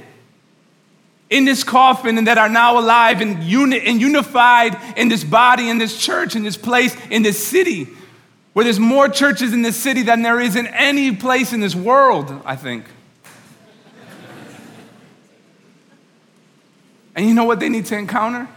in 1.30 1.44
this 1.44 1.62
coffin 1.62 2.18
and 2.18 2.26
that 2.26 2.38
are 2.38 2.48
now 2.48 2.78
alive 2.78 3.20
and, 3.20 3.42
uni- 3.44 3.80
and 3.80 4.00
unified 4.00 4.76
in 4.98 5.08
this 5.08 5.22
body, 5.22 5.70
in 5.70 5.78
this 5.78 5.96
church, 5.96 6.34
in 6.34 6.42
this 6.42 6.56
place, 6.56 6.94
in 7.08 7.22
this 7.22 7.42
city, 7.42 7.88
where 8.52 8.64
there's 8.64 8.80
more 8.80 9.08
churches 9.08 9.52
in 9.52 9.62
this 9.62 9.76
city 9.76 10.02
than 10.02 10.22
there 10.22 10.40
is 10.40 10.56
in 10.56 10.66
any 10.66 11.14
place 11.14 11.52
in 11.52 11.60
this 11.60 11.74
world, 11.74 12.30
I 12.44 12.56
think. 12.56 12.84
and 17.14 17.26
you 17.26 17.32
know 17.32 17.44
what 17.44 17.60
they 17.60 17.68
need 17.68 17.86
to 17.86 17.96
encounter? 17.96 18.48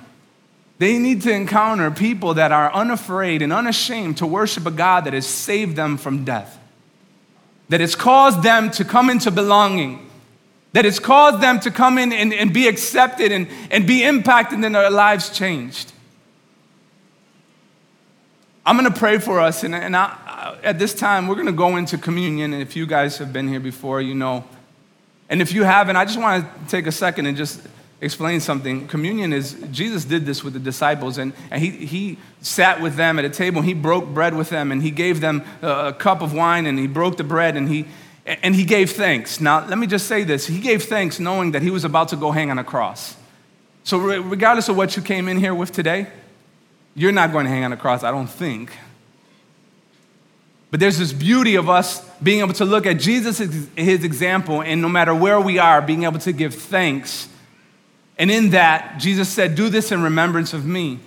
They 0.77 0.97
need 0.97 1.21
to 1.21 1.31
encounter 1.31 1.89
people 1.89 2.33
that 2.33 2.51
are 2.51 2.71
unafraid 2.73 3.41
and 3.41 3.53
unashamed 3.53 4.17
to 4.17 4.27
worship 4.27 4.65
a 4.65 4.71
God 4.71 5.05
that 5.05 5.13
has 5.13 5.25
saved 5.25 5.75
them 5.75 5.97
from 5.97 6.25
death, 6.25 6.59
that 7.69 7.79
has 7.79 7.95
caused 7.95 8.43
them 8.43 8.71
to 8.71 8.83
come 8.83 9.09
into 9.09 9.31
belonging 9.31 10.05
that 10.75 10.83
has 10.83 10.99
caused 10.99 11.39
them 11.39 11.57
to 11.61 11.71
come 11.71 11.97
in 11.97 12.11
and, 12.11 12.33
and 12.33 12.53
be 12.53 12.67
accepted 12.67 13.31
and, 13.31 13.47
and 13.71 13.87
be 13.87 14.03
impacted 14.03 14.59
and 14.59 14.75
their 14.75 14.89
lives 14.89 15.29
changed. 15.29 15.93
I'm 18.65 18.77
going 18.77 18.91
to 18.91 18.99
pray 18.99 19.19
for 19.19 19.39
us, 19.39 19.63
and, 19.63 19.73
and 19.73 19.95
I, 19.95 20.57
at 20.63 20.77
this 20.77 20.93
time, 20.93 21.29
we're 21.29 21.35
going 21.35 21.45
to 21.47 21.53
go 21.53 21.77
into 21.77 21.97
communion. 21.97 22.51
And 22.51 22.61
if 22.61 22.75
you 22.75 22.85
guys 22.85 23.19
have 23.19 23.31
been 23.31 23.47
here 23.47 23.61
before, 23.61 24.01
you 24.01 24.15
know. 24.15 24.43
And 25.29 25.41
if 25.41 25.53
you 25.53 25.63
haven't, 25.63 25.95
I 25.95 26.03
just 26.03 26.19
want 26.19 26.43
to 26.43 26.67
take 26.69 26.87
a 26.87 26.91
second 26.91 27.27
and 27.27 27.37
just 27.37 27.65
explain 28.01 28.39
something. 28.39 28.87
Communion 28.87 29.33
is, 29.33 29.53
Jesus 29.71 30.05
did 30.05 30.25
this 30.25 30.43
with 30.43 30.53
the 30.53 30.59
disciples, 30.59 31.17
and, 31.17 31.33
and 31.49 31.61
he, 31.61 31.71
he 31.71 32.17
sat 32.41 32.81
with 32.81 32.95
them 32.95 33.17
at 33.19 33.25
a 33.25 33.29
table, 33.29 33.59
and 33.59 33.67
he 33.67 33.73
broke 33.73 34.05
bread 34.07 34.35
with 34.35 34.49
them, 34.49 34.71
and 34.71 34.81
he 34.81 34.91
gave 34.91 35.21
them 35.21 35.43
a, 35.61 35.87
a 35.87 35.93
cup 35.93 36.21
of 36.21 36.33
wine, 36.33 36.65
and 36.65 36.77
he 36.77 36.87
broke 36.87 37.17
the 37.17 37.23
bread, 37.23 37.55
and 37.55 37.69
he, 37.69 37.85
and 38.25 38.55
he 38.55 38.65
gave 38.65 38.91
thanks. 38.91 39.39
Now, 39.39 39.65
let 39.67 39.77
me 39.77 39.87
just 39.87 40.07
say 40.07 40.23
this 40.23 40.47
he 40.47 40.59
gave 40.59 40.83
thanks 40.83 41.19
knowing 41.19 41.51
that 41.51 41.61
he 41.61 41.69
was 41.69 41.83
about 41.83 42.09
to 42.09 42.15
go 42.15 42.31
hang 42.31 42.51
on 42.51 42.59
a 42.59 42.63
cross. 42.63 43.15
So, 43.83 43.99
regardless 43.99 44.67
of 44.67 44.77
what 44.77 44.95
you 44.95 45.03
came 45.03 45.27
in 45.27 45.37
here 45.37 45.53
with 45.53 45.71
today, 45.71 46.07
you're 46.95 47.11
not 47.11 47.31
going 47.31 47.45
to 47.45 47.51
hang 47.51 47.63
on 47.63 47.73
a 47.73 47.77
cross, 47.77 48.03
I 48.03 48.11
don't 48.11 48.27
think. 48.27 48.71
But 50.71 50.79
there's 50.79 50.97
this 50.97 51.13
beauty 51.13 51.55
of 51.55 51.69
us 51.69 52.03
being 52.21 52.39
able 52.39 52.53
to 52.53 52.65
look 52.65 52.85
at 52.85 52.99
Jesus, 52.99 53.37
his 53.37 54.03
example, 54.03 54.61
and 54.61 54.81
no 54.81 54.89
matter 54.89 55.13
where 55.13 55.39
we 55.39 55.59
are, 55.59 55.81
being 55.81 56.03
able 56.03 56.19
to 56.19 56.33
give 56.33 56.55
thanks. 56.55 57.29
And 58.17 58.31
in 58.31 58.51
that, 58.51 58.97
Jesus 58.97 59.29
said, 59.29 59.55
Do 59.55 59.69
this 59.69 59.91
in 59.91 60.01
remembrance 60.01 60.53
of 60.53 60.65
me. 60.65 60.99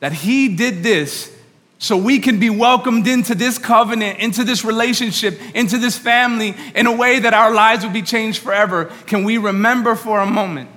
That 0.00 0.12
he 0.12 0.54
did 0.54 0.82
this 0.82 1.32
so 1.78 1.96
we 1.96 2.20
can 2.20 2.38
be 2.38 2.48
welcomed 2.48 3.08
into 3.08 3.34
this 3.34 3.58
covenant, 3.58 4.20
into 4.20 4.44
this 4.44 4.64
relationship, 4.64 5.40
into 5.52 5.78
this 5.78 5.98
family 5.98 6.54
in 6.76 6.86
a 6.86 6.92
way 6.92 7.18
that 7.18 7.34
our 7.34 7.52
lives 7.52 7.84
will 7.84 7.92
be 7.92 8.02
changed 8.02 8.40
forever. 8.40 8.84
Can 9.06 9.24
we 9.24 9.36
remember 9.38 9.96
for 9.96 10.20
a 10.20 10.26
moment? 10.26 10.70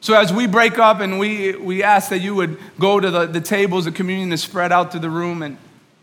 So, 0.00 0.14
as 0.14 0.32
we 0.32 0.46
break 0.46 0.78
up 0.78 1.00
and 1.00 1.18
we, 1.18 1.56
we 1.56 1.82
ask 1.82 2.10
that 2.10 2.18
you 2.18 2.34
would 2.34 2.58
go 2.78 3.00
to 3.00 3.10
the, 3.10 3.26
the 3.26 3.40
tables, 3.40 3.86
the 3.86 3.92
communion 3.92 4.32
is 4.32 4.42
spread 4.42 4.72
out 4.72 4.92
to 4.92 4.98
the 4.98 5.08
room, 5.08 5.42
and 5.42 5.56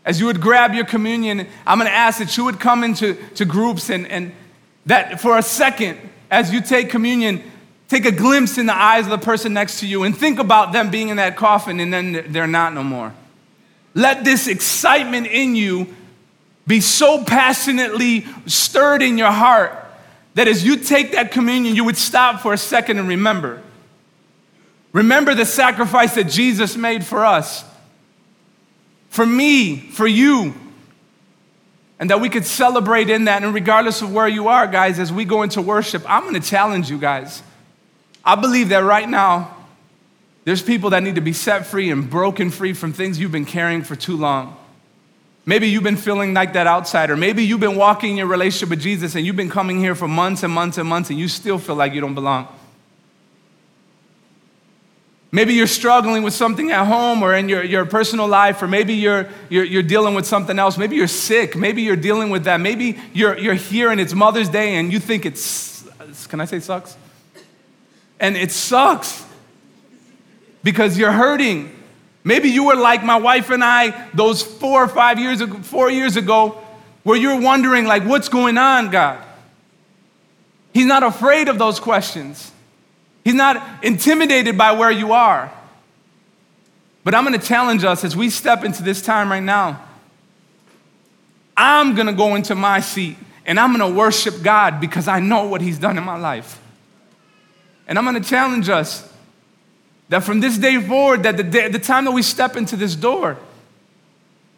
as 0.04 0.18
you 0.18 0.26
would 0.26 0.40
grab 0.40 0.74
your 0.74 0.84
communion, 0.84 1.46
I'm 1.66 1.78
gonna 1.78 1.90
ask 1.90 2.18
that 2.18 2.36
you 2.36 2.44
would 2.44 2.58
come 2.58 2.82
into 2.82 3.14
two 3.34 3.44
groups 3.44 3.90
and, 3.90 4.06
and 4.08 4.32
that 4.86 5.20
for 5.20 5.38
a 5.38 5.42
second, 5.42 5.98
as 6.30 6.52
you 6.52 6.60
take 6.60 6.90
communion, 6.90 7.42
take 7.92 8.06
a 8.06 8.12
glimpse 8.12 8.56
in 8.56 8.64
the 8.64 8.74
eyes 8.74 9.04
of 9.04 9.10
the 9.10 9.18
person 9.18 9.52
next 9.52 9.80
to 9.80 9.86
you 9.86 10.02
and 10.02 10.16
think 10.16 10.38
about 10.38 10.72
them 10.72 10.90
being 10.90 11.10
in 11.10 11.18
that 11.18 11.36
coffin 11.36 11.78
and 11.78 11.92
then 11.92 12.24
they're 12.28 12.46
not 12.46 12.72
no 12.72 12.82
more. 12.82 13.12
Let 13.94 14.24
this 14.24 14.48
excitement 14.48 15.26
in 15.26 15.54
you 15.54 15.94
be 16.66 16.80
so 16.80 17.22
passionately 17.22 18.24
stirred 18.46 19.02
in 19.02 19.18
your 19.18 19.30
heart 19.30 19.78
that 20.34 20.48
as 20.48 20.64
you 20.64 20.76
take 20.76 21.12
that 21.12 21.32
communion, 21.32 21.76
you 21.76 21.84
would 21.84 21.98
stop 21.98 22.40
for 22.40 22.54
a 22.54 22.58
second 22.58 22.98
and 22.98 23.08
remember. 23.08 23.62
Remember 24.94 25.34
the 25.34 25.44
sacrifice 25.44 26.14
that 26.14 26.24
Jesus 26.24 26.76
made 26.76 27.04
for 27.04 27.26
us, 27.26 27.62
for 29.10 29.26
me, 29.26 29.76
for 29.76 30.06
you, 30.06 30.54
and 31.98 32.08
that 32.08 32.22
we 32.22 32.30
could 32.30 32.46
celebrate 32.46 33.10
in 33.10 33.26
that. 33.26 33.42
And 33.42 33.52
regardless 33.52 34.00
of 34.00 34.14
where 34.14 34.28
you 34.28 34.48
are, 34.48 34.66
guys, 34.66 34.98
as 34.98 35.12
we 35.12 35.26
go 35.26 35.42
into 35.42 35.60
worship, 35.60 36.02
I'm 36.08 36.24
gonna 36.24 36.40
challenge 36.40 36.88
you 36.88 36.96
guys. 36.96 37.42
I 38.24 38.36
believe 38.36 38.68
that 38.70 38.84
right 38.84 39.08
now, 39.08 39.56
there's 40.44 40.62
people 40.62 40.90
that 40.90 41.02
need 41.02 41.14
to 41.16 41.20
be 41.20 41.32
set 41.32 41.66
free 41.66 41.90
and 41.90 42.08
broken 42.08 42.50
free 42.50 42.72
from 42.72 42.92
things 42.92 43.18
you've 43.18 43.32
been 43.32 43.44
carrying 43.44 43.82
for 43.82 43.94
too 43.96 44.16
long. 44.16 44.56
Maybe 45.44 45.68
you've 45.68 45.82
been 45.82 45.96
feeling 45.96 46.34
like 46.34 46.52
that 46.52 46.66
outsider. 46.68 47.16
Maybe 47.16 47.44
you've 47.44 47.60
been 47.60 47.76
walking 47.76 48.16
your 48.16 48.26
relationship 48.26 48.70
with 48.70 48.80
Jesus 48.80 49.16
and 49.16 49.26
you've 49.26 49.36
been 49.36 49.50
coming 49.50 49.78
here 49.80 49.94
for 49.94 50.06
months 50.06 50.44
and 50.44 50.52
months 50.52 50.78
and 50.78 50.88
months 50.88 51.10
and 51.10 51.18
you 51.18 51.26
still 51.26 51.58
feel 51.58 51.74
like 51.74 51.94
you 51.94 52.00
don't 52.00 52.14
belong. 52.14 52.46
Maybe 55.34 55.54
you're 55.54 55.66
struggling 55.66 56.22
with 56.22 56.34
something 56.34 56.70
at 56.70 56.86
home 56.86 57.22
or 57.22 57.34
in 57.34 57.48
your, 57.48 57.64
your 57.64 57.86
personal 57.86 58.28
life, 58.28 58.60
or 58.60 58.68
maybe 58.68 58.92
you're, 58.92 59.30
you're, 59.48 59.64
you're 59.64 59.82
dealing 59.82 60.14
with 60.14 60.26
something 60.26 60.58
else. 60.58 60.76
Maybe 60.76 60.94
you're 60.96 61.08
sick. 61.08 61.56
Maybe 61.56 61.80
you're 61.82 61.96
dealing 61.96 62.28
with 62.28 62.44
that. 62.44 62.60
Maybe 62.60 63.00
you're, 63.14 63.38
you're 63.38 63.54
here 63.54 63.90
and 63.90 63.98
it's 63.98 64.12
Mother's 64.12 64.50
Day 64.50 64.76
and 64.76 64.92
you 64.92 65.00
think 65.00 65.24
it's, 65.24 65.88
can 66.28 66.40
I 66.40 66.44
say 66.44 66.60
sucks? 66.60 66.98
And 68.22 68.36
it 68.36 68.52
sucks 68.52 69.26
because 70.62 70.96
you're 70.96 71.12
hurting. 71.12 71.76
Maybe 72.22 72.48
you 72.50 72.64
were 72.64 72.76
like 72.76 73.02
my 73.02 73.16
wife 73.16 73.50
and 73.50 73.64
I 73.64 74.08
those 74.14 74.42
four 74.42 74.84
or 74.84 74.88
five 74.88 75.18
years 75.18 75.40
ago, 75.40 75.58
four 75.58 75.90
years 75.90 76.16
ago, 76.16 76.62
where 77.02 77.16
you're 77.16 77.40
wondering, 77.40 77.84
like, 77.84 78.04
what's 78.04 78.28
going 78.28 78.58
on, 78.58 78.90
God? 78.90 79.22
He's 80.72 80.86
not 80.86 81.02
afraid 81.02 81.48
of 81.48 81.58
those 81.58 81.80
questions. 81.80 82.52
He's 83.24 83.34
not 83.34 83.84
intimidated 83.84 84.56
by 84.56 84.70
where 84.70 84.92
you 84.92 85.12
are. 85.12 85.52
But 87.02 87.16
I'm 87.16 87.26
going 87.26 87.38
to 87.38 87.44
challenge 87.44 87.82
us 87.82 88.04
as 88.04 88.16
we 88.16 88.30
step 88.30 88.62
into 88.62 88.84
this 88.84 89.02
time 89.02 89.32
right 89.32 89.42
now. 89.42 89.82
I'm 91.56 91.96
going 91.96 92.06
to 92.06 92.12
go 92.12 92.36
into 92.36 92.54
my 92.54 92.78
seat 92.78 93.16
and 93.44 93.58
I'm 93.58 93.76
going 93.76 93.92
to 93.92 93.98
worship 93.98 94.42
God 94.44 94.80
because 94.80 95.08
I 95.08 95.18
know 95.18 95.48
what 95.48 95.60
He's 95.60 95.80
done 95.80 95.98
in 95.98 96.04
my 96.04 96.16
life. 96.16 96.61
And 97.86 97.98
I'm 97.98 98.04
going 98.04 98.20
to 98.20 98.28
challenge 98.28 98.68
us 98.68 99.10
that 100.08 100.22
from 100.22 100.40
this 100.40 100.58
day 100.58 100.80
forward, 100.80 101.22
that 101.22 101.36
the, 101.36 101.42
day, 101.42 101.68
the 101.68 101.78
time 101.78 102.04
that 102.04 102.12
we 102.12 102.22
step 102.22 102.56
into 102.56 102.76
this 102.76 102.94
door, 102.94 103.38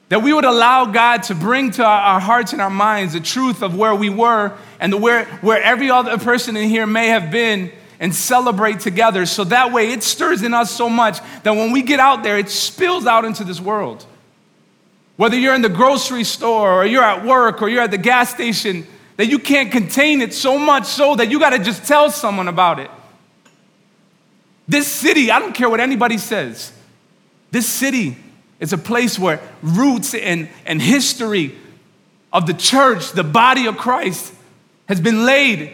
that 0.09 0.23
we 0.23 0.33
would 0.33 0.45
allow 0.45 0.85
God 0.87 1.23
to 1.25 1.35
bring 1.35 1.71
to 1.73 1.85
our, 1.85 2.01
our 2.01 2.21
hearts 2.21 2.53
and 2.53 2.61
our 2.61 2.71
minds 2.71 3.15
the 3.15 3.21
truth 3.21 3.63
of 3.63 3.77
where 3.77 3.95
we 3.95 4.11
were 4.11 4.57
and 4.79 4.93
the 4.93 4.97
where, 4.97 5.25
where 5.37 5.63
every 5.63 5.91
other 5.91 6.19
person 6.19 6.57
in 6.57 6.69
here 6.69 6.87
may 6.87 7.09
have 7.09 7.31
been 7.31 7.73
and 8.01 8.15
celebrate 8.15 8.81
together. 8.81 9.25
So 9.27 9.45
that 9.45 9.73
way 9.73 9.93
it 9.93 10.03
stirs 10.03 10.43
in 10.43 10.53
us 10.53 10.71
so 10.71 10.89
much 10.89 11.19
that 11.43 11.53
when 11.53 11.73
we 11.73 11.83
get 11.83 12.01
out 12.01 12.23
there, 12.23 12.39
it 12.39 12.51
spills 12.51 13.07
out 13.07 13.25
into 13.25 13.45
this 13.45 13.61
world. 13.61 14.05
Whether 15.17 15.39
you're 15.39 15.55
in 15.55 15.63
the 15.63 15.69
grocery 15.69 16.25
store 16.25 16.73
or 16.73 16.85
you're 16.85 17.05
at 17.05 17.25
work 17.25 17.63
or 17.63 17.69
you're 17.69 17.83
at 17.83 17.93
the 17.93 17.99
gas 17.99 18.31
station, 18.31 18.87
that 19.17 19.27
you 19.27 19.39
can't 19.39 19.71
contain 19.71 20.21
it 20.21 20.35
so 20.35 20.59
much 20.59 20.87
so 20.87 21.15
that 21.15 21.31
you 21.31 21.39
got 21.39 21.51
to 21.51 21.61
just 21.61 21.87
tell 21.87 22.11
someone 22.11 22.49
about 22.49 22.81
it. 22.81 22.91
This 24.67 24.87
city, 24.87 25.31
I 25.31 25.39
don't 25.39 25.55
care 25.55 25.69
what 25.69 25.81
anybody 25.81 26.19
says, 26.19 26.73
this 27.51 27.69
city 27.69 28.17
is 28.61 28.73
a 28.73 28.79
place 28.79 29.19
where 29.19 29.41
roots 29.63 30.15
and, 30.15 30.49
and 30.65 30.81
history 30.81 31.55
of 32.33 32.47
the 32.47 32.55
church, 32.55 33.13
the 33.13 33.25
body 33.25 33.67
of 33.67 33.77
Christ, 33.77 34.35
has 34.89 35.01
been 35.01 35.25
laid. 35.25 35.73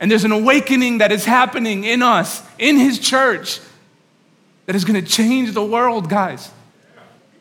And 0.00 0.10
there's 0.10 0.24
an 0.24 0.32
awakening 0.32 0.98
that 0.98 1.12
is 1.12 1.24
happening 1.24 1.84
in 1.84 2.02
us, 2.02 2.42
in 2.58 2.76
His 2.76 2.98
church, 2.98 3.60
that 4.66 4.74
is 4.74 4.84
going 4.84 5.02
to 5.02 5.08
change 5.08 5.52
the 5.52 5.64
world, 5.64 6.10
guys. 6.10 6.50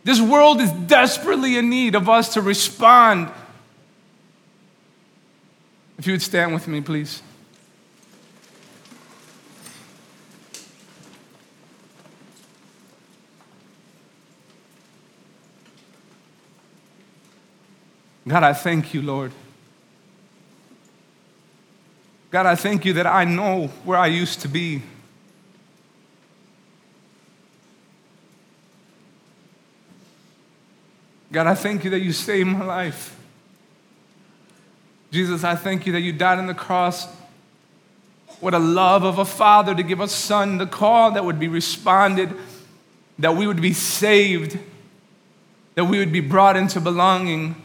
This 0.03 0.21
world 0.21 0.61
is 0.61 0.71
desperately 0.71 1.57
in 1.57 1.69
need 1.69 1.95
of 1.95 2.07
us 2.07 2.35
to 2.35 2.41
respond. 2.41 3.31
If 5.97 6.05
you 6.05 6.13
would 6.13 6.21
stand 6.21 6.53
with 6.53 6.67
me, 6.67 6.81
please. 6.81 7.23
God, 18.27 18.43
I 18.43 18.53
thank 18.53 18.93
you, 18.93 19.01
Lord. 19.01 19.31
God, 22.31 22.45
I 22.45 22.55
thank 22.55 22.83
you 22.85 22.93
that 22.93 23.05
I 23.05 23.23
know 23.23 23.67
where 23.83 23.97
I 23.97 24.07
used 24.07 24.41
to 24.41 24.47
be. 24.47 24.81
God, 31.31 31.47
I 31.47 31.55
thank 31.55 31.83
you 31.83 31.89
that 31.91 31.99
you 31.99 32.13
saved 32.13 32.47
my 32.47 32.65
life. 32.65 33.17
Jesus, 35.11 35.43
I 35.43 35.55
thank 35.55 35.85
you 35.85 35.93
that 35.93 36.01
you 36.01 36.11
died 36.11 36.39
on 36.39 36.47
the 36.47 36.53
cross. 36.53 37.07
What 38.39 38.53
a 38.53 38.59
love 38.59 39.03
of 39.03 39.17
a 39.17 39.25
father 39.25 39.75
to 39.75 39.83
give 39.83 39.99
a 39.99 40.07
son 40.07 40.57
the 40.57 40.65
call 40.65 41.11
that 41.11 41.23
would 41.23 41.39
be 41.39 41.47
responded, 41.47 42.33
that 43.19 43.35
we 43.35 43.47
would 43.47 43.61
be 43.61 43.73
saved, 43.73 44.59
that 45.75 45.85
we 45.85 45.99
would 45.99 46.11
be 46.11 46.19
brought 46.19 46.57
into 46.57 46.81
belonging. 46.81 47.55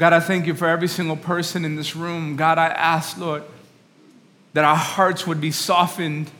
God, 0.00 0.14
I 0.14 0.20
thank 0.20 0.46
you 0.46 0.54
for 0.54 0.66
every 0.66 0.88
single 0.88 1.14
person 1.14 1.62
in 1.62 1.76
this 1.76 1.94
room. 1.94 2.34
God, 2.34 2.56
I 2.56 2.68
ask, 2.68 3.18
Lord, 3.18 3.42
that 4.54 4.64
our 4.64 4.74
hearts 4.74 5.26
would 5.26 5.42
be 5.42 5.50
softened, 5.50 6.30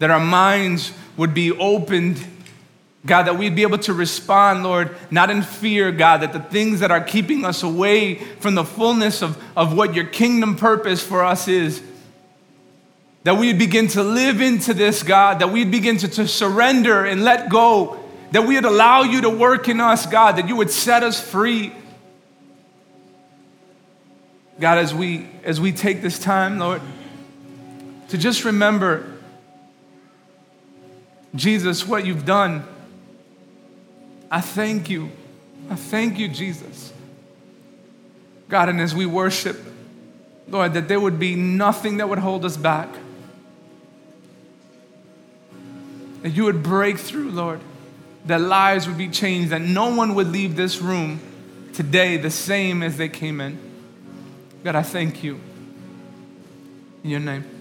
that 0.00 0.10
our 0.10 0.20
minds 0.20 0.92
would 1.16 1.32
be 1.32 1.50
opened. 1.50 2.22
God, 3.06 3.22
that 3.22 3.38
we'd 3.38 3.56
be 3.56 3.62
able 3.62 3.78
to 3.78 3.94
respond, 3.94 4.64
Lord, 4.64 4.94
not 5.10 5.30
in 5.30 5.40
fear, 5.40 5.90
God, 5.92 6.18
that 6.18 6.34
the 6.34 6.40
things 6.40 6.80
that 6.80 6.90
are 6.90 7.00
keeping 7.00 7.42
us 7.46 7.62
away 7.62 8.16
from 8.16 8.54
the 8.54 8.64
fullness 8.64 9.22
of, 9.22 9.42
of 9.56 9.74
what 9.74 9.94
your 9.94 10.04
kingdom 10.04 10.54
purpose 10.54 11.02
for 11.02 11.24
us 11.24 11.48
is, 11.48 11.82
that 13.24 13.38
we'd 13.38 13.58
begin 13.58 13.88
to 13.88 14.02
live 14.02 14.42
into 14.42 14.74
this, 14.74 15.02
God, 15.02 15.38
that 15.38 15.50
we'd 15.50 15.70
begin 15.70 15.96
to, 15.96 16.08
to 16.08 16.28
surrender 16.28 17.06
and 17.06 17.24
let 17.24 17.48
go, 17.48 17.98
that 18.32 18.46
we'd 18.46 18.66
allow 18.66 19.04
you 19.04 19.22
to 19.22 19.30
work 19.30 19.70
in 19.70 19.80
us, 19.80 20.04
God, 20.04 20.36
that 20.36 20.48
you 20.48 20.56
would 20.56 20.70
set 20.70 21.02
us 21.02 21.18
free. 21.18 21.72
God, 24.60 24.76
as 24.76 24.94
we, 24.94 25.26
as 25.42 25.58
we 25.58 25.72
take 25.72 26.02
this 26.02 26.18
time, 26.18 26.58
Lord, 26.58 26.82
to 28.10 28.18
just 28.18 28.44
remember, 28.44 29.10
Jesus, 31.34 31.86
what 31.86 32.04
you've 32.04 32.26
done. 32.26 32.66
I 34.30 34.42
thank 34.42 34.90
you. 34.90 35.10
I 35.70 35.76
thank 35.76 36.18
you, 36.18 36.28
Jesus. 36.28 36.92
God, 38.48 38.68
and 38.68 38.80
as 38.80 38.94
we 38.94 39.06
worship, 39.06 39.58
Lord, 40.46 40.74
that 40.74 40.88
there 40.88 41.00
would 41.00 41.18
be 41.18 41.36
nothing 41.36 41.96
that 41.98 42.08
would 42.08 42.18
hold 42.18 42.44
us 42.44 42.56
back. 42.56 42.88
That 46.22 46.30
you 46.30 46.44
would 46.44 46.62
break 46.62 46.98
through, 46.98 47.30
Lord. 47.30 47.60
That 48.26 48.42
lives 48.42 48.86
would 48.86 48.98
be 48.98 49.08
changed. 49.08 49.50
That 49.50 49.62
no 49.62 49.94
one 49.94 50.14
would 50.16 50.28
leave 50.28 50.54
this 50.54 50.82
room 50.82 51.20
today 51.72 52.18
the 52.18 52.30
same 52.30 52.82
as 52.82 52.98
they 52.98 53.08
came 53.08 53.40
in. 53.40 53.69
God, 54.62 54.76
I 54.76 54.82
thank 54.82 55.24
you. 55.24 55.40
In 57.02 57.10
your 57.10 57.20
name. 57.20 57.59